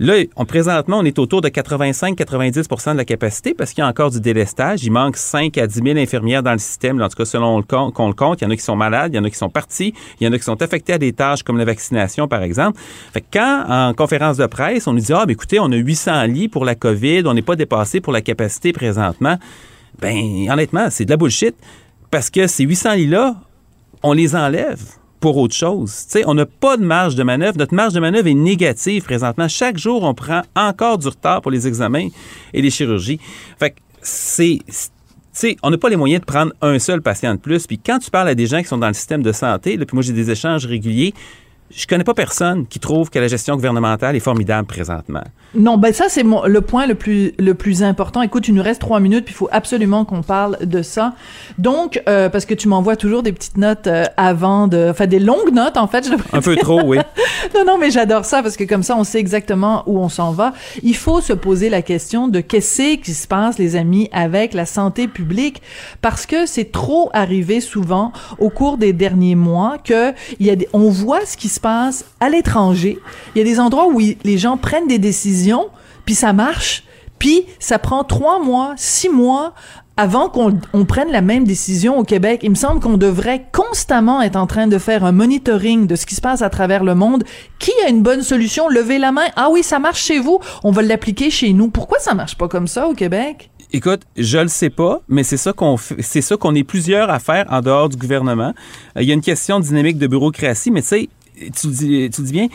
Là, 0.00 0.14
on, 0.34 0.44
présentement, 0.44 0.98
on 0.98 1.04
est 1.04 1.20
autour 1.20 1.40
de 1.40 1.48
85-90% 1.48 2.92
de 2.92 2.96
la 2.96 3.04
capacité 3.04 3.54
parce 3.54 3.72
qu'il 3.72 3.82
y 3.82 3.84
a 3.84 3.88
encore 3.88 4.10
du 4.10 4.20
délestage. 4.20 4.82
Il 4.82 4.90
manque 4.90 5.16
5 5.16 5.56
à 5.56 5.68
10 5.68 5.82
000 5.84 5.98
infirmières 5.98 6.42
dans 6.42 6.52
le 6.52 6.58
système, 6.58 7.00
en 7.00 7.08
tout 7.08 7.16
cas 7.16 7.24
selon 7.24 7.62
qu'on 7.62 8.08
le 8.08 8.14
compte. 8.14 8.40
Il 8.40 8.44
y 8.44 8.46
en 8.48 8.50
a 8.50 8.56
qui 8.56 8.62
sont 8.62 8.74
malades, 8.74 9.12
il 9.12 9.16
y 9.16 9.18
en 9.20 9.24
a 9.24 9.30
qui 9.30 9.38
sont 9.38 9.50
partis, 9.50 9.94
il 10.20 10.24
y 10.26 10.28
en 10.28 10.32
a 10.32 10.38
qui 10.38 10.44
sont 10.44 10.60
affectés 10.60 10.94
à 10.94 10.98
des 10.98 11.12
tâches 11.12 11.44
comme 11.44 11.58
la 11.58 11.64
vaccination, 11.64 12.26
par 12.26 12.42
exemple. 12.42 12.80
Fait 13.12 13.20
que 13.20 13.26
quand, 13.34 13.64
en 13.68 13.94
conférence 13.94 14.36
de 14.36 14.46
presse, 14.46 14.88
on 14.88 14.94
nous 14.94 15.00
dit, 15.00 15.12
ah, 15.12 15.26
ben 15.26 15.32
écoutez, 15.32 15.60
on 15.60 15.70
a 15.70 15.76
800 15.76 16.24
lits 16.24 16.48
pour 16.48 16.64
la 16.64 16.74
COVID, 16.74 17.22
on 17.26 17.34
n'est 17.34 17.42
pas 17.42 17.56
dépassé 17.56 18.00
pour 18.00 18.12
la 18.12 18.20
capacité 18.20 18.72
présentement, 18.72 19.38
ben 20.00 20.50
honnêtement, 20.50 20.88
c'est 20.90 21.04
de 21.04 21.10
la 21.10 21.16
bullshit 21.16 21.54
parce 22.10 22.30
que 22.30 22.48
ces 22.48 22.64
800 22.64 22.94
lits-là, 22.94 23.36
on 24.02 24.12
les 24.12 24.34
enlève 24.34 24.80
autre 25.32 25.54
chose. 25.54 26.06
On 26.26 26.34
n'a 26.34 26.46
pas 26.46 26.76
de 26.76 26.84
marge 26.84 27.14
de 27.14 27.22
manœuvre. 27.22 27.56
Notre 27.58 27.74
marge 27.74 27.92
de 27.92 28.00
manœuvre 28.00 28.28
est 28.28 28.34
négative 28.34 29.04
présentement. 29.04 29.48
Chaque 29.48 29.78
jour, 29.78 30.02
on 30.02 30.14
prend 30.14 30.42
encore 30.54 30.98
du 30.98 31.08
retard 31.08 31.40
pour 31.42 31.50
les 31.50 31.66
examens 31.66 32.08
et 32.52 32.62
les 32.62 32.70
chirurgies. 32.70 33.18
Fait 33.58 33.70
que 33.70 33.76
c'est... 34.02 34.58
c'est- 34.68 34.90
Tu 35.32 35.40
sais, 35.40 35.56
on 35.64 35.70
n'a 35.70 35.78
pas 35.78 35.88
les 35.88 35.96
moyens 35.96 36.20
de 36.20 36.26
prendre 36.26 36.52
un 36.62 36.78
seul 36.78 37.00
patient 37.02 37.34
de 37.34 37.40
plus. 37.40 37.66
Puis 37.66 37.78
quand 37.78 37.98
tu 37.98 38.10
parles 38.10 38.28
à 38.28 38.34
des 38.36 38.46
gens 38.46 38.60
qui 38.60 38.68
sont 38.68 38.78
dans 38.78 38.86
le 38.88 38.94
système 38.94 39.22
de 39.22 39.32
santé, 39.32 39.76
puis 39.76 39.86
moi 39.94 40.02
j'ai 40.02 40.12
des 40.12 40.30
échanges 40.30 40.64
réguliers, 40.66 41.12
je 41.70 41.86
connais 41.86 42.04
pas 42.04 42.14
personne 42.14 42.66
qui 42.66 42.78
trouve 42.78 43.10
que 43.10 43.18
la 43.18 43.28
gestion 43.28 43.54
gouvernementale 43.54 44.16
est 44.16 44.20
formidable 44.20 44.66
présentement. 44.66 45.24
Non, 45.54 45.78
ben 45.78 45.92
ça 45.92 46.06
c'est 46.08 46.22
le 46.24 46.60
point 46.60 46.86
le 46.86 46.94
plus 46.94 47.32
le 47.38 47.54
plus 47.54 47.82
important. 47.82 48.22
Écoute, 48.22 48.48
il 48.48 48.54
nous 48.54 48.62
reste 48.62 48.80
trois 48.80 49.00
minutes, 49.00 49.24
puis 49.24 49.34
il 49.34 49.36
faut 49.36 49.48
absolument 49.52 50.04
qu'on 50.04 50.22
parle 50.22 50.58
de 50.66 50.82
ça. 50.82 51.14
Donc, 51.58 52.02
euh, 52.08 52.28
parce 52.28 52.44
que 52.44 52.54
tu 52.54 52.68
m'envoies 52.68 52.96
toujours 52.96 53.22
des 53.22 53.32
petites 53.32 53.56
notes 53.56 53.86
euh, 53.86 54.04
avant 54.16 54.66
de, 54.68 54.88
enfin 54.90 55.06
des 55.06 55.20
longues 55.20 55.52
notes 55.52 55.76
en 55.76 55.86
fait. 55.86 56.06
je 56.06 56.36
Un 56.36 56.40
peu 56.40 56.56
trop, 56.56 56.82
oui. 56.84 56.98
non, 57.54 57.64
non, 57.64 57.78
mais 57.78 57.90
j'adore 57.90 58.24
ça 58.24 58.42
parce 58.42 58.56
que 58.56 58.64
comme 58.64 58.82
ça, 58.82 58.96
on 58.96 59.04
sait 59.04 59.18
exactement 59.18 59.84
où 59.86 59.98
on 59.98 60.08
s'en 60.08 60.32
va. 60.32 60.52
Il 60.82 60.96
faut 60.96 61.20
se 61.20 61.32
poser 61.32 61.70
la 61.70 61.82
question 61.82 62.28
de 62.28 62.40
qu'est-ce 62.40 62.74
qui 62.96 63.14
se 63.14 63.28
passe, 63.28 63.58
les 63.58 63.76
amis, 63.76 64.08
avec 64.12 64.52
la 64.54 64.66
santé 64.66 65.06
publique, 65.06 65.62
parce 66.02 66.26
que 66.26 66.46
c'est 66.46 66.72
trop 66.72 67.10
arrivé 67.12 67.60
souvent 67.60 68.12
au 68.38 68.50
cours 68.50 68.78
des 68.78 68.92
derniers 68.92 69.36
mois 69.36 69.76
que 69.82 70.12
il 70.40 70.46
y 70.46 70.50
a 70.50 70.56
des, 70.56 70.68
on 70.72 70.90
voit 70.90 71.24
ce 71.24 71.36
qui 71.36 71.48
se 71.54 71.60
passe 71.60 72.04
à 72.20 72.28
l'étranger. 72.28 72.98
Il 73.34 73.38
y 73.38 73.40
a 73.40 73.44
des 73.44 73.60
endroits 73.60 73.86
où 73.88 73.98
les 73.98 74.38
gens 74.38 74.56
prennent 74.56 74.88
des 74.88 74.98
décisions, 74.98 75.68
puis 76.04 76.14
ça 76.14 76.32
marche, 76.32 76.84
puis 77.18 77.46
ça 77.58 77.78
prend 77.78 78.04
trois 78.04 78.42
mois, 78.42 78.74
six 78.76 79.08
mois 79.08 79.54
avant 79.96 80.28
qu'on 80.28 80.58
on 80.72 80.84
prenne 80.84 81.10
la 81.10 81.20
même 81.20 81.44
décision 81.44 81.98
au 81.98 82.04
Québec, 82.04 82.40
il 82.42 82.50
me 82.50 82.56
semble 82.56 82.80
qu'on 82.80 82.96
devrait 82.96 83.46
constamment 83.52 84.20
être 84.22 84.36
en 84.36 84.46
train 84.46 84.66
de 84.66 84.78
faire 84.78 85.04
un 85.04 85.12
monitoring 85.12 85.86
de 85.86 85.94
ce 85.94 86.04
qui 86.04 86.16
se 86.16 86.20
passe 86.20 86.42
à 86.42 86.50
travers 86.50 86.82
le 86.82 86.94
monde. 86.94 87.22
Qui 87.58 87.70
a 87.86 87.88
une 87.88 88.02
bonne 88.02 88.22
solution? 88.22 88.68
Levez 88.68 88.98
la 88.98 89.12
main. 89.12 89.26
Ah 89.36 89.48
oui, 89.50 89.62
ça 89.62 89.78
marche 89.78 90.02
chez 90.02 90.18
vous. 90.18 90.40
On 90.64 90.72
va 90.72 90.82
l'appliquer 90.82 91.30
chez 91.30 91.52
nous. 91.52 91.70
Pourquoi 91.70 91.98
ça 92.00 92.14
marche 92.14 92.36
pas 92.36 92.48
comme 92.48 92.66
ça 92.66 92.88
au 92.88 92.94
Québec? 92.94 93.50
Écoute, 93.72 94.02
je 94.16 94.38
le 94.38 94.48
sais 94.48 94.70
pas, 94.70 95.00
mais 95.08 95.22
c'est 95.22 95.36
ça 95.36 95.52
qu'on 95.52 95.76
c'est 95.76 96.20
ça 96.20 96.36
qu'on 96.36 96.54
est 96.54 96.64
plusieurs 96.64 97.10
à 97.10 97.18
faire 97.18 97.46
en 97.50 97.60
dehors 97.60 97.88
du 97.88 97.96
gouvernement. 97.96 98.52
Euh, 98.96 99.02
Il 99.02 99.08
y 99.08 99.10
a 99.10 99.14
une 99.14 99.20
question 99.20 99.58
dynamique 99.58 99.98
de 99.98 100.06
bureaucratie, 100.06 100.70
mais 100.70 100.82
tu 100.82 100.88
sais, 100.88 101.08
tu 101.34 101.68
le 101.68 101.72
dis, 101.72 102.10
tu 102.10 102.22
dis 102.22 102.32
bien, 102.32 102.48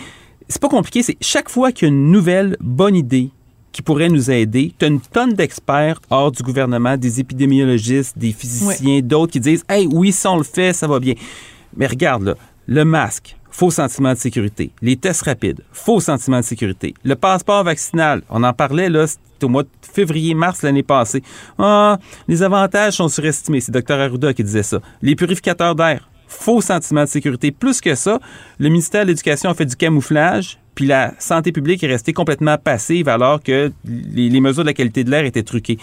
c'est 0.48 0.62
pas 0.62 0.70
compliqué. 0.70 1.04
C'est 1.04 1.18
chaque 1.22 1.50
fois 1.50 1.72
qu'il 1.72 1.88
y 1.88 1.92
a 1.92 1.94
une 1.94 2.12
nouvelle 2.12 2.58
bonne 2.60 2.96
idée 2.96 3.30
qui 3.72 3.82
pourrait 3.82 4.10
nous 4.10 4.32
aider, 4.32 4.74
tu 4.78 4.86
as 4.86 4.88
une 4.88 5.00
tonne 5.00 5.34
d'experts 5.34 6.02
hors 6.10 6.32
du 6.32 6.42
gouvernement, 6.42 6.98
des 6.98 7.20
épidémiologistes, 7.20 8.18
des 8.18 8.32
physiciens, 8.32 9.02
d'autres 9.02 9.34
qui 9.34 9.40
disent 9.40 9.64
Hey, 9.70 9.88
oui, 9.88 10.12
si 10.12 10.26
on 10.28 10.38
le 10.38 10.44
fait, 10.44 10.74
ça 10.74 10.88
va 10.88 11.00
bien. 11.00 11.14
Mais 11.78 11.86
regarde, 11.86 12.24
là, 12.24 12.36
le 12.68 12.84
masque, 12.84 13.38
faux 13.52 13.72
sentiment 13.72 14.14
de 14.14 14.18
sécurité. 14.18 14.72
Les 14.82 14.96
tests 14.96 15.22
rapides, 15.22 15.62
faux 15.72 16.00
sentiment 16.00 16.40
de 16.40 16.46
sécurité. 16.46 16.94
Le 17.04 17.16
passeport 17.16 17.64
vaccinal, 17.64 18.24
on 18.30 18.44
en 18.44 18.54
parlait 18.54 18.90
là, 18.90 19.06
au 19.44 19.48
mois 19.48 19.64
de 19.64 19.70
février-mars 19.82 20.64
l'année 20.64 20.84
passée. 20.84 21.24
Ah, 21.58 22.00
les 22.28 22.44
avantages 22.44 22.96
sont 22.96 23.08
surestimés. 23.08 23.62
C'est 23.62 23.72
Dr 23.72 24.00
Arruda 24.00 24.34
qui 24.34 24.44
disait 24.44 24.64
ça. 24.64 24.80
Les 25.02 25.16
purificateurs 25.16 25.76
d'air, 25.76 26.09
faux 26.30 26.62
sentiment 26.62 27.04
de 27.04 27.10
sécurité. 27.10 27.52
Plus 27.52 27.82
que 27.82 27.96
ça, 27.96 28.20
le 28.60 28.70
ministère 28.70 29.04
de 29.04 29.10
l'Éducation 29.10 29.50
a 29.50 29.54
fait 29.54 29.66
du 29.66 29.76
camouflage, 29.76 30.58
puis 30.76 30.86
la 30.86 31.14
santé 31.20 31.52
publique 31.52 31.84
est 31.84 31.88
restée 31.88 32.14
complètement 32.14 32.58
passive 32.58 33.10
alors 33.10 33.44
que 33.44 33.72
les, 33.86 34.40
mesures 34.40 34.64
de 34.64 34.70
la 34.70 34.74
qualité 34.74 35.04
de 35.04 35.12
l'air 35.12 35.26
étaient 35.26 35.44
truquées. 35.44 35.78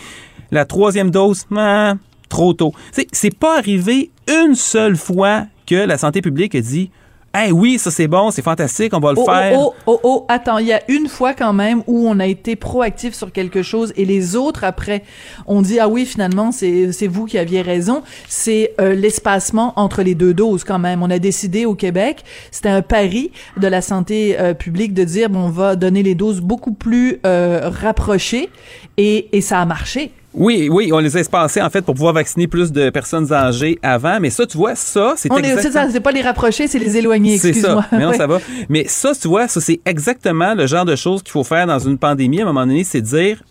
La 0.51 0.65
troisième 0.65 1.11
dose, 1.11 1.45
ah, 1.55 1.97
trop 2.31 2.55
tôt. 2.55 2.73
C'est 3.13 3.37
pas 3.37 3.59
arrivé 3.59 4.11
une 4.29 4.55
seule 4.55 4.97
fois 4.97 5.47
que 5.67 5.75
la 5.75 5.99
santé 5.99 6.23
publique 6.23 6.55
a 6.55 6.61
dit 6.61 6.91
Hey, 7.39 7.53
oui, 7.53 7.79
ça 7.79 7.91
c'est 7.91 8.09
bon, 8.09 8.31
c'est 8.31 8.41
fantastique, 8.41 8.95
on 8.95 8.99
va 8.99 9.13
le 9.13 9.19
oh, 9.19 9.25
oh 9.27 9.31
faire. 9.31 9.59
Oh, 9.59 9.75
oh, 9.85 10.01
oh, 10.05 10.27
attends, 10.27 10.57
il 10.57 10.69
y 10.69 10.73
a 10.73 10.81
une 10.89 11.07
fois 11.07 11.35
quand 11.35 11.53
même 11.53 11.83
où 11.87 12.09
on 12.09 12.19
a 12.19 12.25
été 12.25 12.57
proactif 12.57 13.13
sur 13.13 13.31
quelque 13.31 13.63
chose 13.63 13.93
et 13.97 14.07
les 14.07 14.37
autres 14.37 14.65
après, 14.65 15.03
on 15.47 15.61
dit 15.61 15.79
ah 15.79 15.87
oui, 15.87 16.07
finalement 16.07 16.51
c'est 16.51 16.93
c'est 16.93 17.07
vous 17.07 17.27
qui 17.27 17.37
aviez 17.37 17.61
raison. 17.61 18.03
C'est 18.27 18.73
euh, 18.81 18.95
l'espacement 18.95 19.75
entre 19.77 20.03
les 20.03 20.15
deux 20.15 20.33
doses 20.33 20.65
quand 20.65 20.79
même. 20.79 21.03
On 21.03 21.11
a 21.11 21.19
décidé 21.19 21.67
au 21.67 21.75
Québec, 21.75 22.25
c'était 22.51 22.71
un 22.71 22.81
pari 22.81 23.33
de 23.59 23.67
la 23.67 23.83
santé 23.83 24.41
euh, 24.41 24.55
publique 24.55 24.95
de 24.95 25.05
dire 25.05 25.29
bon, 25.29 25.41
on 25.41 25.51
va 25.51 25.77
donner 25.77 26.03
les 26.03 26.15
doses 26.15 26.41
beaucoup 26.41 26.73
plus 26.73 27.21
euh, 27.27 27.69
rapprochées 27.69 28.49
et 28.97 29.37
et 29.37 29.43
ça 29.43 29.61
a 29.61 29.67
marché. 29.67 30.11
Oui, 30.37 30.69
oui, 30.71 30.91
on 30.93 30.99
les 30.99 31.17
a 31.17 31.21
espacés 31.21 31.63
en 31.63 31.71
fait 31.71 31.81
pour 31.81 31.95
pouvoir 31.95 32.13
vacciner 32.13 32.47
plus 32.47 32.71
de 32.71 32.91
personnes 32.91 33.33
âgées 33.33 33.79
avant. 33.83 34.21
Mais 34.21 34.29
ça, 34.29 34.47
tu 34.47 34.59
vois, 34.59 34.75
ça, 34.75 35.15
c'est 35.17 35.33
exactement... 35.33 35.89
C'est 35.91 36.01
pas 36.01 36.13
les 36.13 36.21
rapprocher, 36.21 36.69
c'est 36.69 36.79
les 36.79 36.99
éloigner, 36.99 37.35
excuse-moi. 37.35 37.87
Mais 37.91 38.01
non, 38.01 38.13
ça 38.17 38.27
va. 38.27 38.39
Mais 38.69 38.85
ça, 38.87 39.13
tu 39.21 39.29
vois, 39.29 39.49
ça, 39.49 39.63
c'est 39.63 39.81
exactement 39.87 40.55
le 40.55 40.67
genre 40.67 40.85
de 40.85 40.95
choses 40.95 41.23
qu'il 41.23 41.33
faut 41.33 41.45
faire 41.45 41.67
dans 41.67 41.79
une 41.79 41.97
pandémie. 41.97 42.41
À 42.41 42.43
un 42.43 42.47
moment 42.47 42.67
donné, 42.67 42.85
c'est 42.85 43.01
dire, 43.01 43.43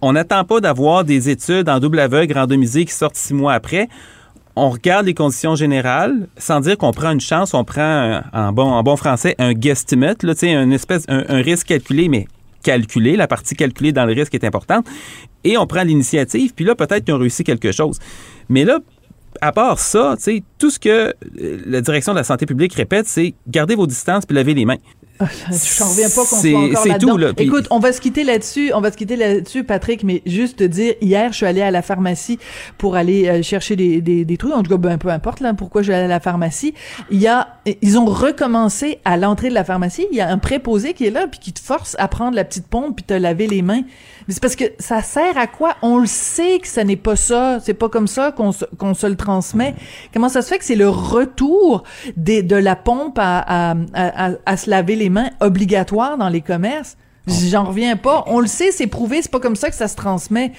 on 0.00 0.14
n'attend 0.14 0.44
pas 0.44 0.60
d'avoir 0.60 1.04
des 1.04 1.28
études 1.28 1.68
en 1.68 1.78
double 1.78 2.00
aveugle 2.00 2.32
randomisées 2.32 2.86
qui 2.86 2.94
sortent 2.94 3.16
six 3.16 3.34
mois 3.34 3.52
après 3.52 3.88
on 4.54 4.68
regarde 4.68 5.06
les 5.06 5.14
conditions 5.14 5.54
générales 5.54 6.28
sans 6.36 6.60
dire 6.60 6.76
qu'on 6.76 6.92
prend 6.92 7.10
une 7.10 7.20
chance, 7.20 7.54
on 7.54 7.64
prend 7.64 8.20
en 8.32 8.52
bon, 8.52 8.70
en 8.70 8.82
bon 8.82 8.96
français 8.96 9.34
un 9.38 9.54
guesstimate, 9.54 10.22
là, 10.22 10.34
un 10.42 10.70
espèce 10.70 11.04
un, 11.08 11.24
un 11.28 11.40
risque 11.40 11.68
calculé, 11.68 12.08
mais 12.08 12.26
calculé, 12.62 13.16
la 13.16 13.26
partie 13.26 13.54
calculée 13.54 13.92
dans 13.92 14.06
le 14.06 14.12
risque 14.12 14.34
est 14.34 14.44
importante, 14.44 14.86
et 15.44 15.56
on 15.56 15.66
prend 15.66 15.82
l'initiative, 15.82 16.52
puis 16.54 16.64
là, 16.64 16.74
peut-être 16.74 17.06
qu'on 17.06 17.18
réussit 17.18 17.44
quelque 17.44 17.72
chose. 17.72 17.98
Mais 18.48 18.64
là, 18.64 18.78
à 19.40 19.52
part 19.52 19.78
ça, 19.78 20.16
tout 20.58 20.70
ce 20.70 20.78
que 20.78 20.88
euh, 20.88 21.58
la 21.66 21.80
direction 21.80 22.12
de 22.12 22.18
la 22.18 22.24
santé 22.24 22.46
publique 22.46 22.74
répète, 22.74 23.06
c'est 23.06 23.34
gardez 23.48 23.74
vos 23.74 23.86
distances 23.86 24.26
puis 24.26 24.36
lavez 24.36 24.54
les 24.54 24.64
mains. 24.64 24.78
Je 25.26 25.82
n'en 25.82 25.90
reviens 25.90 26.08
pas 26.08 26.24
qu'on 26.24 26.36
soit 26.36 26.58
encore 26.58 26.86
là-dedans. 26.86 27.16
Là, 27.16 27.32
Écoute, 27.38 27.66
on 27.70 27.78
va 27.78 27.92
se 27.92 28.00
quitter 28.00 28.24
là-dessus, 28.24 28.72
on 28.74 28.80
va 28.80 28.90
se 28.90 28.96
quitter 28.96 29.16
là-dessus, 29.16 29.64
Patrick, 29.64 30.04
mais 30.04 30.22
juste 30.26 30.58
te 30.58 30.64
dire, 30.64 30.94
hier, 31.00 31.32
je 31.32 31.36
suis 31.38 31.46
allée 31.46 31.62
à 31.62 31.70
la 31.70 31.82
pharmacie 31.82 32.38
pour 32.78 32.96
aller 32.96 33.28
euh, 33.28 33.42
chercher 33.42 33.76
des, 33.76 34.00
des, 34.00 34.24
des, 34.24 34.36
trucs, 34.36 34.52
en 34.52 34.62
tout 34.62 34.70
cas, 34.70 34.76
ben, 34.76 34.98
peu 34.98 35.08
importe 35.08 35.40
là, 35.40 35.54
pourquoi 35.54 35.82
je 35.82 35.86
suis 35.86 35.94
allée 35.94 36.04
à 36.04 36.08
la 36.08 36.20
pharmacie. 36.20 36.74
Il 37.10 37.20
y 37.20 37.28
a, 37.28 37.48
ils 37.82 37.98
ont 37.98 38.06
recommencé 38.06 38.98
à 39.04 39.16
l'entrée 39.16 39.48
de 39.48 39.54
la 39.54 39.64
pharmacie, 39.64 40.06
il 40.10 40.16
y 40.16 40.20
a 40.20 40.28
un 40.28 40.38
préposé 40.38 40.94
qui 40.94 41.06
est 41.06 41.10
là, 41.10 41.26
puis 41.26 41.40
qui 41.40 41.52
te 41.52 41.60
force 41.60 41.96
à 41.98 42.08
prendre 42.08 42.36
la 42.36 42.44
petite 42.44 42.66
pompe 42.66 42.96
puis 42.96 43.04
te 43.04 43.14
laver 43.14 43.46
les 43.46 43.62
mains. 43.62 43.82
Mais 44.26 44.34
c'est 44.34 44.40
parce 44.40 44.56
que 44.56 44.64
ça 44.78 45.02
sert 45.02 45.36
à 45.36 45.46
quoi? 45.46 45.76
On 45.82 45.98
le 45.98 46.06
sait 46.06 46.58
que 46.60 46.68
ce 46.68 46.80
n'est 46.80 46.96
pas 46.96 47.16
ça. 47.16 47.58
C'est 47.60 47.74
pas 47.74 47.88
comme 47.88 48.06
ça 48.06 48.32
qu'on 48.32 48.52
se, 48.52 49.06
le 49.06 49.16
transmet. 49.16 49.74
Comment 50.12 50.28
ça 50.28 50.42
se 50.42 50.48
fait 50.48 50.58
que 50.58 50.64
c'est 50.64 50.76
le 50.76 50.88
retour 50.88 51.84
de 52.16 52.56
la 52.56 52.76
pompe 52.76 53.18
à, 53.18 53.74
à 53.94 54.56
se 54.56 54.70
laver 54.70 54.96
les 54.96 55.10
mains 55.10 55.30
obligatoire 55.40 56.18
dans 56.18 56.28
les 56.28 56.40
commerces? 56.40 56.96
J'en 57.26 57.64
reviens 57.64 57.96
pas. 57.96 58.24
On 58.26 58.40
le 58.40 58.48
sait, 58.48 58.72
c'est 58.72 58.86
prouvé, 58.86 59.22
c'est 59.22 59.30
pas 59.30 59.38
comme 59.38 59.54
ça 59.54 59.70
que 59.70 59.76
ça 59.76 59.86
se 59.88 59.94
transmet. 59.94 60.52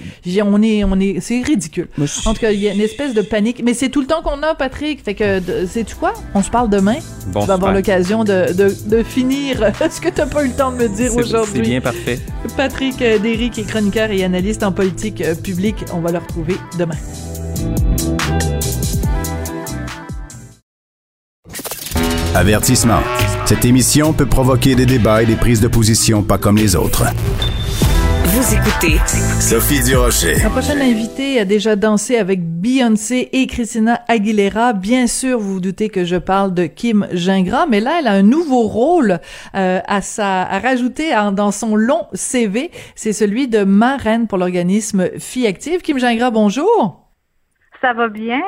On 0.44 0.62
est, 0.62 0.84
on 0.84 1.00
est, 1.00 1.20
c'est 1.20 1.42
ridicule. 1.42 1.90
En 2.26 2.34
tout 2.34 2.40
cas, 2.40 2.52
il 2.52 2.60
y 2.60 2.70
a 2.70 2.74
une 2.74 2.82
espèce 2.82 3.14
de 3.14 3.22
panique. 3.22 3.62
Mais 3.64 3.74
c'est 3.74 3.90
tout 3.90 4.02
le 4.02 4.08
temps 4.08 4.22
qu'on 4.22 4.42
a, 4.44 4.56
Patrick. 4.56 5.04
Fait 5.04 5.14
que, 5.14 5.42
sais-tu 5.68 5.96
quoi? 5.96 6.14
On 6.34 6.42
se 6.42 6.50
parle 6.50 6.70
demain. 6.70 6.98
Bon, 7.28 7.42
tu 7.42 7.48
vas 7.48 7.56
avoir 7.56 7.74
l'occasion 7.74 8.24
de, 8.24 8.54
de, 8.54 8.76
de, 8.86 9.04
finir 9.04 9.72
ce 9.92 10.00
que 10.00 10.10
t'as 10.10 10.26
pas 10.26 10.46
eu 10.46 10.50
le 10.50 10.54
temps 10.54 10.72
de 10.72 10.78
me 10.78 10.88
dire 10.88 11.16
aujourd'hui? 11.16 11.54
C'est 11.56 11.62
bien 11.62 11.82
parfait. 11.82 12.20
Patrick 12.56 13.02
euh, 13.02 13.20
Derrick 13.20 13.58
est 13.60 13.64
chroniqueur 13.64 14.12
et 14.12 14.24
analyste 14.24 14.64
en 14.64 14.72
politique 14.72 15.22
euh, 15.22 15.36
publique. 15.36 15.84
On 15.94 16.00
va 16.00 16.12
le 16.12 16.20
retrouver 16.20 16.56
demain. 16.78 16.96
Avertissement. 22.36 23.02
Cette 23.46 23.66
émission 23.66 24.14
peut 24.14 24.26
provoquer 24.26 24.74
des 24.74 24.86
débats 24.86 25.22
et 25.22 25.26
des 25.26 25.36
prises 25.36 25.60
de 25.60 25.68
position 25.68 26.24
pas 26.24 26.38
comme 26.38 26.56
les 26.56 26.78
autres. 26.78 27.04
Vous 28.26 28.56
écoutez 28.56 28.98
Sophie 29.42 29.84
Durocher. 29.84 30.36
La 30.42 30.50
prochaine 30.50 30.82
invitée 30.82 31.42
a 31.42 31.46
déjà 31.46 31.76
dansé 31.76 32.16
avec 32.16 32.42
Beyoncé 32.42 33.30
et 33.34 33.46
Christina 33.48 34.00
Aguilera. 34.08 34.72
Bien 34.72 35.08
sûr, 35.08 35.40
vous 35.40 35.56
vous 35.56 35.60
doutez 35.60 35.90
que 35.90 36.06
je 36.06 36.16
parle 36.16 36.54
de 36.54 36.68
Kim 36.68 37.06
Gingras, 37.12 37.66
mais 37.68 37.82
là, 37.82 37.98
elle 38.00 38.08
a 38.08 38.14
un 38.14 38.24
nouveau 38.24 38.62
rôle 38.62 39.20
euh, 39.56 39.80
à, 39.86 40.02
sa, 40.02 40.44
à 40.44 40.60
rajouter 40.60 41.12
dans 41.34 41.52
son 41.52 41.76
long 41.76 42.08
CV. 42.14 42.72
C'est 42.96 43.14
celui 43.14 43.50
de 43.50 43.66
marraine 43.66 44.28
pour 44.28 44.38
l'organisme 44.38 45.10
Fille 45.20 45.48
Active. 45.48 45.82
Kim 45.82 46.00
Gingras, 46.00 46.32
bonjour. 46.32 47.12
Ça 47.82 47.92
va 47.92 48.08
bien? 48.08 48.42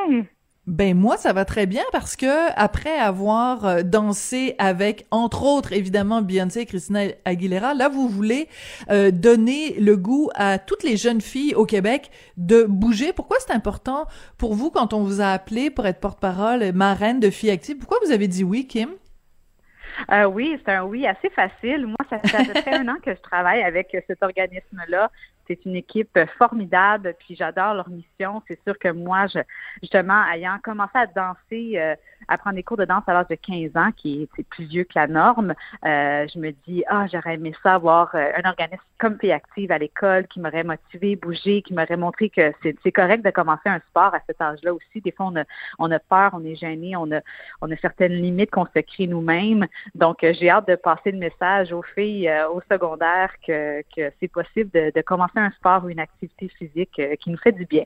Ben 0.68 0.97
moi 0.97 1.16
ça 1.16 1.32
va 1.32 1.45
très 1.45 1.68
bien 1.68 1.84
parce 1.91 2.16
que 2.16 2.51
après 2.55 2.97
avoir 2.97 3.66
euh, 3.66 3.82
dansé 3.84 4.55
avec 4.57 5.05
entre 5.11 5.43
autres 5.43 5.74
évidemment 5.74 6.24
Beyoncé 6.24 6.61
et 6.61 6.66
Christina 6.66 7.01
Aguilera, 7.24 7.76
là 7.76 7.88
vous 7.88 8.09
voulez 8.09 8.49
euh, 8.89 9.11
donner 9.11 9.76
le 9.80 9.95
goût 9.95 10.32
à 10.34 10.57
toutes 10.57 10.82
les 10.82 10.97
jeunes 10.97 11.22
filles 11.22 11.53
au 11.53 11.68
Québec 11.68 12.09
de 12.38 12.63
bouger. 12.63 13.13
Pourquoi 13.13 13.38
c'est 13.39 13.53
important 13.53 14.07
pour 14.39 14.55
vous 14.55 14.72
quand 14.72 14.93
on 14.93 15.03
vous 15.03 15.22
a 15.22 15.28
appelé 15.28 15.70
pour 15.70 15.86
être 15.86 15.99
porte-parole 15.99 16.72
marraine 16.72 17.20
de 17.20 17.30
filles 17.30 17.51
actives? 17.51 17.78
Pourquoi 17.78 17.99
vous 18.03 18.11
avez 18.11 18.28
dit 18.28 18.43
oui, 18.43 18.66
Kim? 18.66 18.89
Euh, 20.11 20.26
oui, 20.26 20.59
c'est 20.66 20.74
un 20.74 20.84
oui 20.84 21.05
assez 21.07 21.30
facile. 21.30 21.86
Moi, 21.88 21.97
ça 22.09 22.20
fait 22.20 22.74
un 22.74 22.88
an 22.88 22.97
que 23.03 23.13
je 23.13 23.22
travaille 23.22 23.63
avec 23.63 23.95
cet 24.07 24.22
organisme-là. 24.22 25.09
C'est 25.47 25.65
une 25.65 25.75
équipe 25.75 26.17
formidable, 26.37 27.15
puis 27.19 27.35
j'adore 27.35 27.75
leur 27.75 27.89
mission. 27.89 28.41
C'est 28.47 28.59
sûr 28.63 28.77
que 28.79 28.89
moi, 28.89 29.27
je, 29.27 29.39
justement, 29.81 30.23
ayant 30.31 30.57
commencé 30.63 30.95
à 30.95 31.05
danser, 31.05 31.73
euh, 31.77 31.95
à 32.28 32.38
prendre 32.38 32.55
des 32.55 32.63
cours 32.63 32.78
de 32.78 32.86
danse 32.86 33.03
à 33.07 33.13
l'âge 33.13 33.28
de 33.30 33.36
15 33.36 33.76
ans, 33.76 33.91
qui 33.95 34.23
est, 34.23 34.43
plus 34.43 34.65
vieux 34.65 34.84
que 34.84 34.93
la 34.95 35.07
norme, 35.07 35.53
euh, 35.86 36.28
je 36.34 36.39
me 36.39 36.51
dis, 36.67 36.84
ah, 36.88 37.05
j'aurais 37.11 37.36
aimé 37.36 37.53
ça 37.63 37.76
avoir 37.76 38.13
euh, 38.15 38.32
un 38.36 38.49
organisme 38.49 38.84
comme 38.99 39.17
Fille 39.19 39.32
Active 39.32 39.71
à 39.71 39.78
l'école 39.78 40.28
qui 40.28 40.39
m'aurait 40.39 40.63
motivé, 40.63 41.15
bougé, 41.15 41.61
qui 41.61 41.73
m'aurait 41.73 41.97
montré 41.97 42.30
que 42.30 42.53
c'est 42.61 42.91
correct 42.91 43.23
de 43.23 43.32
commencer 43.32 43.67
un 43.67 43.80
sport 43.89 44.13
à 44.13 44.19
cet 44.28 44.41
âge-là 44.41 44.73
aussi. 44.73 45.01
Des 45.01 45.11
fois, 45.11 45.28
on 45.28 45.36
a, 45.36 45.43
on 45.80 45.91
a 45.91 45.99
peur, 45.99 46.32
on 46.34 46.43
est 46.45 46.55
gêné, 46.55 46.95
on 46.95 47.11
a, 47.11 47.19
on 47.61 47.71
a 47.71 47.76
certaines 47.78 48.13
limites 48.13 48.51
qu'on 48.51 48.65
se 48.65 48.80
crée 48.80 49.07
nous-mêmes. 49.07 49.67
Donc, 49.95 50.19
j'ai 50.21 50.49
hâte 50.49 50.67
de 50.67 50.76
passer 50.76 51.11
le 51.11 51.17
message 51.17 51.71
aux 51.71 51.84
filles 51.84 52.32
au 52.53 52.61
secondaire 52.71 53.32
que, 53.45 53.82
que 53.95 54.11
c'est 54.19 54.28
possible 54.28 54.71
de, 54.71 54.91
de 54.93 55.01
commencer 55.01 55.38
un 55.38 55.51
sport 55.51 55.84
ou 55.84 55.89
une 55.89 55.99
activité 55.99 56.49
physique 56.49 56.99
euh, 56.99 57.15
qui 57.15 57.30
nous 57.30 57.38
fait 57.38 57.51
du 57.51 57.65
bien. 57.65 57.84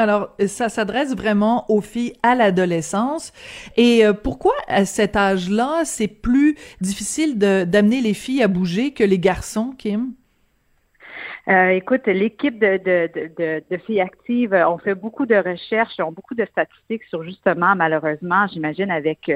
Alors, 0.00 0.34
ça 0.46 0.68
s'adresse 0.68 1.14
vraiment 1.14 1.64
aux 1.70 1.80
filles 1.80 2.14
à 2.22 2.34
l'adolescence. 2.34 3.32
Et 3.76 4.04
euh, 4.04 4.12
pourquoi 4.12 4.54
à 4.66 4.84
cet 4.84 5.14
âge-là, 5.14 5.82
c'est 5.84 6.08
plus 6.08 6.56
difficile 6.80 7.38
d'amener 7.38 8.00
les 8.00 8.14
filles 8.14 8.42
à 8.42 8.48
bouger 8.48 8.92
que 8.92 9.04
les 9.04 9.18
garçons, 9.18 9.74
Kim? 9.76 10.12
Euh, 11.48 11.68
écoute, 11.68 12.06
l'équipe 12.06 12.58
de, 12.58 13.76
filles 13.86 14.00
actives, 14.00 14.54
on 14.54 14.78
fait 14.78 14.94
beaucoup 14.94 15.26
de 15.26 15.36
recherches, 15.36 15.98
ont 16.00 16.12
beaucoup 16.12 16.34
de 16.34 16.46
statistiques 16.46 17.04
sur 17.04 17.22
justement, 17.22 17.74
malheureusement, 17.76 18.46
j'imagine 18.46 18.90
avec 18.90 19.30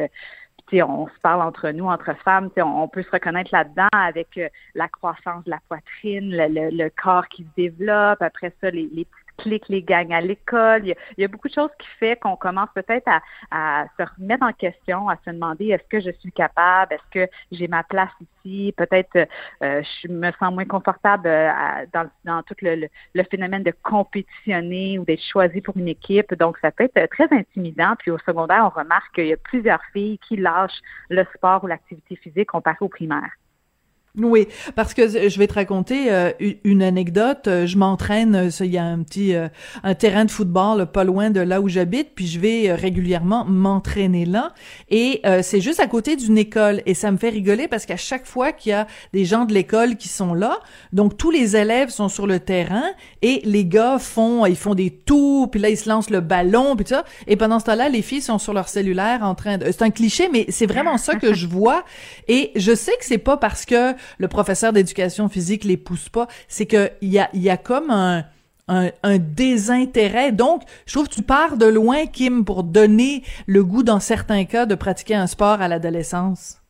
on 0.82 1.06
se 1.06 1.20
parle 1.22 1.42
entre 1.42 1.70
nous, 1.70 1.86
entre 1.86 2.14
femmes, 2.24 2.50
on, 2.56 2.88
peut 2.88 3.02
se 3.02 3.10
reconnaître 3.10 3.50
là-dedans 3.52 3.88
avec 3.92 4.36
euh, 4.38 4.48
la 4.74 4.88
croissance 4.88 5.44
de 5.44 5.50
la 5.50 5.60
poitrine, 5.68 6.30
le, 6.30 6.88
corps 6.90 7.28
qui 7.28 7.42
se 7.42 7.48
développe, 7.56 8.22
après 8.22 8.52
ça, 8.60 8.70
les, 8.70 8.88
petites 8.88 9.23
clique 9.38 9.68
les 9.68 9.82
gangs 9.82 10.12
à 10.12 10.20
l'école. 10.20 10.86
Il, 10.86 10.94
y 11.18 11.24
a 11.24 11.28
beaucoup 11.28 11.48
de 11.48 11.54
choses 11.54 11.70
qui 11.78 11.86
fait 11.98 12.18
qu'on 12.18 12.36
commence 12.36 12.68
peut-être 12.74 13.08
à, 13.08 13.20
à, 13.50 13.86
se 13.98 14.04
remettre 14.16 14.44
en 14.44 14.52
question, 14.52 15.08
à 15.08 15.16
se 15.24 15.30
demander 15.30 15.68
est-ce 15.68 15.88
que 15.88 16.00
je 16.00 16.10
suis 16.18 16.32
capable, 16.32 16.94
est-ce 16.94 17.10
que 17.26 17.30
j'ai 17.52 17.68
ma 17.68 17.82
place 17.82 18.10
ici, 18.20 18.74
peut-être 18.76 19.28
euh, 19.62 19.82
je 20.02 20.08
me 20.08 20.30
sens 20.32 20.52
moins 20.52 20.64
confortable 20.64 21.26
euh, 21.26 21.50
dans, 21.92 22.08
dans, 22.24 22.42
tout 22.42 22.54
le, 22.62 22.88
le, 23.14 23.22
phénomène 23.24 23.62
de 23.62 23.72
compétitionner 23.82 24.98
ou 24.98 25.04
d'être 25.04 25.22
choisi 25.22 25.60
pour 25.60 25.76
une 25.76 25.88
équipe. 25.88 26.34
Donc, 26.34 26.58
ça 26.58 26.70
peut 26.70 26.88
être 26.94 27.10
très 27.10 27.28
intimidant. 27.32 27.94
Puis 27.98 28.10
au 28.10 28.18
secondaire, 28.18 28.64
on 28.64 28.78
remarque 28.78 29.14
qu'il 29.14 29.26
y 29.26 29.32
a 29.32 29.36
plusieurs 29.36 29.82
filles 29.92 30.18
qui 30.18 30.36
lâchent 30.36 30.80
le 31.08 31.24
sport 31.34 31.64
ou 31.64 31.66
l'activité 31.66 32.16
physique 32.16 32.48
comparé 32.48 32.78
au 32.80 32.88
primaire. 32.88 33.30
Oui, 34.16 34.46
parce 34.76 34.94
que 34.94 35.08
je 35.08 35.38
vais 35.40 35.48
te 35.48 35.54
raconter 35.54 36.12
euh, 36.12 36.30
une 36.62 36.84
anecdote. 36.84 37.48
Euh, 37.48 37.66
je 37.66 37.76
m'entraîne, 37.76 38.36
euh, 38.36 38.50
il 38.60 38.66
y 38.66 38.78
a 38.78 38.84
un 38.84 39.02
petit 39.02 39.34
un 39.82 39.94
terrain 39.94 40.24
de 40.24 40.30
football 40.30 40.86
pas 40.86 41.02
loin 41.02 41.30
de 41.30 41.40
là 41.40 41.60
où 41.60 41.68
j'habite, 41.68 42.10
puis 42.14 42.28
je 42.28 42.38
vais 42.38 42.72
régulièrement 42.72 43.44
m'entraîner 43.44 44.24
là. 44.24 44.52
Et 44.88 45.22
c'est 45.42 45.60
juste 45.60 45.80
à 45.80 45.86
côté 45.86 46.14
d'une 46.16 46.38
école, 46.38 46.82
et 46.86 46.94
ça 46.94 47.10
me 47.10 47.16
fait 47.16 47.30
rigoler 47.30 47.66
parce 47.66 47.86
qu'à 47.86 47.96
chaque 47.96 48.26
fois 48.26 48.52
qu'il 48.52 48.70
y 48.70 48.72
a 48.72 48.86
des 49.12 49.24
gens 49.24 49.44
de 49.44 49.52
l'école 49.52 49.96
qui 49.96 50.08
sont 50.08 50.34
là, 50.34 50.60
donc 50.92 51.16
tous 51.16 51.30
les 51.30 51.56
élèves 51.56 51.88
sont 51.88 52.08
sur 52.08 52.26
le 52.26 52.38
terrain 52.38 52.84
et 53.22 53.40
les 53.44 53.64
gars 53.64 53.98
font, 53.98 54.46
ils 54.46 54.56
font 54.56 54.74
des 54.74 54.90
tours, 54.90 55.50
puis 55.50 55.60
là 55.60 55.70
ils 55.70 55.76
se 55.76 55.88
lancent 55.88 56.10
le 56.10 56.20
ballon, 56.20 56.76
puis 56.76 56.86
ça. 56.86 57.04
Et 57.26 57.36
pendant 57.36 57.58
ce 57.58 57.64
temps-là, 57.64 57.88
les 57.88 58.02
filles 58.02 58.22
sont 58.22 58.38
sur 58.38 58.52
leur 58.52 58.68
cellulaire 58.68 59.20
en 59.22 59.34
train 59.34 59.58
de. 59.58 59.66
C'est 59.66 59.82
un 59.82 59.90
cliché, 59.90 60.28
mais 60.32 60.46
c'est 60.50 60.66
vraiment 60.66 60.98
ça 60.98 61.16
que 61.16 61.34
je 61.34 61.46
vois. 61.46 61.84
Et 62.28 62.52
je 62.54 62.74
sais 62.74 62.92
que 62.92 63.04
c'est 63.04 63.18
pas 63.18 63.36
parce 63.36 63.64
que 63.64 63.94
le 64.18 64.28
professeur 64.28 64.72
d'éducation 64.72 65.28
physique 65.28 65.64
les 65.64 65.76
pousse 65.76 66.08
pas, 66.08 66.28
c'est 66.48 66.66
que 66.66 66.90
il 67.00 67.10
y 67.10 67.18
a, 67.18 67.28
y 67.34 67.50
a 67.50 67.56
comme 67.56 67.90
un, 67.90 68.24
un, 68.68 68.90
un, 69.02 69.18
désintérêt. 69.18 70.32
Donc, 70.32 70.62
je 70.86 70.94
trouve 70.94 71.08
que 71.08 71.14
tu 71.14 71.22
pars 71.22 71.56
de 71.56 71.66
loin, 71.66 72.06
Kim, 72.06 72.44
pour 72.44 72.64
donner 72.64 73.22
le 73.46 73.64
goût, 73.64 73.82
dans 73.82 74.00
certains 74.00 74.44
cas, 74.44 74.66
de 74.66 74.74
pratiquer 74.74 75.14
un 75.14 75.26
sport 75.26 75.60
à 75.60 75.68
l'adolescence. 75.68 76.63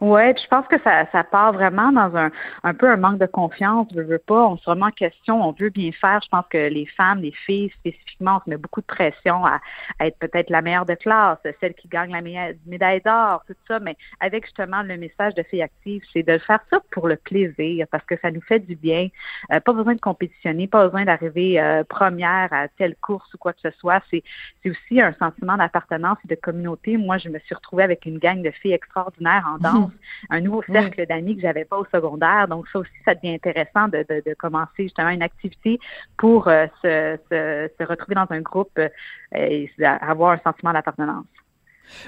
Ouais, 0.00 0.34
je 0.36 0.46
pense 0.48 0.66
que 0.66 0.78
ça, 0.82 1.06
ça 1.10 1.24
part 1.24 1.52
vraiment 1.52 1.90
dans 1.90 2.14
un, 2.16 2.30
un 2.64 2.74
peu 2.74 2.90
un 2.90 2.96
manque 2.96 3.18
de 3.18 3.26
confiance. 3.26 3.88
Je 3.94 4.00
veux 4.00 4.18
pas, 4.18 4.46
on 4.46 4.58
se 4.58 4.68
remet 4.68 4.84
en 4.84 4.90
question, 4.90 5.42
on 5.42 5.52
veut 5.52 5.70
bien 5.70 5.90
faire. 5.92 6.20
Je 6.22 6.28
pense 6.28 6.44
que 6.50 6.68
les 6.68 6.84
femmes, 6.84 7.20
les 7.20 7.32
filles 7.32 7.70
spécifiquement, 7.78 8.38
on 8.38 8.44
se 8.44 8.50
met 8.50 8.56
beaucoup 8.58 8.82
de 8.82 8.86
pression 8.86 9.46
à, 9.46 9.60
être 10.00 10.18
peut-être 10.18 10.50
la 10.50 10.60
meilleure 10.60 10.84
de 10.84 10.94
classe, 10.94 11.38
celle 11.60 11.74
qui 11.74 11.88
gagne 11.88 12.12
la 12.12 12.20
médaille 12.66 13.00
d'or, 13.00 13.42
tout 13.46 13.54
ça. 13.66 13.80
Mais 13.80 13.96
avec 14.20 14.44
justement 14.44 14.82
le 14.82 14.98
message 14.98 15.34
de 15.34 15.42
filles 15.42 15.62
actives, 15.62 16.02
c'est 16.12 16.22
de 16.22 16.36
faire 16.38 16.60
ça 16.70 16.80
pour 16.90 17.08
le 17.08 17.16
plaisir, 17.16 17.86
parce 17.90 18.04
que 18.04 18.16
ça 18.20 18.30
nous 18.30 18.42
fait 18.42 18.60
du 18.60 18.76
bien. 18.76 19.08
Euh, 19.52 19.60
pas 19.60 19.72
besoin 19.72 19.94
de 19.94 20.00
compétitionner, 20.00 20.66
pas 20.66 20.84
besoin 20.84 21.04
d'arriver 21.04 21.58
euh, 21.58 21.84
première 21.84 22.52
à 22.52 22.68
telle 22.68 22.96
course 22.96 23.32
ou 23.32 23.38
quoi 23.38 23.54
que 23.54 23.60
ce 23.62 23.70
soit. 23.78 24.02
C'est, 24.10 24.22
c'est 24.62 24.70
aussi 24.70 25.00
un 25.00 25.14
sentiment 25.14 25.56
d'appartenance 25.56 26.18
et 26.24 26.28
de 26.28 26.38
communauté. 26.38 26.98
Moi, 26.98 27.16
je 27.16 27.30
me 27.30 27.38
suis 27.38 27.54
retrouvée 27.54 27.82
avec 27.82 28.04
une 28.04 28.18
gang 28.18 28.42
de 28.42 28.50
filles 28.50 28.72
extraordinaires 28.72 29.48
en 29.48 29.58
danse 29.58 29.85
un 30.30 30.40
nouveau 30.40 30.62
cercle 30.62 31.06
d'amis 31.06 31.36
que 31.36 31.42
j'avais 31.42 31.64
pas 31.64 31.78
au 31.78 31.86
secondaire. 31.92 32.48
Donc 32.48 32.66
ça 32.72 32.80
aussi, 32.80 32.90
ça 33.04 33.14
devient 33.14 33.34
intéressant 33.34 33.88
de, 33.88 34.04
de, 34.08 34.22
de 34.26 34.34
commencer 34.34 34.84
justement 34.84 35.10
une 35.10 35.22
activité 35.22 35.78
pour 36.16 36.48
euh, 36.48 36.66
se, 36.82 37.18
se, 37.30 37.70
se, 37.78 37.84
retrouver 37.86 38.14
dans 38.14 38.26
un 38.30 38.40
groupe 38.40 38.78
euh, 38.78 38.88
et 39.34 39.70
avoir 39.84 40.32
un 40.32 40.38
sentiment 40.38 40.72
d'appartenance. 40.72 41.26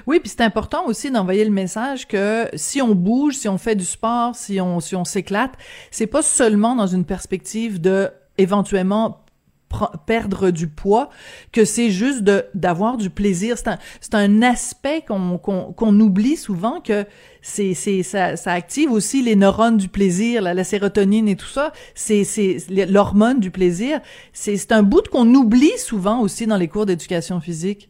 Oui, 0.07 0.19
puis 0.19 0.29
c'est 0.29 0.41
important 0.41 0.85
aussi 0.85 1.09
d'envoyer 1.09 1.45
le 1.45 1.51
message 1.51 2.07
que 2.07 2.49
si 2.53 2.81
on 2.81 2.95
bouge, 2.95 3.35
si 3.35 3.47
on 3.47 3.57
fait 3.57 3.75
du 3.75 3.85
sport, 3.85 4.35
si 4.35 4.59
on 4.59 4.79
si 4.79 4.95
on 4.95 5.05
s'éclate, 5.05 5.53
c'est 5.91 6.07
pas 6.07 6.21
seulement 6.21 6.75
dans 6.75 6.87
une 6.87 7.05
perspective 7.05 7.79
de 7.79 8.09
éventuellement 8.37 9.23
perdre 10.05 10.51
du 10.51 10.67
poids, 10.67 11.09
que 11.51 11.65
c'est 11.65 11.89
juste 11.89 12.23
de 12.23 12.45
d'avoir 12.53 12.97
du 12.97 13.09
plaisir. 13.09 13.57
C'est 13.57 13.69
un, 13.69 13.77
c'est 14.01 14.15
un 14.15 14.41
aspect 14.41 15.03
qu'on 15.07 15.37
qu'on 15.37 15.73
qu'on 15.73 15.99
oublie 15.99 16.37
souvent 16.37 16.81
que 16.81 17.05
c'est 17.41 17.73
c'est 17.73 18.03
ça, 18.03 18.35
ça 18.35 18.51
active 18.51 18.91
aussi 18.91 19.21
les 19.21 19.35
neurones 19.35 19.77
du 19.77 19.87
plaisir, 19.87 20.41
la, 20.41 20.53
la 20.53 20.63
sérotonine 20.63 21.27
et 21.27 21.35
tout 21.35 21.47
ça. 21.47 21.71
C'est 21.95 22.23
c'est 22.23 22.57
l'hormone 22.69 23.39
du 23.39 23.51
plaisir. 23.51 23.99
C'est 24.33 24.57
c'est 24.57 24.71
un 24.71 24.83
bout 24.83 25.07
qu'on 25.09 25.33
oublie 25.33 25.77
souvent 25.77 26.21
aussi 26.21 26.47
dans 26.47 26.57
les 26.57 26.67
cours 26.67 26.85
d'éducation 26.85 27.39
physique. 27.39 27.89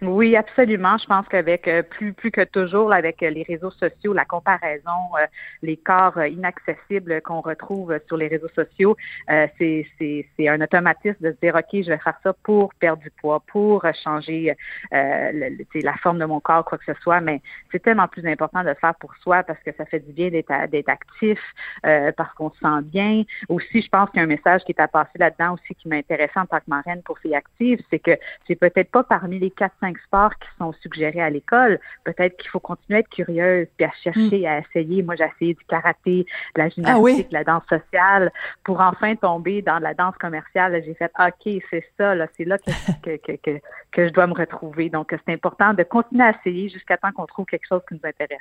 Oui, 0.00 0.36
absolument. 0.36 0.96
Je 0.96 1.06
pense 1.06 1.26
qu'avec 1.26 1.66
euh, 1.66 1.82
plus 1.82 2.12
plus 2.12 2.30
que 2.30 2.44
toujours, 2.44 2.92
avec 2.92 3.20
euh, 3.20 3.30
les 3.30 3.42
réseaux 3.42 3.72
sociaux, 3.72 4.12
la 4.12 4.24
comparaison, 4.24 5.16
euh, 5.20 5.26
les 5.62 5.76
corps 5.76 6.24
inaccessibles 6.24 7.20
qu'on 7.22 7.40
retrouve 7.40 7.98
sur 8.06 8.16
les 8.16 8.28
réseaux 8.28 8.48
sociaux, 8.54 8.96
c'est 9.28 9.86
c'est 9.98 10.48
un 10.48 10.60
automatisme 10.60 11.16
de 11.20 11.32
se 11.32 11.36
dire 11.42 11.56
ok, 11.56 11.82
je 11.82 11.90
vais 11.90 11.98
faire 11.98 12.16
ça 12.22 12.32
pour 12.44 12.72
perdre 12.74 13.02
du 13.02 13.10
poids, 13.10 13.42
pour 13.48 13.84
changer 14.04 14.54
la 14.92 15.96
forme 16.00 16.20
de 16.20 16.26
mon 16.26 16.38
corps, 16.38 16.64
quoi 16.64 16.78
que 16.78 16.84
ce 16.84 17.00
soit. 17.00 17.20
Mais 17.20 17.42
c'est 17.72 17.82
tellement 17.82 18.06
plus 18.06 18.24
important 18.24 18.62
de 18.62 18.68
le 18.68 18.74
faire 18.74 18.94
pour 19.00 19.16
soi 19.16 19.42
parce 19.42 19.58
que 19.64 19.72
ça 19.76 19.84
fait 19.84 19.98
du 19.98 20.12
bien 20.12 20.30
d'être 20.30 20.88
actif, 20.88 21.40
parce 21.82 22.32
qu'on 22.34 22.50
se 22.50 22.58
sent 22.60 22.82
bien. 22.84 23.24
Aussi, 23.48 23.82
je 23.82 23.88
pense 23.88 24.10
qu'il 24.10 24.18
y 24.18 24.20
a 24.20 24.24
un 24.24 24.28
message 24.28 24.62
qui 24.64 24.72
est 24.72 24.80
à 24.80 24.86
passer 24.86 25.18
là-dedans 25.18 25.54
aussi 25.54 25.74
qui 25.74 25.88
m'intéresse 25.88 26.30
en 26.36 26.46
tant 26.46 26.58
que 26.58 26.68
marraine 26.68 27.02
pour 27.02 27.18
filles 27.18 27.34
actives, 27.34 27.82
c'est 27.90 27.98
que 27.98 28.16
c'est 28.46 28.56
peut-être 28.56 28.92
pas 28.92 29.02
parmi 29.02 29.40
les 29.40 29.50
quatre 29.50 29.74
sports 30.04 30.34
qui 30.38 30.48
sont 30.58 30.72
suggérés 30.80 31.20
à 31.20 31.30
l'école. 31.30 31.80
Peut-être 32.04 32.36
qu'il 32.36 32.50
faut 32.50 32.60
continuer 32.60 32.98
à 32.98 33.00
être 33.00 33.08
curieuse 33.08 33.66
puis 33.76 33.86
à 33.86 33.92
chercher, 34.02 34.40
mm. 34.40 34.46
à 34.46 34.58
essayer. 34.58 35.02
Moi, 35.02 35.16
j'ai 35.16 35.24
essayé 35.24 35.54
du 35.54 35.64
karaté, 35.66 36.26
de 36.54 36.60
la 36.60 36.64
ah 36.64 36.68
gymnastique, 36.68 37.28
de 37.28 37.34
la 37.34 37.44
danse 37.44 37.64
sociale 37.68 38.32
pour 38.64 38.80
enfin 38.80 39.16
tomber 39.16 39.62
dans 39.62 39.78
la 39.78 39.94
danse 39.94 40.16
commerciale. 40.18 40.82
J'ai 40.84 40.94
fait 40.94 41.10
OK, 41.18 41.62
c'est 41.70 41.84
ça, 41.96 42.14
là, 42.14 42.26
c'est 42.36 42.44
là 42.44 42.58
que, 43.02 43.16
que, 43.16 43.32
que, 43.36 43.58
que, 43.92 44.08
je 44.08 44.12
dois 44.12 44.26
me 44.26 44.34
retrouver. 44.34 44.90
Donc, 44.90 45.14
c'est 45.26 45.32
important 45.32 45.74
de 45.74 45.82
continuer 45.82 46.24
à 46.24 46.34
essayer 46.38 46.68
jusqu'à 46.68 46.96
temps 46.96 47.12
qu'on 47.12 47.26
trouve 47.26 47.46
quelque 47.46 47.66
chose 47.66 47.82
qui 47.88 47.94
nous 47.94 48.08
intéresse. 48.08 48.40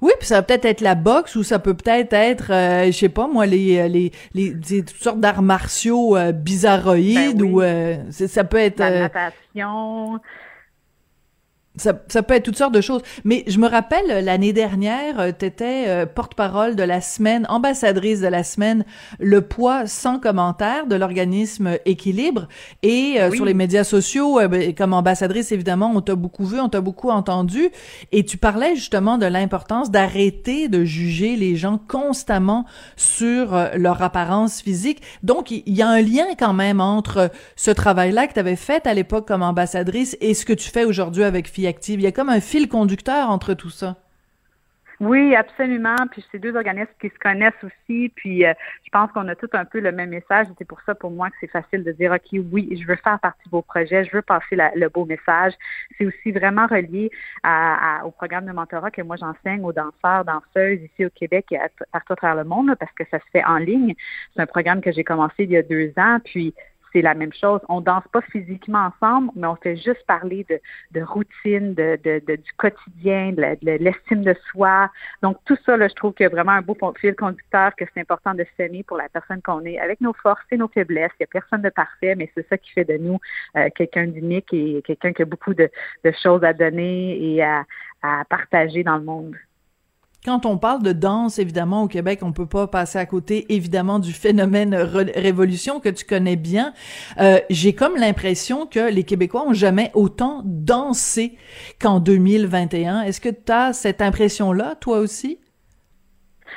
Oui, 0.00 0.12
puis 0.18 0.26
ça 0.26 0.36
va 0.36 0.42
peut-être 0.42 0.64
être 0.64 0.80
la 0.80 0.94
boxe 0.94 1.36
ou 1.36 1.42
ça 1.42 1.58
peut 1.58 1.74
peut-être 1.74 2.12
être, 2.12 2.52
euh, 2.52 2.86
je 2.86 2.92
sais 2.92 3.08
pas 3.08 3.26
moi, 3.26 3.46
les 3.46 3.88
les 3.88 4.12
les, 4.34 4.52
toutes 4.54 4.90
sortes 4.90 5.20
d'arts 5.20 5.42
martiaux 5.42 6.16
euh, 6.16 6.32
bizarroïdes 6.32 7.38
ben 7.38 7.42
ou 7.42 7.62
euh, 7.62 7.96
ça 8.10 8.44
peut 8.44 8.58
être 8.58 8.78
la 8.78 9.00
natation. 9.00 10.20
Ça, 11.76 11.94
ça, 12.08 12.22
peut 12.22 12.34
être 12.34 12.42
toutes 12.42 12.58
sortes 12.58 12.74
de 12.74 12.82
choses. 12.82 13.00
Mais 13.24 13.44
je 13.46 13.58
me 13.58 13.66
rappelle, 13.66 14.04
euh, 14.10 14.20
l'année 14.20 14.52
dernière, 14.52 15.18
euh, 15.18 15.30
tu 15.36 15.46
étais 15.46 15.84
euh, 15.86 16.04
porte-parole 16.04 16.76
de 16.76 16.82
la 16.82 17.00
semaine, 17.00 17.46
ambassadrice 17.48 18.20
de 18.20 18.26
la 18.26 18.44
semaine 18.44 18.84
Le 19.18 19.40
poids 19.40 19.86
sans 19.86 20.18
commentaire 20.18 20.86
de 20.86 20.96
l'organisme 20.96 21.78
Équilibre. 21.86 22.46
Et 22.82 23.16
sur 23.34 23.46
les 23.46 23.54
médias 23.54 23.84
sociaux, 23.84 24.38
ben, 24.48 24.74
comme 24.74 24.92
ambassadrice, 24.92 25.50
évidemment, 25.50 25.90
on 25.94 26.02
t'a 26.02 26.14
beaucoup 26.14 26.44
vu, 26.44 26.60
on 26.60 26.68
t'a 26.68 26.82
beaucoup 26.82 27.08
entendu. 27.08 27.70
Et 28.12 28.24
tu 28.24 28.36
parlais 28.36 28.74
justement 28.74 29.16
de 29.16 29.26
l'importance 29.26 29.90
d'arrêter 29.90 30.68
de 30.68 30.84
juger 30.84 31.36
les 31.36 31.56
gens 31.56 31.78
constamment 31.78 32.66
sur 32.96 33.58
leur 33.76 34.02
apparence 34.02 34.60
physique. 34.60 35.00
Donc, 35.22 35.50
il 35.50 35.62
y, 35.66 35.82
a 35.82 35.88
un 35.88 36.02
lien 36.02 36.26
quand 36.38 36.54
même 36.54 36.80
entre 36.80 37.30
ce 37.56 37.70
travail-là 37.70 38.26
que 38.26 38.34
tu 38.34 38.40
avais 38.40 38.56
fait 38.56 38.86
à 38.86 38.94
l'époque 38.94 39.26
comme 39.26 39.42
ambassadrice 39.42 40.16
et 40.20 40.34
ce 40.34 40.44
que 40.44 40.52
tu 40.52 40.68
fais 40.68 40.84
aujourd'hui 40.84 41.24
avec 41.24 41.48
active. 41.66 42.00
Il 42.00 42.04
y 42.04 42.06
a 42.06 42.12
comme 42.12 42.28
un 42.28 42.40
fil 42.40 42.68
conducteur 42.68 43.30
entre 43.30 43.54
tout 43.54 43.70
ça. 43.70 43.96
Oui, 45.02 45.34
absolument. 45.34 45.96
Puis 46.12 46.24
c'est 46.30 46.38
deux 46.38 46.54
organismes 46.54 46.92
qui 47.00 47.08
se 47.08 47.18
connaissent 47.18 47.52
aussi. 47.64 48.12
Puis 48.14 48.46
euh, 48.46 48.54
je 48.84 48.90
pense 48.90 49.10
qu'on 49.10 49.26
a 49.26 49.34
tous 49.34 49.48
un 49.52 49.64
peu 49.64 49.80
le 49.80 49.90
même 49.90 50.10
message. 50.10 50.46
C'est 50.58 50.64
pour 50.64 50.80
ça 50.86 50.94
pour 50.94 51.10
moi 51.10 51.28
que 51.28 51.34
c'est 51.40 51.50
facile 51.50 51.82
de 51.82 51.90
dire 51.90 52.12
OK, 52.12 52.40
oui, 52.52 52.78
je 52.80 52.86
veux 52.86 52.94
faire 52.94 53.18
partie 53.18 53.44
de 53.46 53.50
vos 53.50 53.62
projets, 53.62 54.04
je 54.04 54.12
veux 54.12 54.22
passer 54.22 54.56
le 54.76 54.88
beau 54.88 55.04
message. 55.04 55.54
C'est 55.98 56.06
aussi 56.06 56.30
vraiment 56.30 56.68
relié 56.68 57.10
à, 57.42 58.02
au 58.06 58.12
programme 58.12 58.46
de 58.46 58.52
mentorat 58.52 58.92
que 58.92 59.02
moi 59.02 59.16
j'enseigne 59.16 59.64
aux 59.64 59.72
danseurs, 59.72 60.24
danseuses 60.24 60.78
ici 60.82 61.04
au 61.04 61.10
Québec 61.10 61.46
et 61.50 61.58
partout 61.90 62.12
à 62.12 62.16
travers 62.16 62.36
le 62.36 62.48
monde 62.48 62.72
parce 62.78 62.92
que 62.92 63.02
ça 63.10 63.18
se 63.18 63.30
fait 63.32 63.44
en 63.44 63.56
ligne. 63.56 63.94
C'est 64.36 64.42
un 64.42 64.46
programme 64.46 64.80
que 64.80 64.92
j'ai 64.92 65.02
commencé 65.02 65.34
il 65.42 65.50
y 65.50 65.56
a 65.56 65.62
deux 65.62 65.92
ans. 65.96 66.18
Puis 66.24 66.54
c'est 66.92 67.02
la 67.02 67.14
même 67.14 67.32
chose. 67.32 67.60
On 67.68 67.80
danse 67.80 68.04
pas 68.12 68.20
physiquement 68.22 68.90
ensemble, 68.92 69.30
mais 69.34 69.46
on 69.46 69.56
fait 69.56 69.76
juste 69.76 70.04
parler 70.06 70.46
de, 70.48 70.60
de 70.92 71.02
routine, 71.02 71.74
de, 71.74 71.98
de, 72.04 72.36
du 72.36 72.52
quotidien, 72.56 73.32
de 73.32 73.82
l'estime 73.82 74.22
de, 74.22 74.34
soi. 74.50 74.90
Donc 75.22 75.38
tout 75.44 75.56
ça, 75.64 75.76
là, 75.76 75.88
je 75.88 75.94
trouve 75.94 76.14
qu'il 76.14 76.24
y 76.24 76.26
a 76.26 76.30
vraiment 76.30 76.52
un 76.52 76.62
beau 76.62 76.76
fil 76.98 77.14
conducteur 77.14 77.74
que 77.76 77.84
c'est 77.92 78.00
important 78.00 78.34
de 78.34 78.44
s'aimer 78.56 78.82
pour 78.82 78.96
la 78.96 79.08
personne 79.08 79.40
qu'on 79.42 79.64
est, 79.64 79.78
avec 79.78 80.00
nos 80.00 80.12
forces 80.12 80.44
et 80.50 80.56
nos 80.56 80.68
faiblesses. 80.68 81.12
Il 81.20 81.22
n'y 81.22 81.24
a 81.24 81.40
personne 81.40 81.62
de 81.62 81.70
parfait, 81.70 82.14
mais 82.14 82.30
c'est 82.34 82.46
ça 82.48 82.58
qui 82.58 82.70
fait 82.72 82.84
de 82.84 82.96
nous 82.96 83.18
euh, 83.56 83.68
quelqu'un 83.74 84.06
d'unique 84.06 84.52
et 84.52 84.82
quelqu'un 84.82 85.12
qui 85.12 85.22
a 85.22 85.26
beaucoup 85.26 85.54
de, 85.54 85.70
de 86.04 86.12
choses 86.22 86.44
à 86.44 86.52
donner 86.52 87.18
et 87.22 87.42
à, 87.42 87.64
à 88.02 88.24
partager 88.28 88.82
dans 88.82 88.96
le 88.96 89.04
monde. 89.04 89.36
Quand 90.24 90.46
on 90.46 90.56
parle 90.56 90.84
de 90.84 90.92
danse, 90.92 91.40
évidemment, 91.40 91.82
au 91.82 91.88
Québec, 91.88 92.20
on 92.22 92.32
peut 92.32 92.46
pas 92.46 92.68
passer 92.68 92.96
à 92.96 93.06
côté, 93.06 93.52
évidemment, 93.52 93.98
du 93.98 94.12
phénomène 94.12 94.72
révolution 94.72 95.80
que 95.80 95.88
tu 95.88 96.04
connais 96.04 96.36
bien. 96.36 96.74
Euh, 97.18 97.40
J'ai 97.50 97.72
comme 97.72 97.96
l'impression 97.96 98.66
que 98.66 98.88
les 98.88 99.02
Québécois 99.02 99.44
ont 99.48 99.52
jamais 99.52 99.90
autant 99.94 100.42
dansé 100.44 101.36
qu'en 101.80 101.98
2021. 101.98 103.02
Est-ce 103.02 103.20
que 103.20 103.30
tu 103.30 103.50
as 103.50 103.72
cette 103.72 104.00
impression-là, 104.00 104.76
toi 104.76 105.00
aussi? 105.00 105.40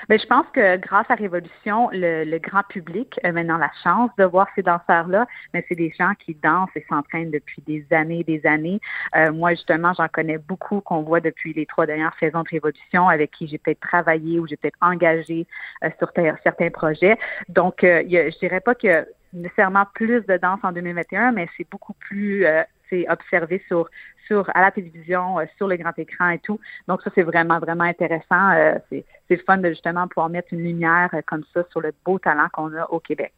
Mais 0.10 0.18
je 0.18 0.26
pense 0.28 0.46
que 0.54 0.78
grâce 0.78 1.10
à 1.10 1.16
Révolution, 1.16 1.90
le, 1.92 2.38
grand 2.40 2.64
public 2.64 3.20
a 3.24 3.32
maintenant 3.32 3.58
la 3.58 3.72
chance 3.84 4.12
de 4.18 4.24
voir 4.26 4.48
ces 4.56 4.62
danseurs-là, 4.62 5.26
mais 5.54 5.66
c'est 5.68 5.76
des 5.76 5.94
gens 5.98 6.14
qui 6.20 6.36
dansent 6.36 6.70
et 6.76 6.86
s'entraînent 6.90 7.32
depuis 7.32 7.62
des 7.66 7.86
années 7.92 8.20
et 8.20 8.24
des 8.24 8.46
années. 8.46 8.80
Euh, 9.16 9.32
moi, 9.32 9.52
justement, 9.52 9.94
j'en 9.94 10.08
connais 10.08 10.38
beaucoup 10.38 10.82
qu'on 10.82 11.02
voit 11.02 11.22
depuis 11.22 11.54
les 11.54 11.66
trois 11.66 11.86
dernières 11.86 12.16
saisons 12.20 12.44
de 12.44 12.50
Révolution, 12.50 13.08
avec 13.08 13.32
qui 13.32 13.48
j'ai 13.48 13.58
peut-être 13.58 13.80
travaillé 13.80 14.40
ou 14.40 14.48
j'ai 14.48 14.58
peut-être 14.58 14.78
engagé 14.82 15.48
euh, 15.84 15.90
sur 15.98 16.12
certains 16.44 16.70
projets. 16.70 17.18
Donc, 17.50 17.84
euh, 17.84 18.04
je 18.06 18.38
dirais 18.40 18.60
pas 18.62 18.76
que 18.76 19.08
nécessairement 19.34 19.86
plus 19.94 20.26
de 20.26 20.38
danse 20.38 20.60
en 20.64 20.72
2021, 20.72 21.32
mais 21.32 21.48
c'est 21.58 21.70
beaucoup 21.70 21.94
plus 21.94 22.46
c'est 22.46 22.75
observé 23.10 23.64
sur 23.68 23.90
sur 24.28 24.50
à 24.56 24.62
la 24.62 24.72
télévision, 24.72 25.40
euh, 25.40 25.46
sur 25.58 25.68
le 25.68 25.78
grand 25.78 25.98
écran 25.98 26.30
et 26.30 26.40
tout. 26.40 26.60
Donc 26.88 27.02
ça, 27.02 27.12
c'est 27.16 27.24
vraiment, 27.24 27.60
vraiment 27.60 27.84
intéressant. 27.84 28.52
Euh, 28.52 28.76
c'est, 28.90 29.06
c'est 29.28 29.38
fun 29.38 29.58
de 29.58 29.70
justement 29.70 30.08
pouvoir 30.08 30.30
mettre 30.30 30.50
une 30.52 30.64
lumière 30.64 31.10
euh, 31.14 31.22
comme 31.26 31.44
ça 31.54 31.64
sur 31.72 31.82
le 31.82 31.94
beau 32.06 32.20
talent 32.20 32.48
qu'on 32.54 32.74
a 32.76 32.86
au 32.90 33.00
Québec 33.00 33.34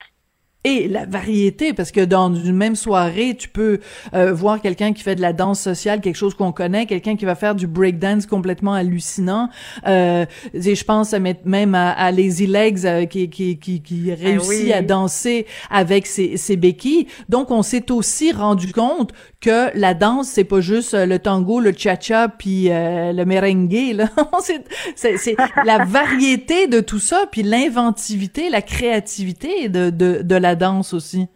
et 0.67 0.87
la 0.87 1.05
variété 1.05 1.73
parce 1.73 1.91
que 1.91 2.03
dans 2.03 2.33
une 2.33 2.55
même 2.55 2.75
soirée 2.75 3.35
tu 3.37 3.47
peux 3.47 3.79
euh, 4.13 4.33
voir 4.33 4.59
quelqu'un 4.61 4.91
qui 4.91 5.01
fait 5.01 5.15
de 5.15 5.21
la 5.21 5.31
danse 5.31 5.61
sociale 5.61 6.01
quelque 6.01 6.15
chose 6.15 6.33
qu'on 6.33 6.51
connaît 6.51 6.85
quelqu'un 6.85 7.15
qui 7.15 7.25
va 7.25 7.35
faire 7.35 7.55
du 7.55 7.67
breakdance 7.67 8.25
complètement 8.25 8.73
hallucinant 8.73 9.49
euh, 9.85 10.25
et 10.53 10.75
je 10.75 10.83
pense 10.83 11.13
même 11.13 11.75
à, 11.75 11.91
à 11.91 12.11
Lazy 12.11 12.47
Legs 12.47 12.85
euh, 12.85 13.05
qui, 13.05 13.29
qui, 13.29 13.57
qui, 13.59 13.81
qui 13.81 14.11
ah 14.11 14.15
réussit 14.19 14.71
à 14.73 14.81
danser 14.81 15.45
avec 15.69 16.05
ses, 16.05 16.37
ses 16.37 16.57
béquilles 16.57 17.07
donc 17.29 17.51
on 17.51 17.61
s'est 17.61 17.91
aussi 17.91 18.31
rendu 18.31 18.73
compte 18.73 19.13
que 19.39 19.77
la 19.77 19.93
danse 19.93 20.27
c'est 20.29 20.43
pas 20.43 20.61
juste 20.61 20.93
euh, 20.93 21.05
le 21.05 21.19
tango 21.19 21.59
le 21.59 21.71
cha-cha 21.71 22.27
puis 22.27 22.71
euh, 22.71 23.13
le 23.13 23.25
merengue 23.25 23.93
là 23.93 24.05
c'est 24.95 25.35
la 25.63 25.85
variété 25.85 26.67
de 26.67 26.79
tout 26.79 26.99
ça 26.99 27.25
puis 27.31 27.43
l'inventivité 27.43 28.49
la 28.49 28.61
créativité 28.61 29.69
de 29.69 29.89
de, 29.89 30.21
de 30.23 30.35
la 30.35 30.55
danse 30.55 30.93
aussi. 30.93 31.29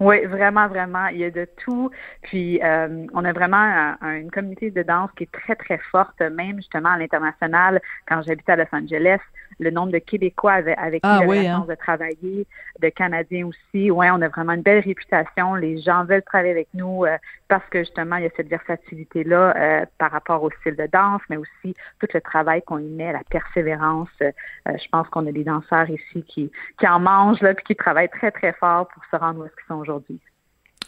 Oui, 0.00 0.24
vraiment, 0.26 0.68
vraiment. 0.68 1.06
Il 1.08 1.18
y 1.18 1.24
a 1.24 1.30
de 1.30 1.48
tout. 1.56 1.90
Puis, 2.22 2.62
euh, 2.62 3.04
on 3.12 3.24
a 3.24 3.32
vraiment 3.32 3.96
une 4.02 4.30
communauté 4.30 4.70
de 4.70 4.82
danse 4.82 5.10
qui 5.16 5.24
est 5.24 5.32
très, 5.32 5.56
très 5.56 5.78
forte, 5.90 6.20
même 6.20 6.56
justement 6.56 6.90
à 6.90 6.98
l'international. 6.98 7.80
Quand 8.06 8.22
j'habitais 8.22 8.52
à 8.52 8.56
Los 8.56 8.72
Angeles, 8.72 9.18
le 9.58 9.70
nombre 9.70 9.92
de 9.92 9.98
Québécois 9.98 10.52
avec, 10.52 10.78
avec 10.78 11.02
qui 11.02 11.08
ah 11.08 11.20
j'ai 11.22 11.42
la 11.42 11.54
chance 11.54 11.64
hein. 11.68 11.70
de 11.70 11.74
travailler, 11.74 12.46
de 12.80 12.88
Canadiens 12.88 13.46
aussi. 13.46 13.90
Ouais, 13.90 14.10
on 14.10 14.22
a 14.22 14.28
vraiment 14.28 14.52
une 14.52 14.62
belle 14.62 14.84
réputation. 14.84 15.54
Les 15.54 15.78
gens 15.78 16.04
veulent 16.04 16.22
travailler 16.22 16.52
avec 16.52 16.68
nous 16.74 17.04
euh, 17.04 17.16
parce 17.48 17.64
que 17.70 17.80
justement, 17.80 18.16
il 18.16 18.24
y 18.24 18.26
a 18.26 18.30
cette 18.36 18.48
versatilité-là 18.48 19.56
euh, 19.56 19.86
par 19.98 20.10
rapport 20.10 20.42
au 20.42 20.50
style 20.60 20.76
de 20.76 20.86
danse, 20.86 21.22
mais 21.28 21.36
aussi 21.36 21.74
tout 22.00 22.08
le 22.12 22.20
travail 22.20 22.62
qu'on 22.62 22.78
y 22.78 22.88
met, 22.88 23.12
la 23.12 23.24
persévérance. 23.30 24.08
Euh, 24.22 24.30
je 24.66 24.88
pense 24.90 25.08
qu'on 25.08 25.26
a 25.26 25.32
des 25.32 25.44
danseurs 25.44 25.90
ici 25.90 26.22
qui, 26.22 26.50
qui 26.78 26.86
en 26.86 27.00
mangent 27.00 27.40
là, 27.40 27.54
puis 27.54 27.64
qui 27.64 27.76
travaillent 27.76 28.08
très, 28.08 28.30
très 28.30 28.52
fort 28.52 28.88
pour 28.88 29.02
se 29.10 29.16
rendre 29.16 29.40
où 29.40 29.46
ils 29.46 29.66
sont 29.66 29.76
aujourd'hui. 29.76 30.20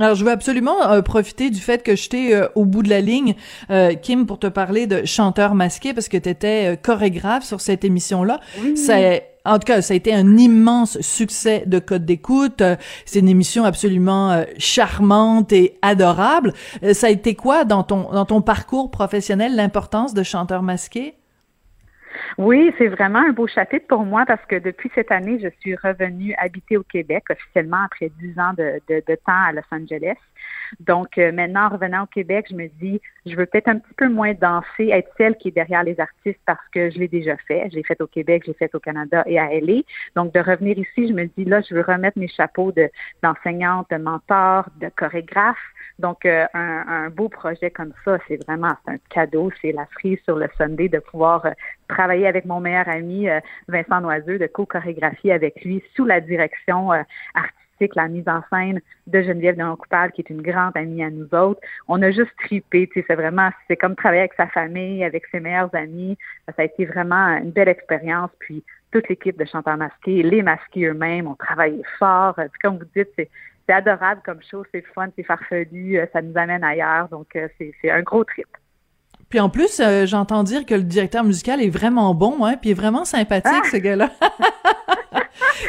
Alors, 0.01 0.15
je 0.15 0.25
veux 0.25 0.31
absolument 0.31 0.91
euh, 0.91 1.03
profiter 1.03 1.51
du 1.51 1.61
fait 1.61 1.83
que 1.83 1.95
j'étais 1.95 2.35
euh, 2.35 2.49
au 2.55 2.65
bout 2.65 2.83
de 2.83 2.89
la 2.89 3.03
ligne, 3.03 3.35
euh, 3.71 3.93
Kim, 3.93 4.25
pour 4.25 4.39
te 4.39 4.47
parler 4.47 4.87
de 4.87 5.05
chanteur 5.05 5.55
masqué, 5.55 5.93
parce 5.93 6.09
que 6.09 6.17
tu 6.17 6.31
étais 6.31 6.79
chorégraphe 6.83 7.45
sur 7.45 7.61
cette 7.61 7.85
émission-là. 7.85 8.41
en 9.45 9.59
tout 9.59 9.67
cas, 9.67 9.83
ça 9.83 9.93
a 9.93 9.97
été 9.97 10.15
un 10.15 10.39
immense 10.39 10.99
succès 11.03 11.65
de 11.67 11.79
code 11.79 12.07
d'écoute. 12.07 12.63
C'est 13.05 13.19
une 13.19 13.29
émission 13.29 13.65
absolument 13.65 14.45
charmante 14.59 15.53
et 15.53 15.79
adorable. 15.83 16.55
ça 16.93 17.07
a 17.07 17.11
été 17.11 17.35
quoi 17.35 17.65
dans 17.65 17.83
ton 17.83 18.11
dans 18.13 18.27
ton 18.27 18.43
parcours 18.43 18.91
professionnel 18.91 19.57
l'importance 19.57 20.15
de 20.15 20.23
chanteur 20.23 20.63
masqué? 20.63 21.15
Oui, 22.39 22.73
c'est 22.79 22.89
vraiment 22.89 23.21
un 23.21 23.33
beau 23.33 23.47
chapitre 23.47 23.87
pour 23.87 24.05
moi 24.05 24.25
parce 24.27 24.45
que 24.47 24.57
depuis 24.57 24.91
cette 24.95 25.13
année, 25.13 25.39
je 25.41 25.49
suis 25.61 25.77
revenue 25.77 26.35
habiter 26.39 26.77
au 26.77 26.83
Québec 26.83 27.25
officiellement 27.31 27.85
après 27.85 28.11
dix 28.21 28.39
ans 28.39 28.53
de, 28.57 28.81
de, 28.89 29.03
de 29.07 29.15
temps 29.15 29.43
à 29.47 29.53
Los 29.53 29.63
Angeles. 29.71 30.17
Donc 30.79 31.19
euh, 31.19 31.33
maintenant, 31.33 31.67
en 31.67 31.69
revenant 31.71 32.05
au 32.05 32.07
Québec, 32.07 32.47
je 32.51 32.55
me 32.55 32.69
dis, 32.81 33.01
je 33.27 33.35
veux 33.35 33.47
peut-être 33.47 33.69
un 33.69 33.79
petit 33.79 33.95
peu 33.95 34.09
moins 34.09 34.33
danser, 34.35 34.91
être 34.91 35.11
celle 35.19 35.37
qui 35.37 35.49
est 35.49 35.53
derrière 35.53 35.83
les 35.83 35.99
artistes 35.99 36.41
parce 36.47 36.67
que 36.73 36.91
je 36.91 36.99
l'ai 36.99 37.09
déjà 37.09 37.37
fait. 37.49 37.69
Je 37.71 37.77
l'ai 37.77 37.83
fait 37.83 38.01
au 38.01 38.07
Québec, 38.07 38.43
je 38.45 38.53
l'ai 38.53 38.57
fait 38.57 38.75
au 38.75 38.81
Canada 38.81 39.23
et 39.27 39.39
à 39.39 39.49
LA. 39.49 39.83
Donc 40.17 40.33
de 40.33 40.41
revenir 40.41 40.79
ici, 40.79 41.09
je 41.09 41.13
me 41.13 41.25
dis, 41.25 41.45
là, 41.45 41.61
je 41.69 41.75
veux 41.75 41.83
remettre 41.83 42.19
mes 42.19 42.29
chapeaux 42.29 42.73
de, 42.73 42.89
d'enseignante, 43.23 43.89
de 43.91 43.97
mentor, 43.97 44.67
de 44.81 44.89
chorégraphe. 44.97 45.59
Donc 45.99 46.25
euh, 46.25 46.47
un, 46.55 46.85
un, 46.89 47.11
beau 47.11 47.29
projet 47.29 47.71
comme 47.71 47.93
ça, 48.05 48.19
c'est 48.27 48.43
vraiment 48.47 48.75
un 48.87 48.97
cadeau. 49.11 49.51
C'est 49.61 49.73
la 49.73 49.87
frise 49.87 50.19
sur 50.25 50.37
le 50.37 50.49
Sunday 50.57 50.89
de 50.89 50.99
pouvoir 50.99 51.45
euh, 51.45 51.51
travailler 51.89 52.27
avec 52.27 52.45
mon 52.45 52.61
meilleur 52.61 52.89
ami 52.89 53.27
Vincent 53.69 54.01
Noiseux, 54.01 54.39
de 54.39 54.47
co-chorégraphie 54.47 55.33
avec 55.33 55.63
lui 55.65 55.83
sous 55.97 56.05
la 56.05 56.21
direction 56.21 56.91
artistique 56.91 57.60
la 57.95 58.09
mise 58.09 58.29
en 58.29 58.43
scène 58.51 58.81
de 59.07 59.23
Geneviève 59.23 59.57
de 59.57 59.75
Coupable, 59.75 60.13
qui 60.13 60.23
est 60.23 60.31
une 60.31 60.43
grande 60.43 60.77
amie 60.77 61.03
à 61.03 61.11
nous 61.11 61.29
autres. 61.35 61.61
On 61.89 62.01
a 62.03 62.11
juste 62.11 62.33
tripé, 62.45 62.89
tu 62.89 63.01
sais, 63.01 63.07
c'est 63.09 63.15
vraiment, 63.15 63.51
c'est 63.69 63.77
comme 63.77 63.97
travailler 63.97 64.21
avec 64.21 64.35
sa 64.35 64.47
famille, 64.47 65.05
avec 65.05 65.25
ses 65.31 65.41
meilleurs 65.41 65.75
amis. 65.75 66.17
Ça 66.47 66.63
a 66.63 66.65
été 66.65 66.85
vraiment 66.85 67.39
une 67.39 67.51
belle 67.51 67.69
expérience. 67.69 68.31
Puis 68.39 68.63
toute 68.93 69.09
l'équipe 69.09 69.39
de 69.39 69.45
chanteurs 69.45 69.77
masqués, 69.77 70.23
les 70.23 70.43
masqués 70.43 70.87
eux-mêmes, 70.87 71.27
ont 71.27 71.37
travaillé 71.37 71.83
fort. 71.99 72.35
Puis 72.35 72.61
comme 72.63 72.79
vous 72.79 72.87
dites, 72.95 73.09
c'est 73.17 73.29
c'est 73.71 73.75
adorable 73.75 74.21
comme 74.25 74.41
chose, 74.51 74.67
c'est 74.73 74.85
fun, 74.95 75.09
c'est 75.15 75.23
farfelu, 75.23 75.99
euh, 75.99 76.07
ça 76.13 76.21
nous 76.23 76.37
amène 76.37 76.65
ailleurs, 76.65 77.09
donc 77.09 77.29
euh, 77.37 77.47
c'est 77.57 77.91
un 77.91 78.03
gros 78.03 78.25
trip. 78.25 78.49
Puis 79.29 79.39
en 79.39 79.49
plus, 79.49 79.79
euh, 79.79 80.07
j'entends 80.07 80.43
dire 80.43 80.67
que 80.67 80.75
le 80.75 80.83
directeur 80.83 81.23
musical 81.23 81.63
est 81.63 81.71
vraiment 81.71 82.13
bon, 82.13 82.45
hein, 82.45 82.57
puis 82.61 82.71
est 82.71 82.75
vraiment 82.75 83.05
sympathique, 83.05 83.63
ah! 83.65 83.69
ce 83.71 83.77
gars-là. 83.77 84.11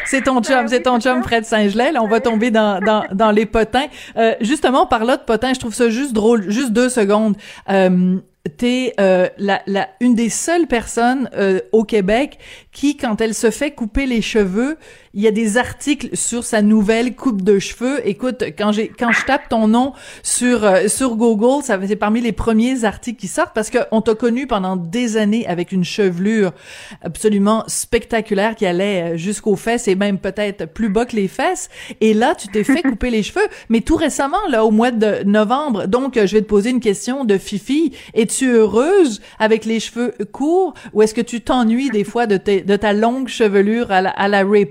c'est 0.06 0.24
ton 0.24 0.42
chum, 0.42 0.62
ben 0.62 0.68
c'est 0.68 0.84
ton 0.84 1.00
chum 1.00 1.24
Fred 1.24 1.46
Saint-Gelais. 1.46 1.92
Là, 1.92 2.04
on 2.04 2.08
va 2.08 2.20
tomber 2.20 2.52
dans, 2.52 2.80
dans, 2.80 3.06
dans 3.12 3.32
les 3.32 3.46
potins. 3.46 3.88
Euh, 4.18 4.36
justement, 4.42 4.86
par 4.86 5.06
là 5.06 5.18
de 5.18 5.24
potins, 5.24 5.54
je 5.54 5.60
trouve 5.60 5.74
ça 5.74 5.90
juste 5.90 6.14
drôle. 6.14 6.50
Juste 6.50 6.72
deux 6.72 6.90
secondes. 6.90 7.36
Euh, 7.70 8.18
t'es 8.58 8.94
euh, 9.00 9.28
la, 9.38 9.62
la, 9.68 9.90
une 10.00 10.16
des 10.16 10.30
seules 10.30 10.68
personnes 10.68 11.30
euh, 11.36 11.60
au 11.72 11.84
Québec 11.84 12.40
qui, 12.72 12.98
quand 12.98 13.22
elle 13.22 13.34
se 13.34 13.52
fait 13.52 13.72
couper 13.72 14.06
les 14.06 14.22
cheveux, 14.22 14.78
il 15.14 15.22
y 15.22 15.28
a 15.28 15.32
des 15.32 15.58
articles 15.58 16.16
sur 16.16 16.44
sa 16.44 16.62
nouvelle 16.62 17.16
coupe 17.16 17.42
de 17.42 17.60
cheveux. 17.60 18.08
Écoute, 18.08 18.44
quand 18.58 18.72
j'ai 18.72 18.88
quand 18.88 19.12
je 19.12 19.26
tape 19.26 19.50
ton 19.50 19.68
nom 19.68 19.94
sur 20.24 20.64
euh, 20.64 20.88
sur 20.88 21.16
Google, 21.16 21.64
ça 21.64 21.78
c'est 21.86 21.96
parmi 21.96 22.22
les 22.22 22.32
premiers 22.32 22.86
articles 22.86 23.20
qui 23.20 23.28
sortent 23.28 23.54
parce 23.54 23.70
que 23.70 23.80
on 23.92 24.02
t'a 24.02 24.16
connu 24.16 24.48
pendant 24.48 24.78
des 24.78 25.18
années 25.18 25.46
avec 25.48 25.72
une 25.72 25.84
chevelure 25.84 26.54
absolument 27.02 27.64
spectaculaire 27.68 28.56
qui 28.56 28.66
allait 28.66 29.14
euh, 29.14 29.18
jusqu'aux 29.18 29.58
fesses 29.58 29.88
et 29.88 29.96
même 29.96 30.18
peut-être 30.18 30.66
plus 30.66 30.90
bas 30.90 31.06
que 31.06 31.16
les 31.16 31.28
fesses. 31.28 31.70
Et 32.00 32.14
là, 32.14 32.34
tu 32.36 32.48
t'es 32.48 32.64
fait 32.64 32.82
couper 32.90 33.10
les 33.10 33.24
cheveux, 33.24 33.48
mais 33.70 33.82
tout 33.82 33.98
récemment 33.98 34.38
là 34.50 34.64
au 34.64 34.72
mois 34.72 34.92
de 34.92 35.24
novembre. 35.24 35.88
Donc, 35.88 36.16
je 36.16 36.34
vais 36.34 36.42
te 36.42 36.48
poser 36.48 36.70
une 36.70 36.80
question 36.80 37.26
de 37.26 37.38
Fifi. 37.38 37.94
Es-tu 38.14 38.50
heureuse 38.50 39.22
avec 39.40 39.66
les 39.66 39.80
cheveux 39.80 40.14
courts 40.32 40.74
ou 40.94 41.02
est-ce 41.02 41.14
que 41.14 41.22
tu 41.22 41.42
t'ennuies 41.42 41.90
des 41.90 42.04
fois 42.04 42.28
de, 42.28 42.38
de 42.38 42.76
ta 42.76 42.94
longue 42.94 43.28
chevelure 43.28 43.92
à 43.92 44.02
la, 44.02 44.10
à 44.12 44.28
la 44.28 44.44
Ray 44.44 44.66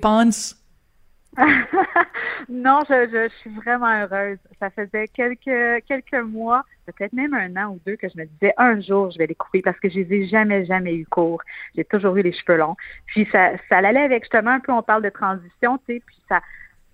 non, 2.49 2.81
je, 2.89 3.09
je, 3.09 3.29
suis 3.41 3.51
vraiment 3.51 4.03
heureuse. 4.03 4.39
Ça 4.59 4.71
faisait 4.71 5.07
quelques 5.09 5.85
quelques 5.87 6.25
mois, 6.25 6.65
peut-être 6.87 7.13
même 7.13 7.35
un 7.35 7.57
an 7.57 7.75
ou 7.75 7.81
deux, 7.87 7.97
que 7.97 8.09
je 8.09 8.19
me 8.19 8.25
disais 8.25 8.53
un 8.57 8.81
jour 8.81 9.11
je 9.11 9.19
vais 9.19 9.29
les 9.29 9.35
couper 9.37 9.63
parce 9.63 9.79
que 9.79 9.89
je 9.89 10.01
les 10.01 10.13
ai 10.15 10.27
jamais 10.27 10.65
jamais 10.67 10.95
eu 10.95 11.07
courts. 11.07 11.43
J'ai 11.77 11.85
toujours 11.85 12.17
eu 12.17 12.23
les 12.23 12.33
cheveux 12.33 12.59
longs. 12.59 12.77
Puis 13.07 13.29
ça 13.31 13.53
ça 13.69 13.79
allait 13.79 14.01
avec 14.01 14.25
justement 14.25 14.51
un 14.51 14.61
peu 14.61 14.73
on 14.73 14.83
parle 14.83 15.03
de 15.03 15.11
transition, 15.11 15.79
tu 15.79 15.95
sais, 15.95 16.03
puis 16.05 16.17
ça 16.29 16.41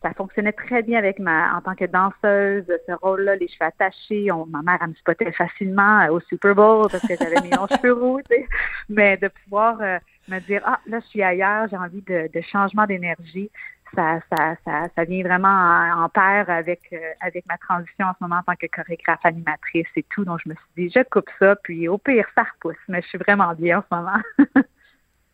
ça 0.03 0.12
fonctionnait 0.12 0.53
très 0.53 0.82
bien 0.82 0.99
avec 0.99 1.18
ma 1.18 1.57
en 1.57 1.62
tant 1.62 1.74
que 1.74 1.87
danseuse, 1.87 2.64
ce 2.87 2.93
rôle-là, 2.93 3.37
les 3.37 3.49
cheveux 3.49 3.64
attachés. 3.64 4.30
On, 4.30 4.45
ma 4.45 4.61
mère 4.61 4.78
elle 4.82 4.89
me 4.91 4.95
spottait 4.95 5.32
facilement 5.32 6.01
euh, 6.01 6.12
au 6.12 6.20
Super 6.20 6.55
Bowl 6.55 6.89
parce 6.91 7.07
que 7.07 7.14
j'avais 7.18 7.41
mes 7.41 7.57
longs 7.57 7.66
cheveux 7.70 7.95
roux, 7.95 8.20
tu 8.28 8.37
sais. 8.37 8.47
Mais 8.91 9.16
de 9.16 9.28
pouvoir 9.28 9.80
euh, 9.80 9.99
me 10.29 10.41
dire 10.41 10.62
ah 10.64 10.81
là 10.87 11.01
je 11.01 11.07
suis 11.07 11.22
ailleurs, 11.22 11.68
j'ai 11.68 11.77
envie 11.77 12.03
de, 12.03 12.29
de 12.33 12.41
changement 12.41 12.87
d'énergie 12.87 13.51
ça, 13.95 14.20
ça, 14.31 14.57
ça, 14.64 14.89
ça 14.95 15.05
vient 15.05 15.22
vraiment 15.22 15.49
en, 15.49 16.09
paire 16.09 16.49
avec, 16.49 16.81
euh, 16.93 17.12
avec 17.20 17.47
ma 17.47 17.57
transition 17.59 18.07
en 18.07 18.12
ce 18.12 18.18
moment 18.20 18.37
en 18.37 18.43
tant 18.43 18.57
que 18.57 18.66
chorégraphe 18.66 19.24
animatrice 19.24 19.87
et 19.97 20.05
tout. 20.11 20.24
Donc, 20.24 20.41
je 20.45 20.51
me 20.51 20.55
suis 20.55 20.89
dit, 20.89 20.93
je 20.95 21.03
coupe 21.09 21.31
ça, 21.39 21.57
puis 21.57 21.89
au 21.89 21.99
pire, 21.99 22.27
ça 22.35 22.43
repousse. 22.43 22.77
Mais 22.89 23.03
je 23.03 23.09
suis 23.09 23.18
vraiment 23.18 23.53
bien 23.55 23.79
en 23.79 23.83
ce 23.83 23.95
moment. 23.95 24.20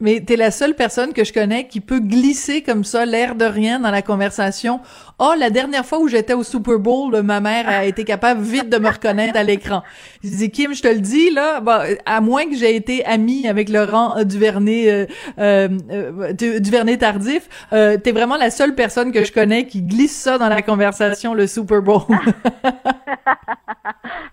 Mais 0.02 0.20
t'es 0.20 0.34
la 0.34 0.50
seule 0.50 0.74
personne 0.74 1.12
que 1.12 1.22
je 1.22 1.32
connais 1.32 1.68
qui 1.68 1.80
peut 1.80 2.00
glisser 2.00 2.62
comme 2.62 2.82
ça, 2.82 3.06
l'air 3.06 3.36
de 3.36 3.44
rien 3.44 3.78
dans 3.78 3.92
la 3.92 4.02
conversation. 4.02 4.80
Oh, 5.20 5.32
la 5.38 5.48
dernière 5.48 5.86
fois 5.86 6.00
où 6.00 6.08
j'étais 6.08 6.32
au 6.32 6.42
Super 6.42 6.80
Bowl, 6.80 7.22
ma 7.22 7.38
mère 7.38 7.68
a 7.68 7.84
été 7.84 8.02
capable 8.02 8.42
vite 8.42 8.68
de 8.68 8.78
me 8.78 8.88
reconnaître 8.88 9.38
à 9.38 9.44
l'écran. 9.44 9.84
Je 10.24 10.30
dis 10.30 10.50
Kim, 10.50 10.74
je 10.74 10.82
te 10.82 10.88
le 10.88 10.98
dis 10.98 11.30
là, 11.30 11.60
bah, 11.60 11.84
à 12.04 12.20
moins 12.20 12.46
que 12.46 12.56
j'ai 12.56 12.74
été 12.74 13.04
amie 13.04 13.46
avec 13.46 13.68
Laurent 13.68 14.24
Duvernay, 14.24 14.90
euh, 14.90 15.06
euh, 15.38 15.68
euh 15.92 16.32
Duvernay 16.58 16.98
tardif, 16.98 17.48
euh, 17.72 17.96
t'es 17.96 18.10
vraiment 18.10 18.36
la 18.36 18.50
seule 18.50 18.74
personne 18.74 19.12
que 19.12 19.24
je 19.24 19.30
connais 19.30 19.68
qui 19.68 19.82
glisse 19.82 20.16
ça 20.16 20.36
dans 20.36 20.48
la 20.48 20.62
conversation, 20.62 21.32
le 21.32 21.46
Super 21.46 21.80
Bowl. 21.80 22.02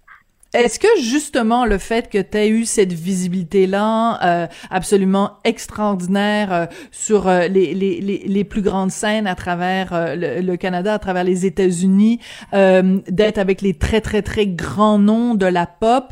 est-ce 0.53 0.79
que 0.79 0.87
justement 0.99 1.65
le 1.65 1.77
fait 1.77 2.09
que 2.09 2.21
tu 2.21 2.37
eu 2.47 2.65
cette 2.65 2.91
visibilité-là 2.91 4.19
euh, 4.23 4.47
absolument 4.69 5.37
extraordinaire 5.45 6.51
euh, 6.51 6.65
sur 6.91 7.27
euh, 7.27 7.47
les, 7.47 7.73
les, 7.73 8.01
les, 8.01 8.43
plus 8.43 8.61
grandes 8.61 8.91
scènes 8.91 9.27
à 9.27 9.35
travers 9.35 10.15
le, 10.17 10.41
le, 10.41 10.57
Canada, 10.57 10.95
à 10.95 10.99
travers 10.99 11.23
les 11.23 11.45
États-Unis, 11.45 12.19
d'être 12.51 13.37
avec 13.37 13.61
les 13.61 13.73
très 13.73 14.01
très 14.01 14.21
très 14.21 14.47
grands 14.47 14.97
noms 14.97 15.35
de 15.35 15.45
la 15.45 15.65
pop, 15.65 16.11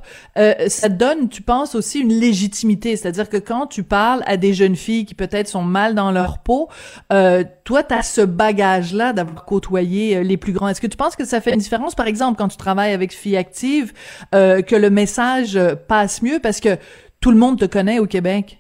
ça 0.68 0.90
donne, 0.90 1.28
tu 1.28 1.42
penses 1.42 1.76
aussi 1.76 2.00
une 2.00 2.14
légitimité, 2.14 2.96
c'est-à-dire 2.96 3.30
que 3.30 3.38
quand 3.38 3.68
tu 3.68 3.84
parles 3.84 4.22
à 4.26 4.38
des 4.38 4.54
jeunes 4.54 4.76
filles 4.76 5.06
qui 5.06 5.16
peut-être 5.16 5.48
sont 5.48 5.64
mal 5.64 5.96
dans 5.96 6.12
leur 6.12 6.40
peau, 6.40 6.70
toi 7.10 7.84
tu 7.84 7.94
as 7.94 8.04
ce 8.04 8.22
bagage-là 8.22 9.14
d'avoir 9.14 9.46
côtoyé 9.46 10.24
les 10.24 10.38
plus 10.38 10.54
grands. 10.54 10.68
Est-ce 10.68 10.82
que 10.82 10.88
tu 10.88 10.98
penses 10.98 11.16
que 11.16 11.26
ça 11.26 11.42
fait 11.42 11.54
une 11.54 11.60
différence, 11.60 11.96
par 11.96 12.08
exemple, 12.08 12.38
quand 12.38 12.48
tu 12.48 12.58
travailles 12.58 12.94
avec 12.94 13.14
Filles 13.14 13.38
Actives? 13.38 13.94
Euh, 14.36 14.62
que 14.62 14.76
le 14.76 14.92
message 14.92 15.60
passe 15.88 16.22
mieux 16.22 16.40
parce 16.40 16.60
que 16.60 16.78
tout 17.20 17.32
le 17.32 17.38
monde 17.38 17.60
te 17.60 17.66
connaît 17.66 18.00
au 18.00 18.06
Québec? 18.06 18.60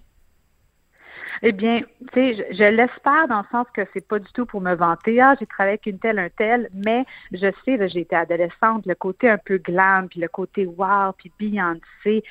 Eh 1.41 1.53
bien, 1.53 1.81
tu 2.13 2.35
sais, 2.35 2.47
je, 2.51 2.63
l'espère 2.63 3.27
dans 3.29 3.39
le 3.39 3.47
sens 3.49 3.65
que 3.73 3.81
c'est 3.93 4.05
pas 4.05 4.19
du 4.19 4.29
tout 4.33 4.45
pour 4.45 4.59
me 4.59 4.75
vanter. 4.75 5.21
Ah, 5.21 5.35
j'ai 5.39 5.45
travaillé 5.45 5.73
avec 5.73 5.85
une 5.85 5.99
telle, 5.99 6.19
un 6.19 6.29
tel, 6.29 6.69
mais 6.73 7.05
je 7.31 7.47
sais, 7.63 7.87
j'ai 7.87 8.01
été 8.01 8.15
adolescente, 8.15 8.85
le 8.85 8.95
côté 8.95 9.29
un 9.29 9.37
peu 9.37 9.57
glam, 9.57 10.09
puis 10.09 10.19
le 10.19 10.27
côté 10.27 10.65
wow, 10.65 11.13
puis 11.17 11.31
Beyoncé, 11.39 12.23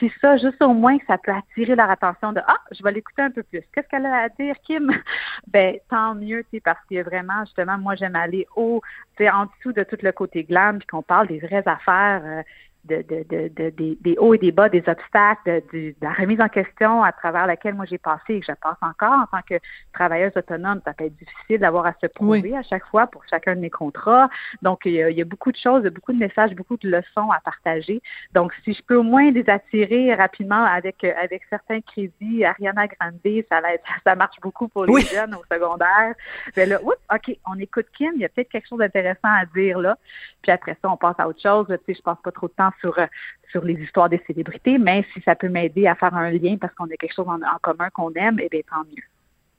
c'est 0.00 0.10
ça, 0.20 0.36
juste 0.36 0.60
au 0.62 0.74
moins 0.74 0.98
que 0.98 1.06
ça 1.06 1.16
peut 1.16 1.32
attirer 1.32 1.76
leur 1.76 1.90
attention 1.90 2.32
de 2.32 2.40
Ah, 2.46 2.58
je 2.72 2.82
vais 2.82 2.90
l'écouter 2.90 3.22
un 3.22 3.30
peu 3.30 3.44
plus. 3.44 3.62
Qu'est-ce 3.72 3.88
qu'elle 3.88 4.06
a 4.06 4.24
à 4.24 4.28
dire, 4.30 4.56
Kim? 4.64 4.90
ben, 5.46 5.76
tant 5.88 6.16
mieux, 6.16 6.42
tu 6.44 6.56
sais, 6.56 6.60
parce 6.60 6.84
que 6.90 7.02
vraiment, 7.02 7.44
justement, 7.44 7.78
moi, 7.78 7.94
j'aime 7.94 8.16
aller 8.16 8.48
haut, 8.56 8.82
tu 9.16 9.24
sais, 9.24 9.30
en 9.30 9.46
dessous 9.46 9.72
de 9.72 9.84
tout 9.84 9.98
le 10.02 10.10
côté 10.10 10.42
glam, 10.42 10.78
puis 10.78 10.88
qu'on 10.88 11.02
parle 11.02 11.28
des 11.28 11.38
vraies 11.38 11.66
affaires. 11.66 12.22
Euh, 12.24 12.42
de, 12.88 13.04
de, 13.08 13.48
de, 13.48 13.70
des, 13.70 13.98
des 14.00 14.16
hauts 14.18 14.34
et 14.34 14.38
des 14.38 14.52
bas, 14.52 14.68
des 14.68 14.84
obstacles, 14.86 15.62
de, 15.72 15.94
la 16.00 16.12
remise 16.12 16.40
en 16.40 16.48
question 16.48 17.02
à 17.02 17.12
travers 17.12 17.46
laquelle 17.46 17.74
moi 17.74 17.84
j'ai 17.84 17.98
passé 17.98 18.34
et 18.34 18.40
que 18.40 18.46
je 18.46 18.52
passe 18.52 18.78
encore 18.82 19.22
en 19.22 19.26
tant 19.26 19.42
que 19.48 19.54
travailleuse 19.92 20.32
autonome. 20.36 20.80
Ça 20.84 20.92
peut 20.92 21.04
être 21.04 21.16
difficile 21.16 21.58
d'avoir 21.58 21.86
à 21.86 21.94
se 22.00 22.06
prouver 22.06 22.56
à 22.56 22.62
chaque 22.62 22.86
fois 22.86 23.06
pour 23.06 23.22
chacun 23.28 23.54
de 23.56 23.60
mes 23.60 23.70
contrats. 23.70 24.28
Donc, 24.62 24.82
il 24.84 24.92
y, 24.92 25.02
a, 25.02 25.10
il 25.10 25.16
y, 25.16 25.22
a, 25.22 25.24
beaucoup 25.24 25.52
de 25.52 25.56
choses, 25.56 25.84
beaucoup 25.84 26.12
de 26.12 26.18
messages, 26.18 26.54
beaucoup 26.54 26.76
de 26.76 26.88
leçons 26.88 27.30
à 27.30 27.40
partager. 27.40 28.00
Donc, 28.34 28.52
si 28.64 28.74
je 28.74 28.82
peux 28.82 28.96
au 28.96 29.02
moins 29.02 29.30
les 29.30 29.48
attirer 29.48 30.14
rapidement 30.14 30.64
avec 30.64 31.04
avec 31.04 31.42
certains 31.50 31.80
crédits, 31.80 32.44
Ariana 32.44 32.86
Grande, 32.86 33.20
ça, 33.50 33.60
ça 34.04 34.14
marche 34.14 34.36
beaucoup 34.40 34.68
pour 34.68 34.86
les 34.86 35.02
jeunes 35.02 35.34
au 35.34 35.42
secondaire. 35.50 36.14
Mais 36.56 36.66
là, 36.66 36.80
oups, 36.82 36.96
OK, 37.12 37.36
on 37.46 37.58
écoute 37.58 37.86
Kim, 37.96 38.12
il 38.14 38.22
y 38.22 38.24
a 38.24 38.28
peut-être 38.28 38.48
quelque 38.48 38.68
chose 38.68 38.78
d'intéressant 38.78 39.18
à 39.24 39.44
dire 39.46 39.78
là. 39.78 39.96
Puis 40.42 40.52
après 40.52 40.76
ça, 40.82 40.90
on 40.90 40.96
passe 40.96 41.16
à 41.18 41.28
autre 41.28 41.40
chose. 41.40 41.66
Tu 41.68 41.74
sais, 41.86 41.98
je 41.98 42.02
passe 42.02 42.18
pas 42.22 42.32
trop 42.32 42.48
de 42.48 42.52
temps 42.52 42.70
sur, 42.80 42.98
euh, 42.98 43.06
sur 43.50 43.64
les 43.64 43.74
histoires 43.74 44.08
des 44.08 44.22
célébrités, 44.26 44.78
mais 44.78 45.04
si 45.12 45.20
ça 45.22 45.34
peut 45.34 45.48
m'aider 45.48 45.86
à 45.86 45.94
faire 45.94 46.14
un 46.14 46.30
lien 46.30 46.56
parce 46.60 46.74
qu'on 46.74 46.86
a 46.86 46.96
quelque 46.96 47.14
chose 47.14 47.28
en, 47.28 47.40
en 47.42 47.58
commun 47.62 47.90
qu'on 47.90 48.12
aime, 48.14 48.38
eh 48.40 48.48
bien, 48.48 48.60
tant 48.68 48.84
mieux. 48.84 49.02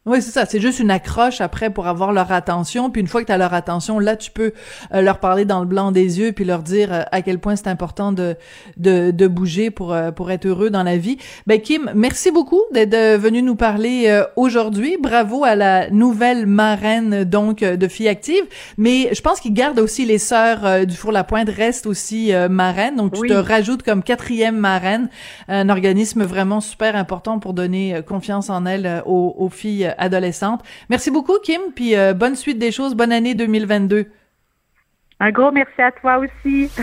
Oui, 0.07 0.21
c'est 0.21 0.31
ça. 0.31 0.45
C'est 0.45 0.61
juste 0.61 0.79
une 0.79 0.89
accroche 0.89 1.41
après 1.41 1.69
pour 1.69 1.85
avoir 1.87 2.13
leur 2.13 2.31
attention. 2.31 2.89
Puis 2.89 3.01
une 3.01 3.07
fois 3.07 3.21
que 3.21 3.27
tu 3.27 3.33
as 3.33 3.37
leur 3.37 3.53
attention, 3.53 3.99
là, 3.99 4.15
tu 4.15 4.31
peux 4.31 4.53
euh, 4.93 5.01
leur 5.01 5.19
parler 5.19 5.43
dans 5.43 5.59
le 5.59 5.65
blanc 5.65 5.91
des 5.91 6.19
yeux 6.19 6.31
puis 6.31 6.45
leur 6.45 6.63
dire 6.63 6.93
euh, 6.93 7.01
à 7.11 7.21
quel 7.21 7.39
point 7.39 7.57
c'est 7.57 7.67
important 7.67 8.13
de, 8.13 8.37
de, 8.77 9.11
de 9.11 9.27
bouger 9.27 9.69
pour, 9.69 9.91
euh, 9.91 10.11
pour 10.11 10.31
être 10.31 10.45
heureux 10.45 10.69
dans 10.69 10.83
la 10.83 10.95
vie. 10.95 11.17
Ben, 11.45 11.59
Kim, 11.59 11.91
merci 11.93 12.31
beaucoup 12.31 12.61
d'être 12.71 13.17
venu 13.17 13.41
nous 13.41 13.55
parler 13.55 14.23
aujourd'hui. 14.37 14.97
Bravo 15.01 15.43
à 15.43 15.55
la 15.55 15.89
nouvelle 15.89 16.45
marraine, 16.45 17.25
donc, 17.25 17.59
de 17.59 17.87
Filles 17.89 18.07
Actives. 18.07 18.45
Mais 18.77 19.09
je 19.13 19.21
pense 19.21 19.41
qu'ils 19.41 19.53
gardent 19.53 19.79
aussi 19.79 20.05
les 20.05 20.19
sœurs 20.19 20.85
du 20.85 20.95
Four-la-Pointe 20.95 21.49
restent 21.49 21.85
aussi 21.85 22.31
marraines. 22.49 22.95
Donc, 22.95 23.13
tu 23.13 23.27
te 23.27 23.33
rajoutes 23.33 23.83
comme 23.83 24.03
quatrième 24.03 24.55
marraine. 24.55 25.09
Un 25.49 25.67
organisme 25.67 26.23
vraiment 26.23 26.61
super 26.61 26.95
important 26.95 27.39
pour 27.39 27.53
donner 27.53 28.01
confiance 28.07 28.49
en 28.49 28.65
elles 28.65 29.03
aux, 29.05 29.35
aux 29.37 29.49
filles 29.49 29.93
adolescente. 29.97 30.61
Merci 30.89 31.11
beaucoup, 31.11 31.37
Kim, 31.43 31.61
puis 31.75 31.95
euh, 31.95 32.13
bonne 32.13 32.35
suite 32.35 32.59
des 32.59 32.71
choses. 32.71 32.95
Bonne 32.95 33.11
année 33.11 33.35
2022. 33.35 34.05
Un 35.19 35.31
gros 35.31 35.51
merci 35.51 35.81
à 35.81 35.91
toi 35.91 36.19
aussi. 36.19 36.69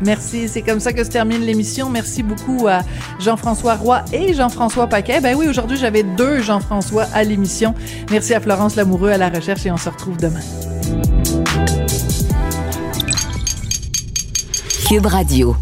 Merci, 0.00 0.48
c'est 0.48 0.60
comme 0.60 0.80
ça 0.80 0.92
que 0.92 1.02
se 1.02 1.10
termine 1.10 1.40
l'émission. 1.40 1.88
Merci 1.88 2.22
beaucoup 2.22 2.66
à 2.68 2.80
Jean-François 3.18 3.76
Roy 3.76 4.04
et 4.12 4.34
Jean-François 4.34 4.88
Paquet. 4.88 5.20
Ben 5.22 5.34
oui, 5.34 5.48
aujourd'hui, 5.48 5.78
j'avais 5.78 6.02
deux 6.02 6.42
Jean-François 6.42 7.04
à 7.14 7.24
l'émission. 7.24 7.74
Merci 8.10 8.34
à 8.34 8.40
Florence 8.40 8.76
Lamoureux 8.76 9.10
à 9.10 9.16
la 9.16 9.30
recherche 9.30 9.64
et 9.64 9.70
on 9.70 9.78
se 9.78 9.88
retrouve 9.88 10.18
demain. 10.18 10.40
Cube 14.86 15.06
Radio. 15.06 15.56